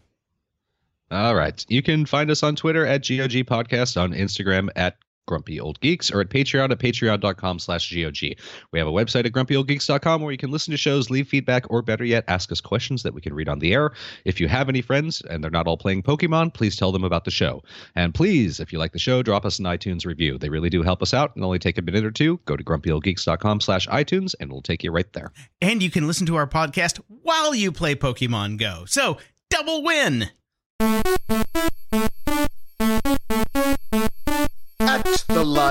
[1.10, 1.64] All right.
[1.69, 6.10] You can find us on Twitter at GOG Podcast, on Instagram at Grumpy Old Geeks,
[6.10, 8.36] or at Patreon at patreon.com slash GOG.
[8.72, 11.82] We have a website at grumpyoldgeeks.com where you can listen to shows, leave feedback, or
[11.82, 13.92] better yet, ask us questions that we can read on the air.
[14.24, 17.24] If you have any friends and they're not all playing Pokemon, please tell them about
[17.24, 17.62] the show.
[17.94, 20.38] And please, if you like the show, drop us an iTunes review.
[20.38, 22.40] They really do help us out and only take a minute or two.
[22.44, 25.32] Go to grumpyoldgeeks.com slash iTunes and it'll take you right there.
[25.60, 28.84] And you can listen to our podcast while you play Pokemon Go.
[28.86, 29.18] So,
[29.50, 30.30] double win!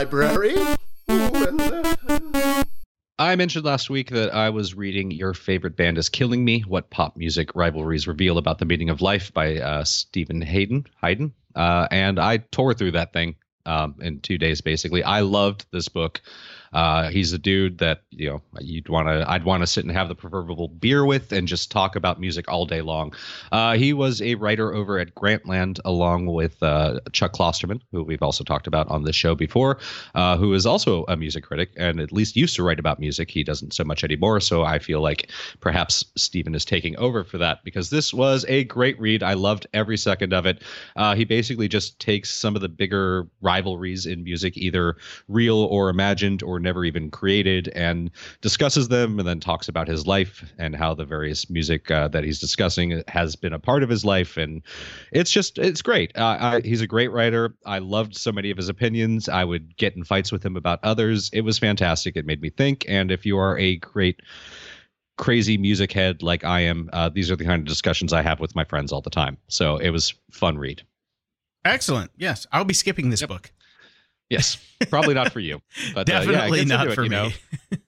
[0.02, 0.56] Library.
[3.20, 6.90] I mentioned last week that I was reading Your Favorite Band is Killing Me What
[6.90, 10.88] Pop Music Rivalries Reveal About the Meaning of Life by uh, Steven Hyden.
[11.04, 11.34] Hayden.
[11.56, 13.36] Uh, and I tore through that thing
[13.68, 15.04] um, in two days, basically.
[15.04, 16.20] I loved this book.
[16.74, 19.30] Uh, he's a dude that you know you'd want to.
[19.30, 22.50] I'd want to sit and have the proverbial beer with and just talk about music
[22.50, 23.14] all day long.
[23.52, 28.24] Uh, he was a writer over at Grantland, along with uh, Chuck Klosterman, who we've
[28.24, 29.80] also talked about on the show before,
[30.16, 33.30] uh, who is also a music critic and at least used to write about music.
[33.30, 35.30] He doesn't so much anymore, so I feel like
[35.60, 39.24] perhaps Steven is taking over for that because this was a great read.
[39.24, 40.64] I loved every second of it.
[40.96, 44.96] Uh, he basically just takes some of the bigger rivalries in music, either
[45.28, 48.12] real or imagined or never even created, and
[48.42, 52.24] discusses them, and then talks about his life and how the various music uh, that
[52.24, 54.62] he's discussing has been a part of his life, and
[55.12, 56.16] it's just it's great.
[56.18, 57.56] Uh, I, he's a great writer.
[57.66, 59.28] I loved so many of his opinions.
[59.28, 61.30] I would get in fights with him about others.
[61.34, 62.16] It was fantastic.
[62.16, 62.86] It made me think.
[62.88, 64.22] And if you are a great
[65.18, 68.40] crazy music head like I am, uh, these are the kind of discussions I have
[68.40, 69.38] with my friends all the time.
[69.48, 70.84] So it was fun read.
[71.64, 72.12] Excellent.
[72.18, 73.52] Yes, I'll be skipping this book.
[74.32, 74.56] Yes,
[74.90, 75.62] probably not for you,
[75.94, 77.16] but uh, yeah, Definitely not it, for you me.
[77.18, 77.30] know.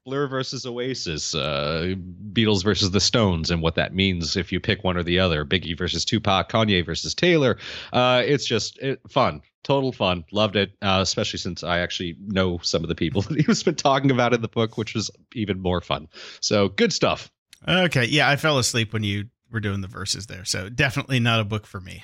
[0.06, 1.96] Blur versus Oasis, uh,
[2.34, 5.46] Beatles versus the Stones, and what that means if you pick one or the other.
[5.46, 7.58] Biggie versus Tupac, Kanye versus Taylor.
[7.94, 10.26] Uh, it's just it, fun, total fun.
[10.34, 13.64] Loved it, uh, especially since I actually know some of the people that he was
[13.64, 16.10] been talking about in the book, which was even more fun.
[16.42, 17.32] So good stuff.
[17.66, 21.40] Okay, yeah, I fell asleep when you were doing the verses there, so definitely not
[21.40, 22.04] a book for me.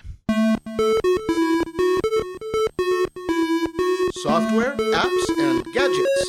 [4.24, 6.26] Software, apps, and gadgets.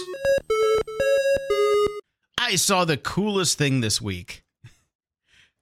[2.39, 4.45] I saw the coolest thing this week.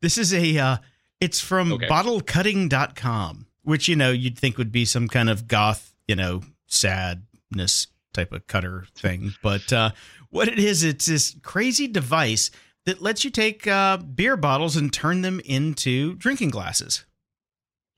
[0.03, 0.77] This is a uh
[1.21, 1.87] it's from Okay.
[1.89, 7.89] bottlecutting.com, which you know you'd think would be some kind of goth, you know, sadness
[8.15, 9.91] type of cutter thing, but uh
[10.31, 12.51] what it is it's this crazy device
[12.87, 17.05] that lets you take uh beer bottles and turn them into drinking glasses.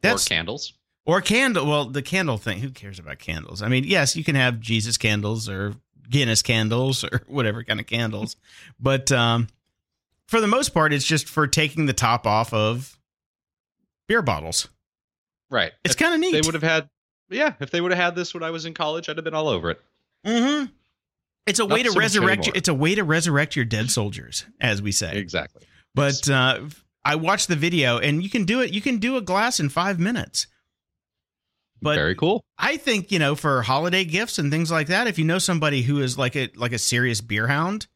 [0.04, 0.72] or candles.
[1.10, 1.66] Or candle.
[1.66, 2.60] Well, the candle thing.
[2.60, 3.62] Who cares about candles?
[3.62, 5.74] I mean, yes, you can have Jesus candles or
[6.08, 8.36] Guinness candles or whatever kind of candles,
[8.78, 9.48] but um,
[10.26, 12.96] for the most part, it's just for taking the top off of
[14.06, 14.68] beer bottles.
[15.50, 15.72] Right.
[15.84, 16.32] It's kind of neat.
[16.32, 16.88] They would have had.
[17.28, 19.34] Yeah, if they would have had this when I was in college, I'd have been
[19.34, 19.80] all over it.
[20.24, 20.66] Mm-hmm.
[21.46, 22.42] It's a Not way to so resurrect.
[22.42, 22.56] anymore.
[22.56, 25.16] It's a way to resurrect your dead soldiers, as we say.
[25.16, 25.62] Exactly.
[25.94, 26.60] But uh,
[27.04, 28.72] I watched the video, and you can do it.
[28.72, 30.46] You can do a glass in five minutes.
[31.82, 32.44] But Very cool.
[32.58, 35.06] I think you know for holiday gifts and things like that.
[35.06, 37.86] If you know somebody who is like a like a serious beer hound,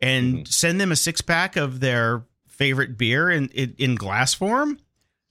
[0.00, 0.48] and Mhm.
[0.48, 4.78] send them a six pack of their favorite beer in, in in glass form,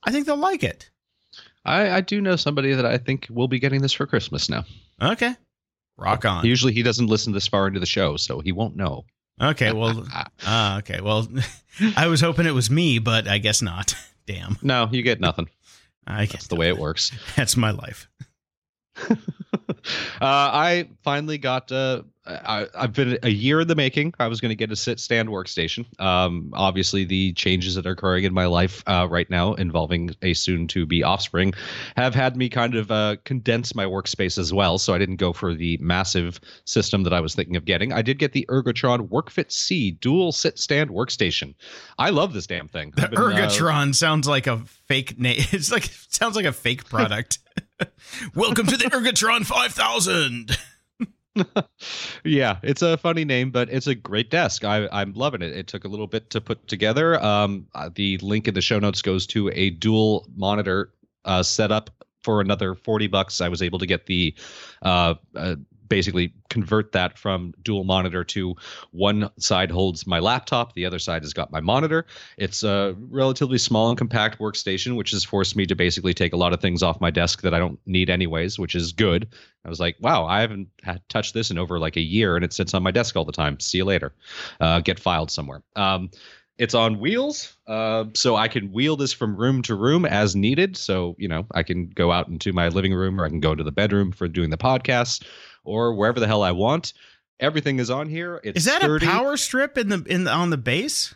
[0.04, 0.90] I think they'll like it.
[1.66, 4.64] I, I do know somebody that I think will be getting this for Christmas now.
[5.02, 5.36] Okay,
[5.98, 6.46] rock on.
[6.46, 9.04] Usually he doesn't listen this far into the show, so he won't know.
[9.42, 10.06] Okay, well,
[10.46, 11.28] ah, okay, well,
[11.98, 13.96] I was hoping it was me, but I guess not.
[14.28, 15.50] Damn, no, you get nothing.
[16.08, 17.12] I That's guess the way it works.
[17.36, 18.10] that's my life.
[19.10, 19.16] uh,
[20.22, 21.72] I finally got.
[21.72, 24.14] Uh, I, I've been a year in the making.
[24.20, 25.86] I was going to get a sit stand workstation.
[26.02, 30.34] Um, obviously, the changes that are occurring in my life uh, right now, involving a
[30.34, 31.54] soon-to-be offspring,
[31.96, 34.78] have had me kind of uh, condense my workspace as well.
[34.78, 37.94] So I didn't go for the massive system that I was thinking of getting.
[37.94, 41.56] I did get the Ergotron WorkFit C dual sit stand workstation.
[41.98, 42.92] I love this damn thing.
[42.96, 45.38] The been, uh, Ergotron sounds like a fake name.
[45.58, 47.40] It's like sounds like a fake product.
[48.36, 50.58] Welcome to the Ergotron 5000.
[52.24, 54.64] yeah, it's a funny name, but it's a great desk.
[54.64, 55.56] I, I'm loving it.
[55.56, 57.22] It took a little bit to put together.
[57.24, 60.92] Um, uh, the link in the show notes goes to a dual monitor
[61.26, 61.90] uh, setup
[62.24, 63.42] for another 40 bucks.
[63.42, 64.34] I was able to get the
[64.82, 65.56] uh, uh,
[65.90, 68.56] basically convert that from dual monitor to
[68.92, 72.06] one side holds my laptop, the other side has got my monitor.
[72.38, 76.38] It's a relatively small and compact workstation, which has forced me to basically take a
[76.38, 79.28] lot of things off my desk that I don't need anyways, which is good.
[79.66, 82.46] I was like, wow, I haven't had touched this in over like a year, and
[82.46, 83.60] it sits on my desk all the time.
[83.60, 84.14] See you later.
[84.62, 85.62] Uh, get filed somewhere.
[85.76, 86.10] Um,
[86.58, 90.76] it's on wheels, uh, so I can wheel this from room to room as needed.
[90.76, 93.54] So you know, I can go out into my living room, or I can go
[93.54, 95.24] to the bedroom for doing the podcast,
[95.68, 96.94] or wherever the hell I want.
[97.40, 98.42] Everything is on here.
[98.44, 99.06] It's Is that sturdy.
[99.06, 101.14] a power strip in the in the, on the base?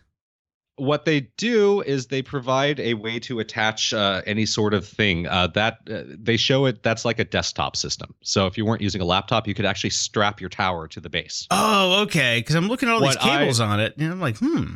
[0.78, 5.28] what they do is they provide a way to attach uh, any sort of thing
[5.28, 8.82] uh, that uh, they show it that's like a desktop system so if you weren't
[8.82, 12.40] using a laptop you could actually strap your tower to the base Oh, okay.
[12.40, 14.76] Because I'm looking at all What these cables on it, and I'm like, hmm.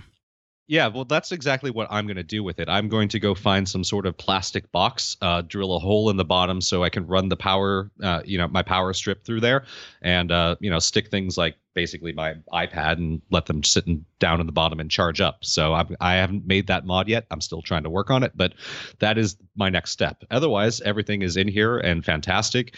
[0.68, 2.70] Yeah well that's exactly what i'm going to do with it.
[2.70, 6.18] I'm going to go find some sort of plastic box uh, drill a hole in
[6.18, 9.42] the bottom so i can run the power uh, you know my power strip through
[9.42, 9.66] there
[10.02, 14.04] and uh, you know stick things like basically my ipad and let them sit in,
[14.20, 15.44] down in the bottom and charge up.
[15.44, 17.28] So I'm, i haven't made that mod yet.
[17.30, 18.54] I'm still trying to work on it but
[19.00, 20.24] that is my next step.
[20.32, 22.76] Otherwise everything is in here and fantastic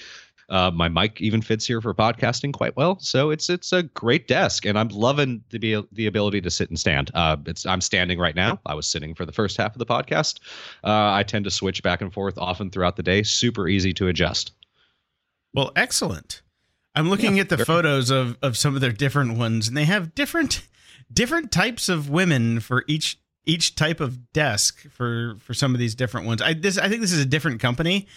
[0.50, 4.28] uh, my mic even fits here for podcasting quite well, so it's it's a great
[4.28, 7.12] desk, and I'm loving the be- the ability to sit and stand.
[7.14, 8.60] Uh, it's I'm standing right now.
[8.66, 10.40] I was sitting for the first half of the podcast.
[10.84, 13.24] Uh, I tend to switch back and forth often throughout the day.
[13.24, 14.54] Super easy to adjust.
[15.54, 16.42] Well, excellent.
[16.96, 19.86] I'm looking Yeah, at the photos of of some of their different ones, and they
[19.86, 20.68] have different
[21.12, 25.96] different types of women for each each type of desk for for some of these
[25.96, 26.42] different ones.
[26.42, 28.08] I this I think this is a different company,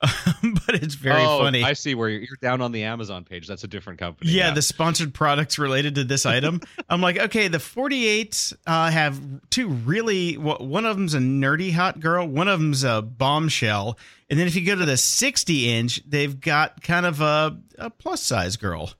[0.66, 1.62] but it's very Oh, funny.
[1.62, 3.46] I see where you're, you're down on the Amazon page.
[3.46, 4.30] That's a different company.
[4.32, 6.60] yeah, the sponsored products related to this item.
[6.88, 10.34] I'm like, okay, the 48 uh, have two really.
[10.34, 12.26] One of them's a nerdy hot girl.
[12.26, 13.98] One of them's a bombshell.
[14.28, 17.90] And then if you go to the 60 inch, they've got kind of a, a
[17.90, 18.90] plus size girl.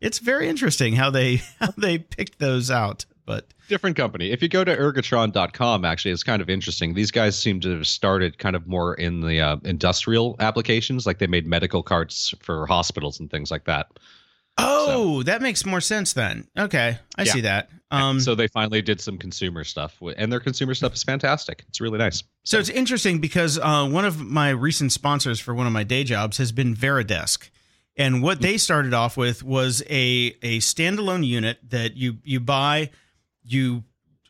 [0.00, 3.04] It's very interesting how they how they picked those out.
[3.30, 4.30] But different company.
[4.32, 6.94] If you go to ergotron.com, actually, it's kind of interesting.
[6.94, 11.18] These guys seem to have started kind of more in the uh, industrial applications, like
[11.18, 13.86] they made medical carts for hospitals and things like that.
[14.58, 16.46] oh, that makes more sense then.
[16.58, 17.32] Okay, I Yeah.
[17.32, 17.70] see that.
[17.92, 21.64] Um, so they finally did some consumer stuff, and their consumer stuff is fantastic.
[21.68, 22.22] It's really nice.
[22.44, 26.04] So it's interesting because uh, one of my recent sponsors for one of my day
[26.04, 27.48] jobs has been Varidesk.
[27.96, 32.90] And what they started off with was a, a standalone unit that you you buy,
[33.52, 33.84] you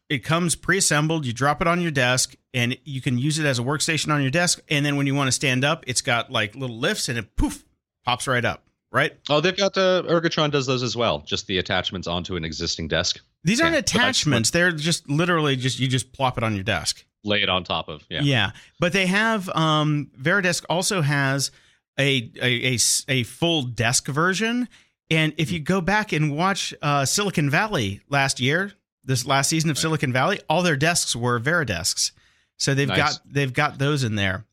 [0.08, 3.60] it comes pre-assembled, you drop it on your desk, and you can use it as
[3.60, 4.60] a workstation on your desk.
[4.68, 7.36] And then when you want to stand up, it's got like little lifts and it
[7.36, 7.64] poof
[8.04, 8.64] pops right up.
[8.92, 9.12] Right?
[9.28, 11.20] Oh, they've got uh, Ergotron does those as well.
[11.20, 13.20] Just the attachments onto an existing desk.
[13.44, 17.04] These aren't Yeah, attachments; they're just literally just you just plop it on your desk.
[17.22, 18.02] Lay it on top of.
[18.10, 18.22] Yeah.
[18.22, 18.50] Yeah.
[18.80, 21.52] But they have um Varidesk also has
[22.00, 22.78] a a
[23.08, 24.68] a full desk version.
[25.08, 28.72] And if you go back and watch uh, Silicon Valley last year,
[29.04, 29.82] this last season of Right.
[29.82, 32.12] Silicon Valley, all their desks were Varidesks.
[32.56, 32.98] So they've Nice.
[32.98, 34.44] got they've got those in there.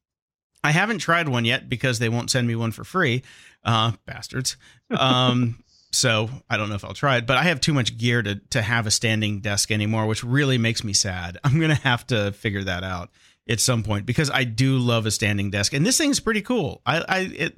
[0.63, 3.23] I haven't tried one yet because they won't send me one for free,
[3.63, 4.57] uh, bastards.
[4.89, 8.21] Um, so I don't know if I'll try it, but I have too much gear
[8.23, 11.37] to to have a standing desk anymore, which really makes me sad.
[11.43, 13.11] I'm gonna have to figure that out
[13.49, 16.81] at some point because I do love a standing desk, and this thing's pretty cool.
[16.85, 17.57] I, I it.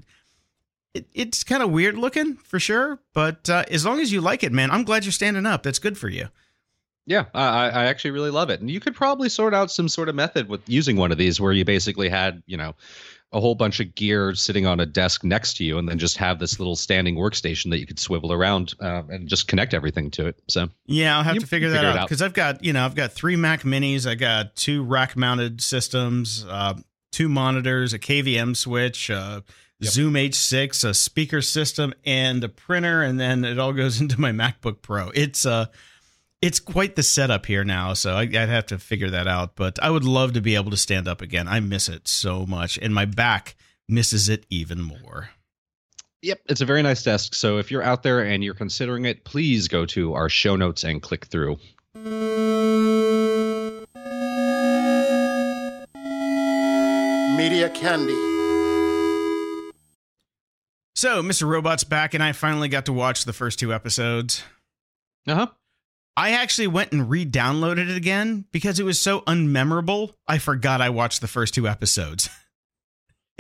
[0.96, 4.44] It, it's kind of weird looking for sure, but uh, as long as you like
[4.44, 5.62] it, man, I'm glad you're standing up.
[5.62, 6.30] That's good for you.
[7.10, 10.10] Yeah, I, I actually really love it, and you could probably sort out some sort
[10.10, 12.76] of method with using one of these, where you basically had, you know,
[13.32, 16.18] a whole bunch of gear sitting on a desk next to you, and then just
[16.18, 20.12] have this little standing workstation that you could swivel around uh, and just connect everything
[20.12, 20.40] to it.
[20.50, 22.86] So Yeah, I'll have to figure can that figure out because I've got you know
[22.86, 26.76] I've got three Mac Minis, I got two rack-mounted systems, uh,
[27.12, 29.42] two monitors, a KVM switch, uh,
[29.82, 29.94] Yep.
[29.94, 34.32] Zoom H6, a speaker system, and a printer, and then it all goes into my
[34.32, 35.10] MacBook Pro.
[35.16, 35.68] It's uh
[36.42, 39.56] it's quite the setup here now, so I, I'd have to figure that out.
[39.56, 41.48] But I would love to be able to stand up again.
[41.48, 43.56] I miss it so much, and my back
[43.88, 45.32] misses it even more.
[46.22, 47.34] Yep, it's a very nice desk.
[47.34, 50.84] So if you're out there and you're considering it, please go to our show notes
[50.84, 51.58] and click through.
[57.38, 58.14] Media Candy.
[60.96, 61.48] So, Mr.
[61.48, 64.44] Robot's back, and I finally got to watch the first two episodes.
[65.26, 65.48] Uh huh.
[66.20, 70.16] I actually went and re-downloaded it again because it was so unmemorable.
[70.28, 72.30] I forgot I watched the first two episodes.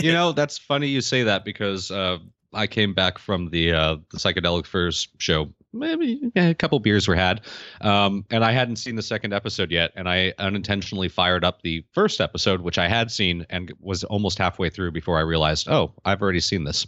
[0.02, 2.20] You know, that's funny you say that because uh,
[2.54, 5.54] I came back from the uh, the psychedelic furs show.
[5.74, 7.42] Maybe a couple beers were had,
[7.82, 9.92] um, and I hadn't seen the second episode yet.
[9.98, 14.38] And I unintentionally fired up the first episode, which I had seen, and was almost
[14.38, 16.88] halfway through before I realized, oh, I've already seen this.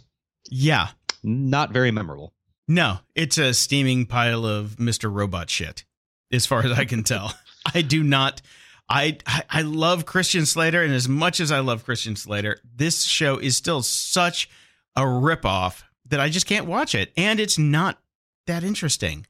[0.50, 0.88] yeah,
[1.22, 2.32] not very memorable.
[2.68, 5.12] No, it's a steaming pile of Mr.
[5.12, 5.84] Robot shit,
[6.32, 7.34] as far as I can tell.
[7.74, 8.40] I do not.
[8.88, 9.18] I
[9.50, 13.56] I love Christian Slater, and as much as I love Christian Slater, this show is
[13.56, 14.50] still such
[14.96, 17.98] a ripoff that I just can't watch it, and it's not
[18.46, 19.26] that interesting.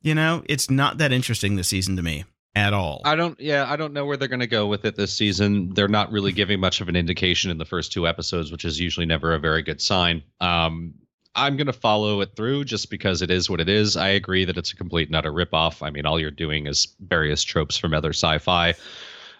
[0.00, 2.24] You know, it's not that interesting this season to me
[2.54, 3.02] at all.
[3.04, 5.70] I don't yeah, I don't know where they're going to go with it this season.
[5.74, 8.78] They're not really giving much of an indication in the first two episodes, which is
[8.78, 10.22] usually never a very good sign.
[10.40, 10.94] Um
[11.36, 13.96] I'm going to follow it through just because it is what it is.
[13.96, 15.82] I agree that it's a complete and utter ripoff.
[15.82, 18.74] I mean, all you're doing is various tropes from other sci-fi.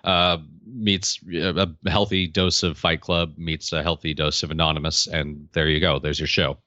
[0.02, 5.48] Uh, meets a healthy dose of Fight Club, meets a healthy dose of Anonymous, and
[5.52, 5.98] there you go.
[5.98, 6.58] There's your show.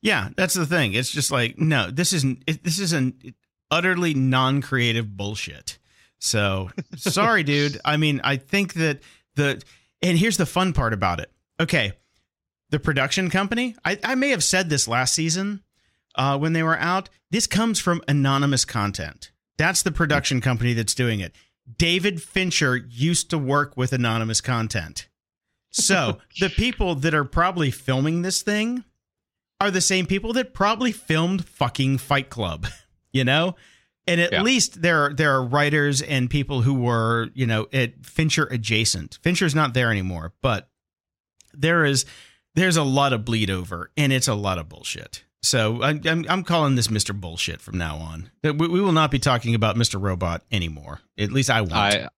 [0.00, 0.94] Yeah, that's the thing.
[0.94, 2.44] It's just like no, this isn't.
[2.62, 3.34] This is an
[3.70, 5.78] utterly non-creative bullshit.
[6.18, 7.80] So sorry, dude.
[7.84, 9.00] I mean, I think that
[9.36, 9.62] the
[10.00, 11.30] and here's the fun part about it.
[11.60, 11.92] Okay,
[12.72, 13.76] the production company.
[13.84, 15.62] I, I may have said this last season
[16.16, 17.10] uh, when they were out.
[17.30, 19.30] This comes from anonymous content.
[19.58, 21.34] That's the production company that's doing it.
[21.78, 25.06] David Fincher used to work with anonymous content.
[25.70, 28.84] So the people that are probably filming this thing
[29.60, 32.66] are the same people that probably filmed fucking Fight Club,
[33.12, 33.54] you know?
[34.06, 34.42] And at yeah.
[34.42, 39.18] least there are, there are writers and people who were, you know, at Fincher adjacent.
[39.22, 40.70] Fincher's not there anymore, but
[41.52, 42.06] there is
[42.54, 45.24] there's a lot of bleed over and it's a lot of bullshit.
[45.42, 47.18] So I, I'm I'm calling this Mr.
[47.18, 48.30] Bullshit from now on.
[48.44, 50.00] We, we will not be talking about Mr.
[50.00, 51.00] Robot anymore.
[51.18, 51.72] At least I won't.
[51.72, 52.08] I,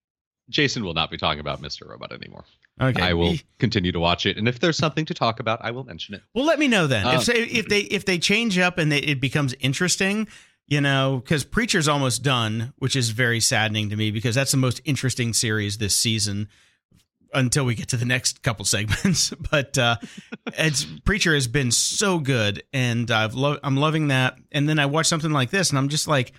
[0.51, 1.89] Jason will not be talking about Mr.
[1.89, 2.45] Robot anymore.
[2.79, 3.01] Okay.
[3.01, 5.85] I will continue to watch it, and if there's something to talk about, I will
[5.85, 6.23] mention it.
[6.35, 7.07] Well, let me know then.
[7.07, 10.29] Um, if if they if they change up and they, it becomes interesting,
[10.67, 14.59] you know, because Preacher's almost done, which is very saddening to me because that's the
[14.59, 16.49] most interesting series this season
[17.35, 19.31] until we get to the next couple segments.
[19.51, 19.97] but uh,
[20.59, 24.39] it's Preacher has been so good, and I've lo- I'm loving that.
[24.53, 26.33] And then I watch something like this, and I'm just like,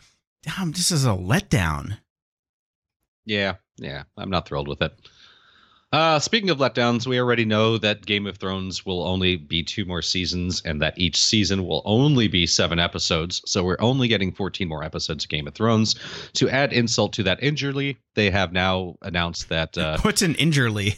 [0.44, 1.98] damn, this is a letdown.
[3.26, 4.94] Yeah, yeah, I'm not thrilled with it.
[5.96, 9.86] Uh, speaking of letdowns, we already know that Game of Thrones will only be two
[9.86, 13.42] more seasons and that each season will only be seven episodes.
[13.46, 15.96] So we're only getting 14 more episodes of Game of Thrones.
[16.34, 19.78] To add insult to that injury, they have now announced that.
[19.78, 20.96] Uh, What's an injury?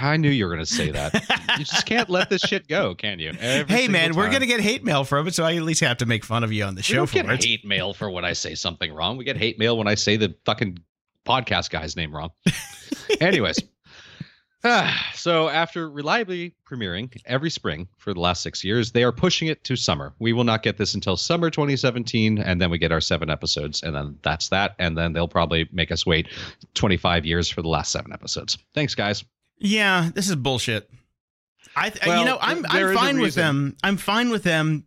[0.00, 1.12] I knew you were going to say that.
[1.58, 3.34] you just can't let this shit go, can you?
[3.38, 4.16] Every hey, man, time.
[4.16, 6.24] we're going to get hate mail from it, so I at least have to make
[6.24, 7.44] fun of you on the show we for get it.
[7.44, 9.18] hate mail for when I say something wrong.
[9.18, 10.78] We get hate mail when I say the fucking
[11.26, 12.30] podcast guy's name wrong.
[13.20, 13.58] Anyways.
[15.14, 19.64] so after reliably premiering every spring for the last six years, they are pushing it
[19.64, 20.14] to summer.
[20.18, 23.82] We will not get this until summer 2017, and then we get our seven episodes,
[23.82, 24.74] and then that's that.
[24.78, 26.28] And then they'll probably make us wait
[26.74, 28.56] 25 years for the last seven episodes.
[28.74, 29.24] Thanks, guys.
[29.58, 30.88] Yeah, this is bullshit.
[31.74, 33.76] I, well, you know, I'm I'm fine with them.
[33.82, 34.84] I'm fine with them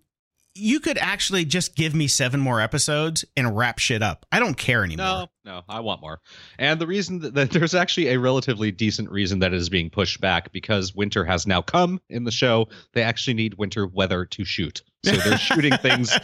[0.56, 4.26] you could actually just give me seven more episodes and wrap shit up.
[4.32, 5.06] I don't care anymore.
[5.06, 6.22] No, no, I want more.
[6.58, 9.90] And the reason that, that, there's actually a relatively decent reason that it is being
[9.90, 12.70] pushed back because winter has now come in the show.
[12.94, 14.82] They actually need winter weather to shoot.
[15.04, 16.18] So they're shooting things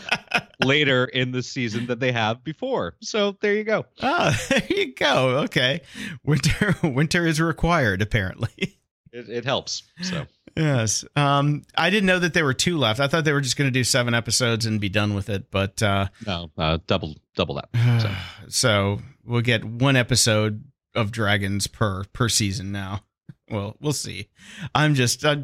[0.63, 2.95] later in the season than they have before.
[3.01, 3.85] So there you go.
[4.01, 5.39] Oh, there you go.
[5.43, 5.81] Okay.
[6.23, 8.79] Winter winter is required apparently.
[9.11, 9.83] It, it helps.
[10.01, 10.25] So
[10.55, 11.05] Yes.
[11.15, 12.99] Um, I didn't know that there were two left.
[12.99, 15.49] I thought they were just going to do seven episodes and be done with it.
[15.51, 17.69] But uh, no, uh, double double that.
[18.01, 18.11] So.
[18.47, 20.63] so we'll get one episode
[20.95, 23.03] of dragons per per season now.
[23.49, 24.29] Well, we'll see.
[24.73, 25.37] I'm just, uh,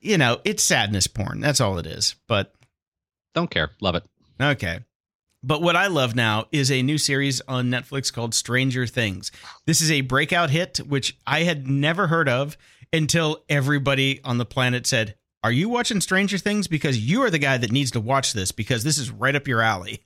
[0.00, 1.40] you know, it's sadness porn.
[1.40, 2.16] That's all it is.
[2.26, 2.54] But
[3.34, 3.70] don't care.
[3.80, 4.04] Love it.
[4.40, 4.80] Okay.
[5.42, 9.30] But what I love now is a new series on Netflix called Stranger Things.
[9.66, 12.56] This is a breakout hit, which I had never heard of
[12.94, 16.68] until everybody on the planet said, Are you watching Stranger Things?
[16.68, 19.48] Because you are the guy that needs to watch this because this is right up
[19.48, 20.04] your alley.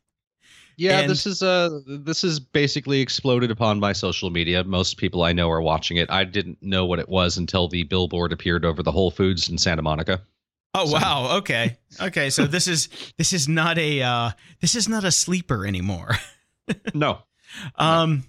[0.77, 4.63] Yeah, and, this is uh this is basically exploded upon my social media.
[4.63, 6.09] Most people I know are watching it.
[6.09, 9.59] I didn't know what it was until the billboard appeared over the Whole Foods in
[9.59, 10.23] Santa Monica.
[10.75, 10.93] Oh so.
[10.93, 11.79] wow, okay.
[12.01, 16.15] Okay, so this is this is not a uh this is not a sleeper anymore.
[16.95, 17.23] no.
[17.75, 18.23] Um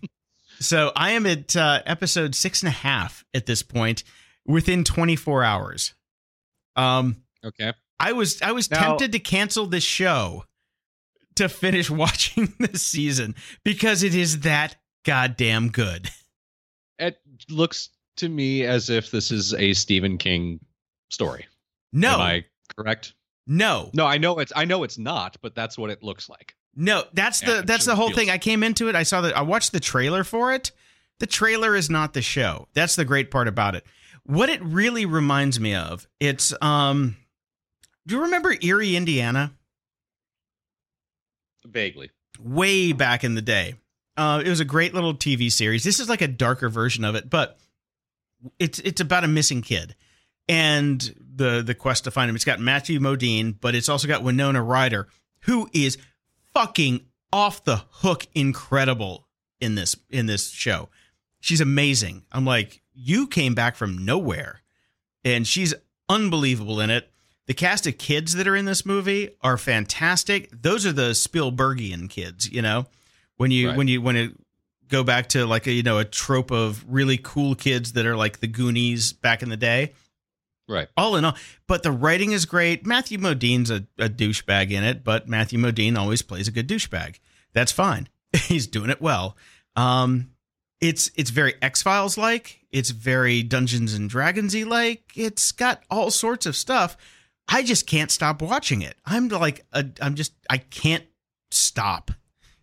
[0.59, 4.03] so I am at uh episode six and a half at this point
[4.45, 5.93] within 24 hours.
[6.75, 7.73] Um, okay.
[7.99, 10.45] I was I was now, tempted to cancel this show
[11.35, 16.09] to finish watching this season because it is that goddamn good.
[16.97, 17.17] It
[17.49, 20.59] looks to me as if this is a Stephen King
[21.09, 21.47] story.
[21.91, 22.15] No.
[22.15, 22.45] Am I
[22.75, 23.13] correct?
[23.47, 23.89] No.
[23.93, 26.55] No, I know it's I know it's not, but that's what it looks like.
[26.75, 28.29] No, that's the that's the whole thing.
[28.29, 30.71] I came into it, I saw that I watched the trailer for it.
[31.19, 32.69] The trailer is not the show.
[32.73, 33.85] That's the great part about it
[34.29, 37.17] what it really reminds me of, it's um
[38.05, 39.53] Do you remember Eerie, Indiana?
[41.65, 42.11] Vaguely.
[42.39, 43.75] Way back in the day.
[44.15, 45.83] Uh, it was a great little TV series.
[45.83, 47.57] This is like a darker version of it, but
[48.59, 49.95] it's it's about a missing kid
[50.47, 52.35] and the the quest to find him.
[52.35, 55.07] It's got Matthew Modine, but it's also got Winona Ryder,
[55.41, 55.97] who is
[56.53, 59.27] fucking off the hook incredible
[59.59, 60.89] in this in this show.
[61.39, 62.25] She's amazing.
[62.31, 64.61] I'm like, you came back from nowhere,
[65.23, 65.73] and she's
[66.07, 67.09] unbelievable in it.
[67.47, 70.49] The cast of kids that are in this movie are fantastic.
[70.51, 72.85] Those are the Spielbergian kids, you know.
[73.37, 73.77] When you Right.
[73.77, 74.33] when you when it
[74.87, 78.15] go back to like a you know a trope of really cool kids that are
[78.17, 79.93] like the Goonies back in the day.
[80.67, 80.87] Right.
[80.95, 81.35] All in all,
[81.67, 82.85] but the writing is great.
[82.85, 87.19] Matthew Modine's a, a douchebag in it, but Matthew Modine always plays a good douchebag.
[87.53, 88.07] That's fine.
[88.33, 89.35] He's doing it well.
[89.75, 90.31] Um,
[90.81, 92.58] it's it's very X Files like.
[92.71, 95.11] It's very Dungeons and Dragonsy like.
[95.15, 96.95] It's got all sorts of stuff.
[97.47, 98.95] I just can't stop watching it.
[99.05, 101.03] I'm like a, I'm just I can't
[101.51, 102.11] stop.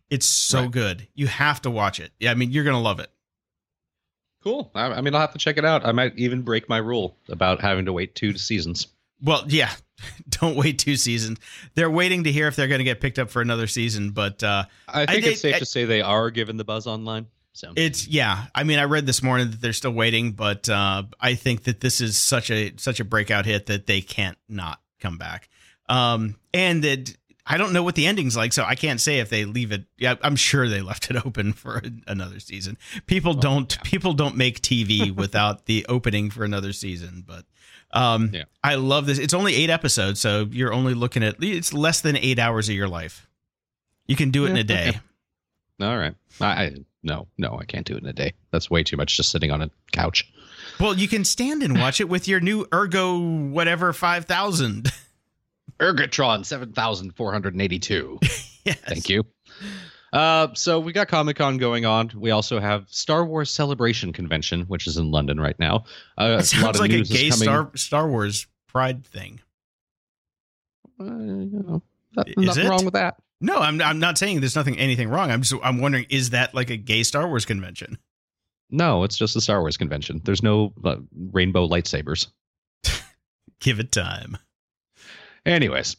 [0.09, 0.71] It's so Right.
[0.71, 1.09] good.
[1.15, 2.13] You have to watch it.
[2.21, 3.11] Yeah, I mean you're gonna love it.
[4.45, 4.71] Cool.
[4.75, 5.85] I, I mean, I'll have to check it out.
[5.85, 8.87] I might even break my rule about having to wait two seasons.
[9.21, 9.71] Well, yeah.
[10.29, 11.39] Don't wait two seasons.
[11.75, 14.43] They're waiting to hear if they're going to get picked up for another season, but
[14.45, 17.27] uh, I think did- it's safe I- to say they are given the buzz online.
[17.57, 18.47] So it's yeah.
[18.55, 21.81] I mean, I read this morning that they're still waiting, but uh, I think that
[21.81, 25.49] this is such a such a breakout hit that they can't not come back.
[25.89, 27.17] Um, and that
[27.47, 29.85] I don't know what the ending's like, so I can't say if they leave it.
[29.97, 32.77] Yeah, I'm sure they left it open for another season.
[33.07, 37.45] People don't people don't make TV without the opening for another season, but.
[37.93, 38.45] Um, Yeah.
[38.65, 39.19] I love this.
[39.19, 42.75] It's only eight episodes, so you're only looking at it's less than eight hours of
[42.75, 43.29] your life.
[44.07, 44.89] You can do it in a day.
[44.89, 45.01] okay.
[45.81, 46.15] all right.
[46.41, 46.73] I, I
[47.07, 48.35] no no I can't do it in a day.
[48.51, 50.31] That's way too much just sitting on a couch.
[50.79, 54.91] Well, you can stand and watch it with your new Ergo whatever 5000.
[55.81, 58.19] Ergotron seven thousand four hundred eighty two.
[58.65, 58.79] yes.
[58.87, 59.25] Thank you.
[60.13, 62.11] Uh, so we got Comic Con going on.
[62.17, 65.85] We also have Star Wars Celebration Convention, which is in London right now.
[66.17, 69.05] Uh, It a lot sounds of like a news is gay Star Star Wars pride
[69.07, 69.41] thing.
[70.99, 71.83] Uh, you know,
[72.15, 73.17] that- Is nothing wrong with that.
[73.41, 75.31] No, I'm I'm not saying there's nothing anything wrong.
[75.31, 77.99] I'm just I'm wondering is that like a gay Star Wars convention?
[78.71, 80.21] No, it's just a Star Wars convention.
[80.25, 80.97] There's no uh,
[81.33, 82.29] rainbow lightsabers.
[83.61, 84.39] Give it time.
[85.47, 85.97] Anyways,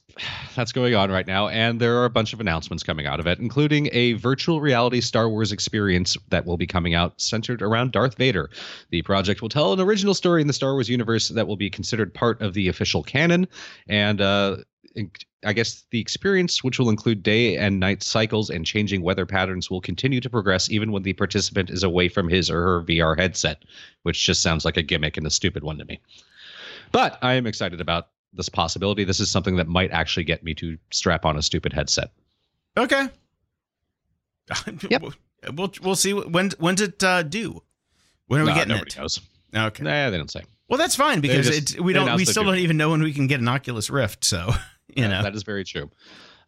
[0.58, 3.28] that's going on right now, and there are a bunch of announcements coming out of
[3.28, 7.94] it, including a virtual reality Star Wars experience that will be coming out centered around
[7.94, 8.50] Darth Vader.
[8.90, 11.70] The project will tell an original story in the Star Wars universe that will be
[11.70, 13.48] considered part of the official canon,
[13.88, 14.58] and uh,
[15.46, 19.70] I guess the experience, which will include day and night cycles and changing weather patterns,
[19.70, 23.18] will continue to progress even when the participant is away from his or her VR
[23.18, 23.64] headset,
[24.04, 26.00] which just sounds like a gimmick and a stupid one to me.
[26.92, 29.04] But I am excited about this possibility.
[29.04, 32.12] This is something that might actually get me to strap on a stupid headset.
[32.78, 33.08] Okay.
[34.90, 35.04] Yep.
[35.54, 37.62] We'll we'll see when when's it uh, due?
[38.26, 38.98] When are we Nah, getting nobody it?
[38.98, 39.20] knows.
[39.56, 39.84] Okay.
[39.84, 40.42] Nah, they don't say.
[40.68, 43.04] Well, that's fine because just- it's we don't we still doing don't even know when
[43.04, 44.26] we can get an Oculus Rift.
[44.26, 44.50] So
[44.96, 45.24] you Yeah, know.
[45.24, 45.90] that is very true.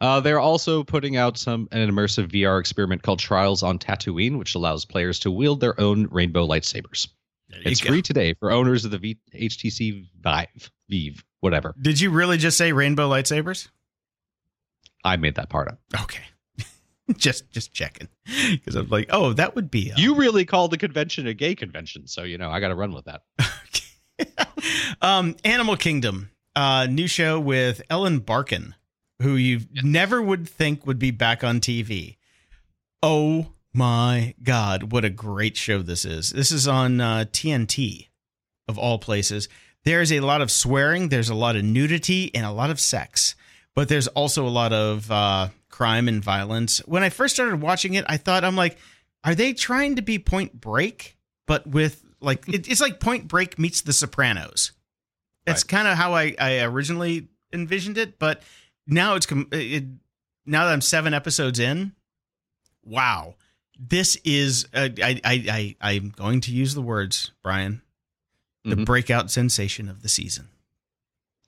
[0.00, 4.54] Uh, they're also putting out some an immersive VR experiment called Trials on Tatooine, which
[4.54, 7.08] allows players to wield their own rainbow lightsabers.
[7.50, 7.88] It's go.
[7.90, 11.74] free today for owners of the v- HTC Vive, Vive, whatever.
[11.82, 13.68] Did you really just say rainbow lightsabers?
[15.04, 15.80] I made that part up.
[16.02, 16.22] Okay.
[17.16, 18.08] just just checking
[18.52, 19.92] because I'm like, oh, that would be.
[19.96, 22.92] You really called the convention a gay convention, so you know I got to run
[22.92, 23.22] with that.
[25.02, 28.74] um, Animal Kingdom, uh, new show with Ellen Barkin,
[29.20, 32.16] who you never would think would be back on TV.
[33.02, 36.30] Oh my God, what a great show this is!
[36.30, 38.08] This is on uh, TNT,
[38.68, 39.48] of all places.
[39.84, 43.34] There's a lot of swearing, there's a lot of nudity, and a lot of sex,
[43.74, 46.78] but there's also a lot of uh, crime and violence.
[46.86, 48.76] When I first started watching it, I thought, I'm like,
[49.24, 51.16] are they trying to be Point Break,
[51.46, 54.72] but with like it, it's like Point Break meets The Sopranos.
[55.58, 55.68] Right.
[55.68, 58.42] kind of how I, I originally envisioned it, but
[58.86, 59.84] now it's it,
[60.46, 61.92] now that I'm seven episodes in.
[62.84, 63.34] Wow,
[63.78, 67.82] this is uh, I I I I'm going to use the words Brian,
[68.64, 68.84] the Mhm.
[68.86, 70.48] breakout sensation of the season.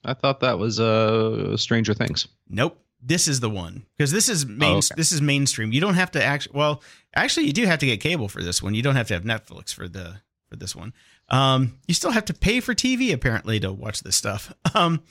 [0.05, 2.29] I thought that was uh, Stranger Things.
[2.49, 2.79] Nope.
[3.05, 4.75] This is the one because this is main.
[4.75, 4.95] Oh, okay.
[4.97, 5.73] This is mainstream.
[5.73, 6.57] You don't have to actually.
[6.57, 6.83] Well,
[7.17, 8.75] actually, you do have to get cable for this one.
[8.75, 10.93] You don't have to have Netflix for the for this one.
[11.33, 14.53] Um, you still have to pay for TV apparently to watch this stuff.
[14.75, 15.03] Um,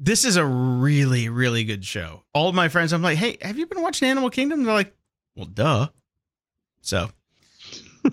[0.00, 2.24] this is a really really good show.
[2.34, 4.64] All my friends, I'm like, hey, have you been watching Animal Kingdom?
[4.64, 4.92] They're like,
[5.36, 5.88] well, duh.
[6.80, 7.10] So,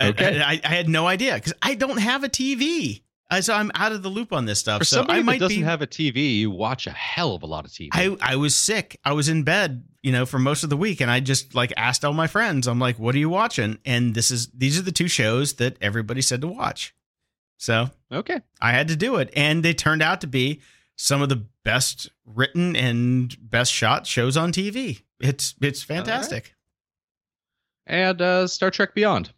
[0.00, 0.40] I- Okay.
[0.40, 3.02] I, I, had no idea because I don't have a TV.
[3.40, 4.80] So I'm out of the loop on this stuff.
[4.80, 5.64] For so somebody I might doesn't be.
[5.64, 7.88] have a TV, you watch a hell of a lot of TV.
[7.92, 8.98] I I was sick.
[9.04, 11.72] I was in bed, you know, for most of the week, and I just like
[11.76, 12.66] asked all my friends.
[12.66, 15.76] I'm like, "What are you watching?" And this is these are the two shows that
[15.80, 16.94] everybody said to watch.
[17.58, 18.40] So okay.
[18.60, 20.60] I had to do it, and they turned out to be
[20.96, 25.02] some of the best written and best shot shows on TV.
[25.20, 26.54] It's it's fantastic.
[27.86, 29.32] And uh, Star Trek Beyond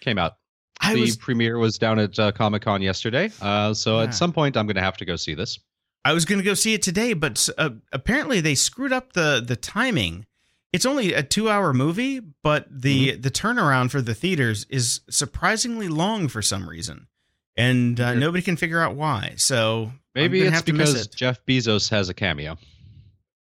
[0.00, 0.36] came out.
[0.80, 3.30] I the was premiere was down at uh, Comic Con yesterday.
[3.40, 4.04] Uh, so Yeah.
[4.04, 5.58] at some point, I'm going to have to go see this.
[6.04, 9.42] I was going to go see it today, but uh, apparently they screwed up the
[9.44, 10.26] the timing.
[10.72, 13.20] It's only a two hour movie, but the Mm-hmm.
[13.22, 17.08] the turnaround for the theaters is surprisingly long for some reason,
[17.56, 19.34] and uh, nobody can figure out why.
[19.36, 21.14] So Maybe it's because it.
[21.16, 22.56] Jeff Bezos has a cameo.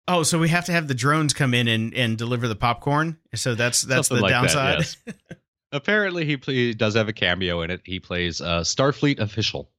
[0.08, 3.18] Oh, so we have to have the drones come in and, and deliver the popcorn.
[3.34, 4.80] So that's that's Something the like that, downside.
[4.80, 4.98] yes.
[5.76, 7.82] Apparently, he, play, does have a cameo in it.
[7.84, 9.70] He plays uh, Starfleet official.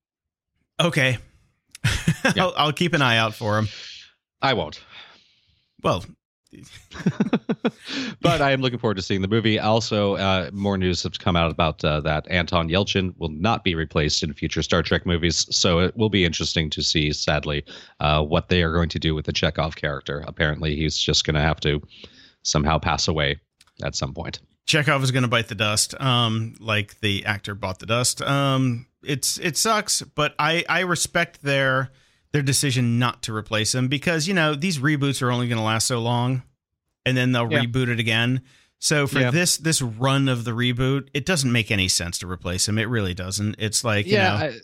[0.81, 1.19] okay,
[2.37, 3.69] I'll, I'll keep an eye out for him.
[4.43, 4.81] I won't.
[5.83, 6.05] Well,
[8.21, 9.59] but I am looking forward to seeing the movie.
[9.59, 13.75] Also, uh, more news has come out about uh, that Anton Yelchin will not be
[13.75, 15.47] replaced in future Star Trek movies.
[15.55, 17.65] So it will be interesting to see, sadly,
[18.01, 20.25] uh, what they are going to do with the Chekhov character.
[20.27, 21.83] Apparently, he's just going to have to
[22.43, 23.41] somehow pass away
[23.85, 24.41] at some point.
[24.67, 28.21] Chekhov is going to bite the dust, um, like the actor bought the dust.
[28.23, 31.91] Um, it's it sucks, but I I respect their
[32.33, 35.65] their decision not to replace him because you know these reboots are only going to
[35.65, 36.43] last so long,
[37.05, 37.65] and then they'll Yeah.
[37.65, 38.43] reboot it again.
[38.81, 39.31] So for Yeah.
[39.31, 42.77] this this run of the reboot, it doesn't make any sense to replace him.
[42.79, 43.55] It really doesn't.
[43.59, 44.61] It's like you know, I,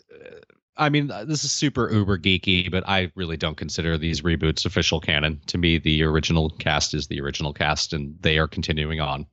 [0.75, 4.65] I mean, uh, this is super uber geeky, but I really don't consider these reboots
[4.65, 5.39] official canon.
[5.47, 9.25] To me, the original cast is the original cast, and they are continuing on.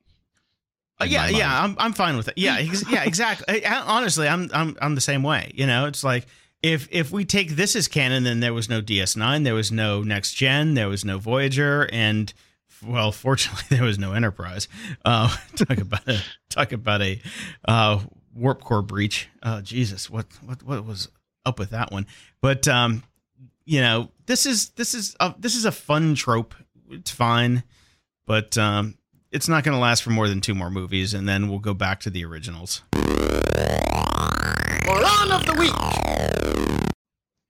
[1.00, 1.62] Uh, yeah, yeah.
[1.64, 2.34] I'm I'm fine with it.
[2.36, 3.64] Yeah, ex- yeah, exactly.
[3.64, 5.50] I- honestly, I'm I'm I'm the same way.
[5.54, 6.26] You know, it's like
[6.62, 10.02] if if we take this as canon, then there was no DS9, there was no
[10.02, 12.32] Next Gen, there was no Voyager, and
[12.86, 14.68] well, fortunately, there was no Enterprise.
[15.04, 17.20] Uh, talk about a talk about a
[17.66, 18.00] uh,
[18.34, 19.28] warp core breach.
[19.42, 21.08] Oh Jesus, what what what was
[21.46, 22.06] up with that one?
[22.42, 23.02] But um,
[23.64, 26.54] you know, this is this is a, this is a fun trope.
[26.90, 27.62] It's fine,
[28.26, 28.96] but um,
[29.32, 31.74] it's not going to last for more than two more movies, and then we'll go
[31.74, 32.82] back to the originals.
[34.86, 36.90] Moron of the week.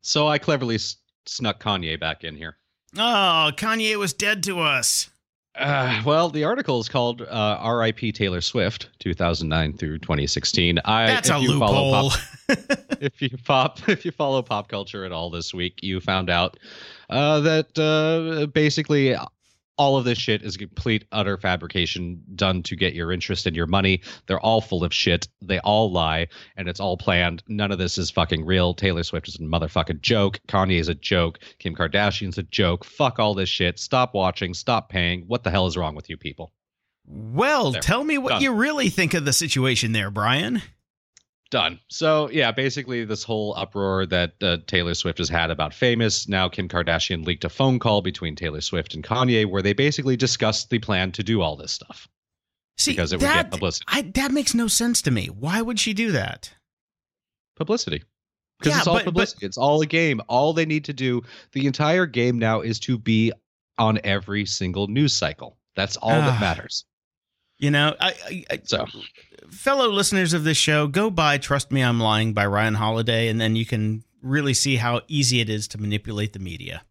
[0.03, 0.97] So I cleverly s-
[1.27, 2.57] snuck Kanye back in here.
[2.97, 5.11] Oh, Kanye was dead to us.
[5.57, 7.27] Uh, well, the article is called uh,
[7.61, 8.13] "R.I.P.
[8.13, 12.11] Taylor Swift, 2009 through 2016." I, That's if a you follow loophole.
[12.11, 16.31] Pop, if you pop, if you follow pop culture at all this week, you found
[16.31, 16.57] out
[17.11, 19.15] uh, that uh, basically
[19.81, 23.67] all of this shit is complete utter fabrication done to get your interest and your
[23.67, 24.03] money.
[24.27, 25.27] They're all full of shit.
[25.41, 27.43] They all lie, and it's all planned.
[27.49, 28.75] None of this is fucking real.
[28.75, 30.39] Taylor Swift is a motherfucking joke.
[30.49, 31.39] Kanye is a joke.
[31.59, 32.85] Kim Kardashian's a joke.
[32.85, 33.79] Fuck all this shit.
[33.79, 34.53] Stop watching.
[34.53, 35.23] Stop paying.
[35.27, 36.53] What the hell is wrong with you people?
[37.07, 37.81] well, There.
[37.81, 38.43] tell me what Done.
[38.43, 40.63] you really think of the situation there, Brian.
[41.51, 41.81] Done.
[41.89, 46.29] So yeah, basically this whole uproar that uh, Taylor Swift has had about famous.
[46.29, 50.17] Now Kim Kardashian leaked a phone call between Taylor Swift and Kanye where they basically
[50.17, 52.09] discussed the plan to do all this stuff
[52.79, 53.85] See, because it would that, get publicity.
[53.89, 55.27] I, that makes no sense to me.
[55.27, 56.53] Why would she do that?
[57.57, 58.05] Publicity.
[58.59, 59.47] Because Yeah, it's all but- but- publicity.
[59.47, 60.21] it's all a game.
[60.29, 61.23] All they need to do,
[61.53, 63.33] the entire game now is to be
[63.77, 65.57] on every single news cycle.
[65.75, 66.27] That's all Ah.
[66.31, 66.85] that matters.
[67.59, 68.87] You know, I, I, I So
[69.51, 73.41] fellow listeners of this show, go buy "Trust Me, I'm Lying" by Ryan Holiday, and
[73.41, 76.83] then you can really see how easy it is to manipulate the media,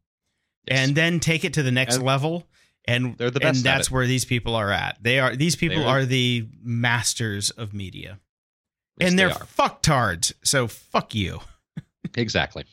[0.68, 0.80] yes.
[0.80, 2.48] and then take it to the next And level.
[2.86, 4.98] And they're the best and that's where these people are at.
[5.02, 8.20] They are these people They're- are the masters of media,
[9.00, 9.46] Yes, and they they're are.
[9.46, 10.34] fucktards.
[10.44, 11.42] So fuck you.
[12.16, 12.66] Exactly.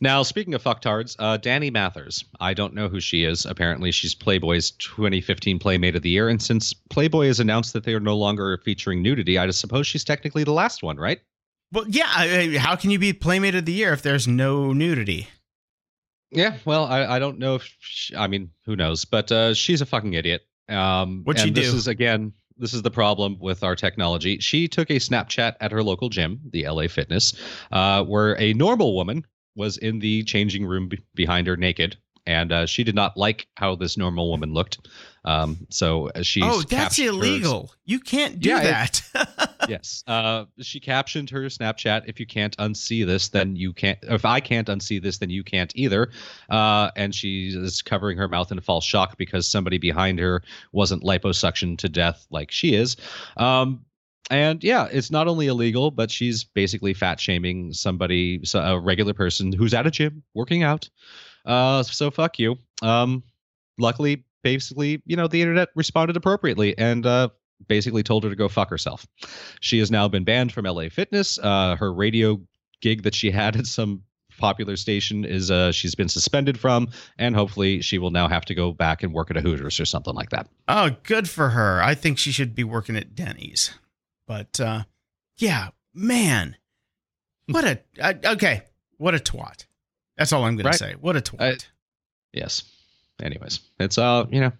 [0.00, 2.24] Now, speaking of fucktards, uh, Dani Mathers.
[2.40, 3.46] I don't know who she is.
[3.46, 6.28] Apparently, she's Playboy's 2015 Playmate of the Year.
[6.28, 9.86] And since Playboy has announced that they are no longer featuring nudity, I just suppose
[9.86, 11.20] she's technically the last one, right?
[11.72, 12.08] Well, yeah.
[12.08, 15.28] I- How can you be Playmate of the Year if there's no nudity?
[16.30, 16.56] Yeah.
[16.64, 19.04] Well, I, I don't know if she, I mean, who knows?
[19.04, 20.42] But uh, she's a fucking idiot.
[20.68, 22.32] Um, What'd she and This is again.
[22.58, 24.38] This is the problem with our technology.
[24.38, 27.34] She took a Snapchat at her local gym, the LA Fitness,
[27.72, 29.24] uh, where a normal woman
[29.56, 31.96] was in the changing room be- behind her naked,
[32.26, 34.88] and uh, she did not like how this normal woman looked.
[35.24, 36.40] Um, so she.
[36.42, 37.72] oh, that's illegal.
[37.84, 39.28] You can't do Yeah, it- that.
[39.68, 40.02] yes.
[40.06, 42.04] Uh, she captioned her Snapchat.
[42.06, 43.98] If you can't unsee this, then you can't.
[44.02, 46.10] If I can't unsee this, then you can't either.
[46.48, 51.02] Uh, and she is covering her mouth in false shock because somebody behind her wasn't
[51.02, 52.96] liposuction to death like she is.
[53.36, 53.84] Um,
[54.30, 59.14] and yeah, it's not only illegal, but she's basically fat shaming somebody, so- a regular
[59.14, 60.88] person who's at a gym working out.
[61.44, 62.56] Uh, so fuck you.
[62.82, 63.22] Um,
[63.78, 67.28] luckily, basically, you know, the internet responded appropriately and uh,
[67.68, 69.06] basically told her to go fuck herself.
[69.60, 71.38] She has now been banned from LA Fitness.
[71.38, 72.40] Uh, her radio
[72.80, 74.02] gig that she had at some
[74.38, 78.54] popular station is uh she's been suspended from and hopefully she will now have to
[78.54, 81.80] go back and work at a hooters or something like that Oh, good for her.
[81.82, 83.72] I think she should be working at Denny's.
[84.26, 84.84] But uh
[85.36, 86.56] yeah, man.
[87.46, 87.80] What a
[88.32, 88.62] okay,
[88.96, 89.66] what a twat.
[90.16, 90.72] That's all I'm going Right.
[90.72, 90.94] to say.
[90.98, 91.40] What a twat.
[91.62, 91.66] I-
[92.32, 92.64] yes
[93.22, 94.52] anyways it's uh you know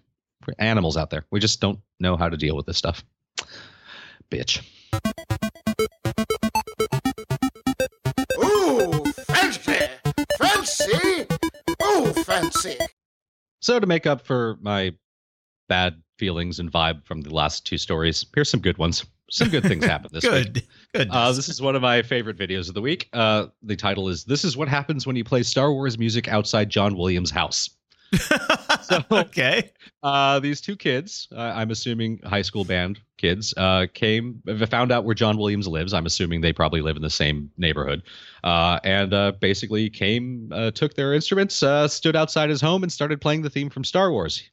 [0.47, 3.03] we're animals out there we just don't know how to deal with this stuff
[4.29, 4.63] bitch
[8.43, 9.85] Ooh, fancy!
[10.37, 11.27] Fancy!
[11.83, 12.77] Ooh, fancy!
[13.59, 14.93] so to make up for my
[15.69, 19.63] bad feelings and vibe from the last two stories here's some good ones some good
[19.63, 20.63] things happened this week good.
[20.93, 21.09] Good.
[21.09, 23.09] Uh, this is one of my favorite videos of the week.
[23.13, 26.69] Uh, the title is "This is what happens when you play Star Wars music outside
[26.69, 27.71] John Williams' house."
[28.83, 29.71] so- okay.
[30.01, 35.05] Uh, these two kids, uh, I'm assuming high school band kids, uh, came found out
[35.05, 35.93] where John Williams lives.
[35.93, 38.03] I'm assuming they probably live in the same neighborhood,
[38.43, 42.91] uh, and uh, basically came, uh, took their instruments, uh, stood outside his home, and
[42.91, 44.43] started playing the theme from Star Wars.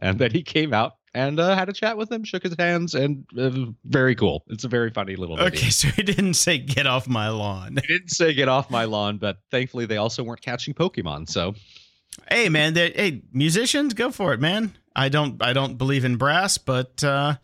[0.00, 2.94] And then he came out and uh, had a chat with them, shook his hands,
[2.94, 3.50] and uh,
[3.84, 4.44] very cool.
[4.48, 5.48] It's a very funny little video.
[5.48, 7.76] Okay, so he didn't say get off my lawn.
[7.80, 11.28] He didn't say get off my lawn, but thankfully they also weren't catching Pokemon.
[11.28, 11.54] So
[12.30, 14.76] Hey man, they- hey musicians, go for it, man.
[14.96, 17.36] I don't I don't believe in brass, but uh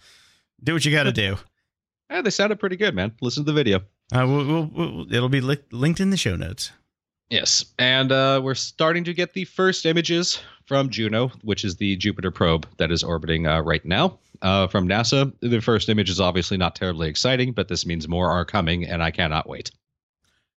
[0.62, 1.36] do what you got to do.
[2.10, 3.12] eh, they sounded pretty good, man.
[3.20, 3.78] Listen to the video.
[4.12, 6.72] Uh, we'll, we'll, we'll, it'll be li- linked in the show notes.
[7.30, 11.94] Yes, and uh, we're starting to get the first images from Juno, which is the
[11.96, 15.32] Jupiter probe that is orbiting uh, right now uh, from NASA.
[15.40, 19.00] The first image is obviously not terribly exciting, but this means more are coming, and
[19.00, 19.70] I cannot wait.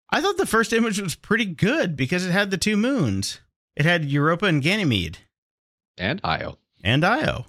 [0.10, 3.40] I thought the first image was pretty good because it had the two moons.
[3.76, 5.20] It had Europa and Ganymede
[5.98, 7.46] And Io and Io.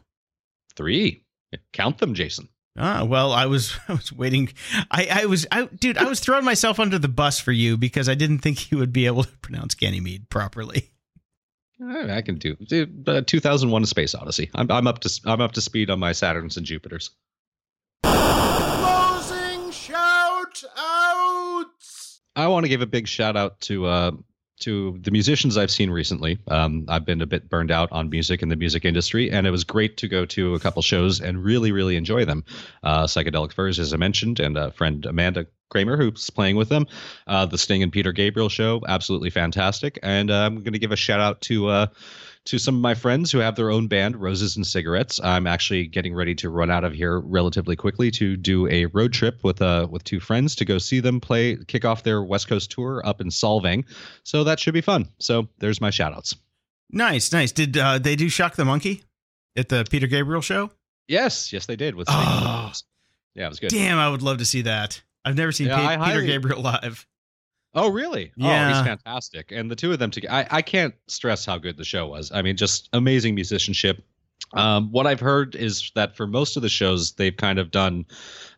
[0.76, 1.24] three,
[1.72, 2.48] count them, Jason.
[2.76, 4.52] Ah, well, I was I was waiting.
[4.90, 8.08] I I was I dude, I was throwing myself under the bus for you because
[8.08, 10.90] I didn't think you would be able to pronounce Ganymede properly.
[11.80, 14.50] I can do do, uh, 2001: A Space Odyssey.
[14.54, 17.10] I'm I'm up to I'm up to speed on my Saturns and Jupiters.
[18.02, 22.20] Closing shout outs!
[22.36, 24.10] I want to give a big shout out to uh,
[24.60, 26.38] to the musicians I've seen recently.
[26.48, 29.50] Um, I've been a bit burned out on music and the music industry, and it
[29.50, 32.44] was great to go to a couple shows and really, really enjoy them.
[32.82, 36.86] Uh, Psychedelic Furs, as I mentioned, and a friend Amanda Kramer, who's playing with them.
[37.26, 39.98] Uh, the Sting and Peter Gabriel show, absolutely fantastic.
[40.02, 41.88] And uh, I'm going to give a shout out to.
[42.46, 45.18] To some of my friends who have their own band, Roses and Cigarettes.
[45.24, 49.14] I'm actually getting ready to run out of here relatively quickly to do a road
[49.14, 52.46] trip with uh with two friends to go see them play kick off their West
[52.48, 53.84] Coast tour up in Solvang.
[54.24, 55.08] So that should be fun.
[55.18, 56.34] So there's my shout outs.
[56.90, 57.50] Nice, nice.
[57.50, 59.04] Did uh, they do Shock the Monkey
[59.56, 60.70] at the Peter Gabriel show?
[61.08, 62.72] Yes, yes they did with Oh.
[63.34, 63.70] Yeah, it was good.
[63.70, 65.02] Damn, I would love to see that.
[65.24, 67.06] I've never seen Yeah, Pe- Peter Gabriel live.
[67.74, 68.30] Oh, really?
[68.40, 68.76] Oh, Yeah.
[68.78, 69.50] he's fantastic.
[69.52, 72.30] And the two of them together, I, I can't stress how good the show was.
[72.32, 74.04] I mean, just amazing musicianship.
[74.52, 78.04] Um, what I've heard is that for most of the shows, they've kind of done,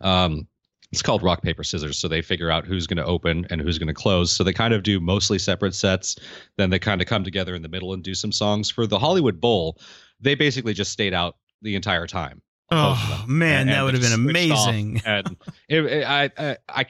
[0.02, 0.46] um,
[0.92, 1.98] it's called rock, paper, scissors.
[1.98, 4.30] So they figure out who's going to open and who's going to close.
[4.32, 6.16] So they kind of do mostly separate sets.
[6.58, 8.70] Then they kind of come together in the middle and do some songs.
[8.70, 9.78] For the Hollywood Bowl,
[10.20, 12.42] they basically just stayed out the entire time.
[12.70, 15.00] Oh man, And- that and would have been amazing.
[15.06, 15.36] and
[15.68, 16.86] it, it- I, I, I,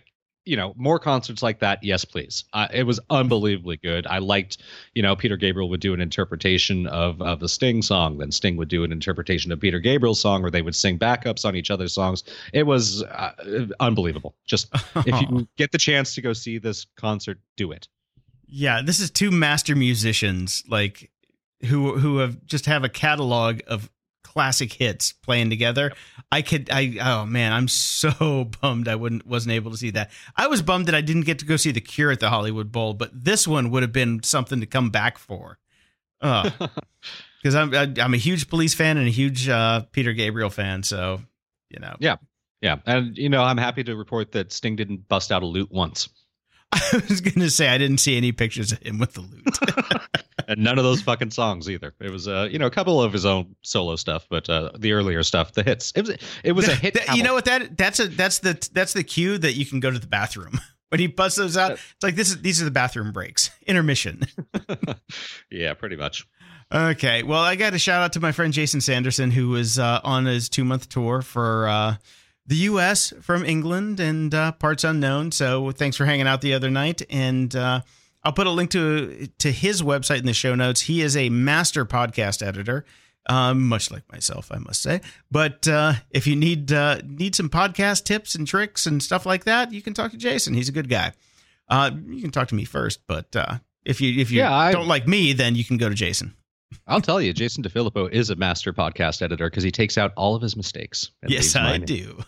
[0.47, 2.45] you know, more concerts like that, yes, please.
[2.53, 4.07] Uh, it was unbelievably good.
[4.07, 4.59] I liked,
[4.95, 8.57] you know, Peter Gabriel would do an interpretation of of the Sting song, then Sting
[8.57, 11.71] would do an interpretation of Peter Gabriel's song, or they would sing backups on each
[11.71, 12.23] other's songs.
[12.53, 14.37] It was uh, unbelievable.
[14.47, 14.69] Just
[15.05, 17.89] if you get the chance to go see this concert, do it.
[18.47, 21.11] Yeah, this is two master musicians like
[21.65, 23.91] who who have just have a catalog of
[24.37, 25.91] classic hits playing together.
[26.31, 30.11] I could I oh man, I'm so bummed I wouldn't wasn't able to see that.
[30.37, 32.71] I was bummed that I didn't get to go see The Cure at the Hollywood
[32.71, 35.59] Bowl, but this one would have been something to come back for.
[36.21, 36.51] Uh
[37.43, 40.83] cuz I'm I, I'm a huge Police fan and a huge uh Peter Gabriel fan,
[40.83, 41.23] so
[41.71, 41.97] you know.
[41.99, 42.17] Yeah,
[42.61, 45.73] yeah, and you know, I'm happy to report that Sting didn't bust out a lute
[45.73, 46.11] once,
[46.73, 50.23] I was going to say I didn't see any pictures of him with the lute.
[50.49, 51.95] and none of those fucking songs either.
[52.01, 54.93] It was, uh, you know, a couple of his own solo stuff, but uh, the
[54.93, 55.93] earlier stuff, the hits.
[55.97, 56.95] It was, it was a hit.
[56.95, 59.81] That- you know what that that's a that's the that's the cue that you can
[59.81, 60.59] go to the bathroom
[60.91, 61.73] when he busts those out.
[61.73, 64.23] It's like this is these are the bathroom breaks, intermission.
[65.51, 66.27] yeah, pretty much.
[66.73, 70.01] Okay, well, I got a shout out to my friend Jason Sanderson who was uh,
[70.03, 71.97] on his two month tour for uh,
[72.47, 73.13] the U.S.
[73.23, 75.31] from England and uh, parts unknown.
[75.31, 77.03] So thanks for hanging out the other night.
[77.09, 77.83] And uh,
[78.27, 80.81] I'll put a link to to his website in the show notes.
[80.83, 82.85] He is a master podcast editor.
[83.29, 85.01] Um, much like myself, I must say.
[85.31, 89.45] But uh, if you need uh, need some podcast tips and tricks and stuff like
[89.45, 90.55] that, you can talk to Jason.
[90.55, 91.13] He's a good guy.
[91.69, 94.73] Uh, you can talk to me first, but uh, if you if you Yeah, I-
[94.73, 96.35] don't like me, then you can go to Jason.
[96.89, 100.35] I'll tell you, Jason DeFilippo is a master podcast editor because he takes out all
[100.35, 101.11] of his mistakes.
[101.27, 102.19] yes, I do.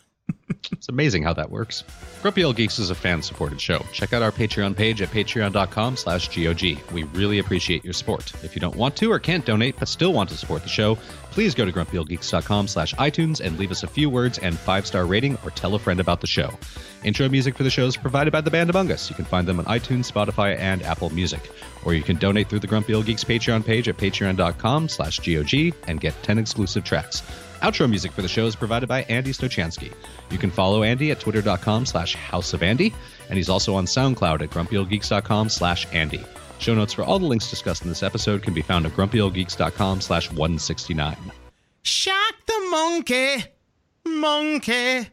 [0.73, 1.85] It's amazing how that works.
[2.23, 3.85] Grumpy Old Geeks is a fan-supported show.
[3.93, 6.79] Check out our Patreon page at patreon.com slash GOG.
[6.93, 8.33] We really appreciate your support.
[8.45, 10.97] If you don't want to or can't donate but still want to support the show,
[11.31, 15.39] please go to grumpyoldgeeks.com slash iTunes and leave us a few words and five-star rating
[15.45, 16.51] or tell a friend about the show.
[17.05, 19.09] Intro music for the show is provided by the band Among Us.
[19.09, 21.51] You can find them on iTunes, Spotify, and Apple Music.
[21.85, 25.75] Or you can donate through the Grumpy Old Geeks Patreon page at patreon.com slash GOG
[25.87, 27.23] and get 10 exclusive tracks.
[27.61, 29.93] Outro music for the show is provided by Andy Stochansky.
[30.31, 32.95] You can follow Andy at twitter.com slash house of Andy,
[33.29, 36.25] and he's also on SoundCloud at grumpyoldgeeks.com slash Andy.
[36.59, 40.01] Show notes for all the links discussed in this episode can be found at grumpyoldgeeks.com
[40.01, 41.17] slash 169.
[41.83, 43.45] Shock the monkey,
[44.07, 45.09] monkey.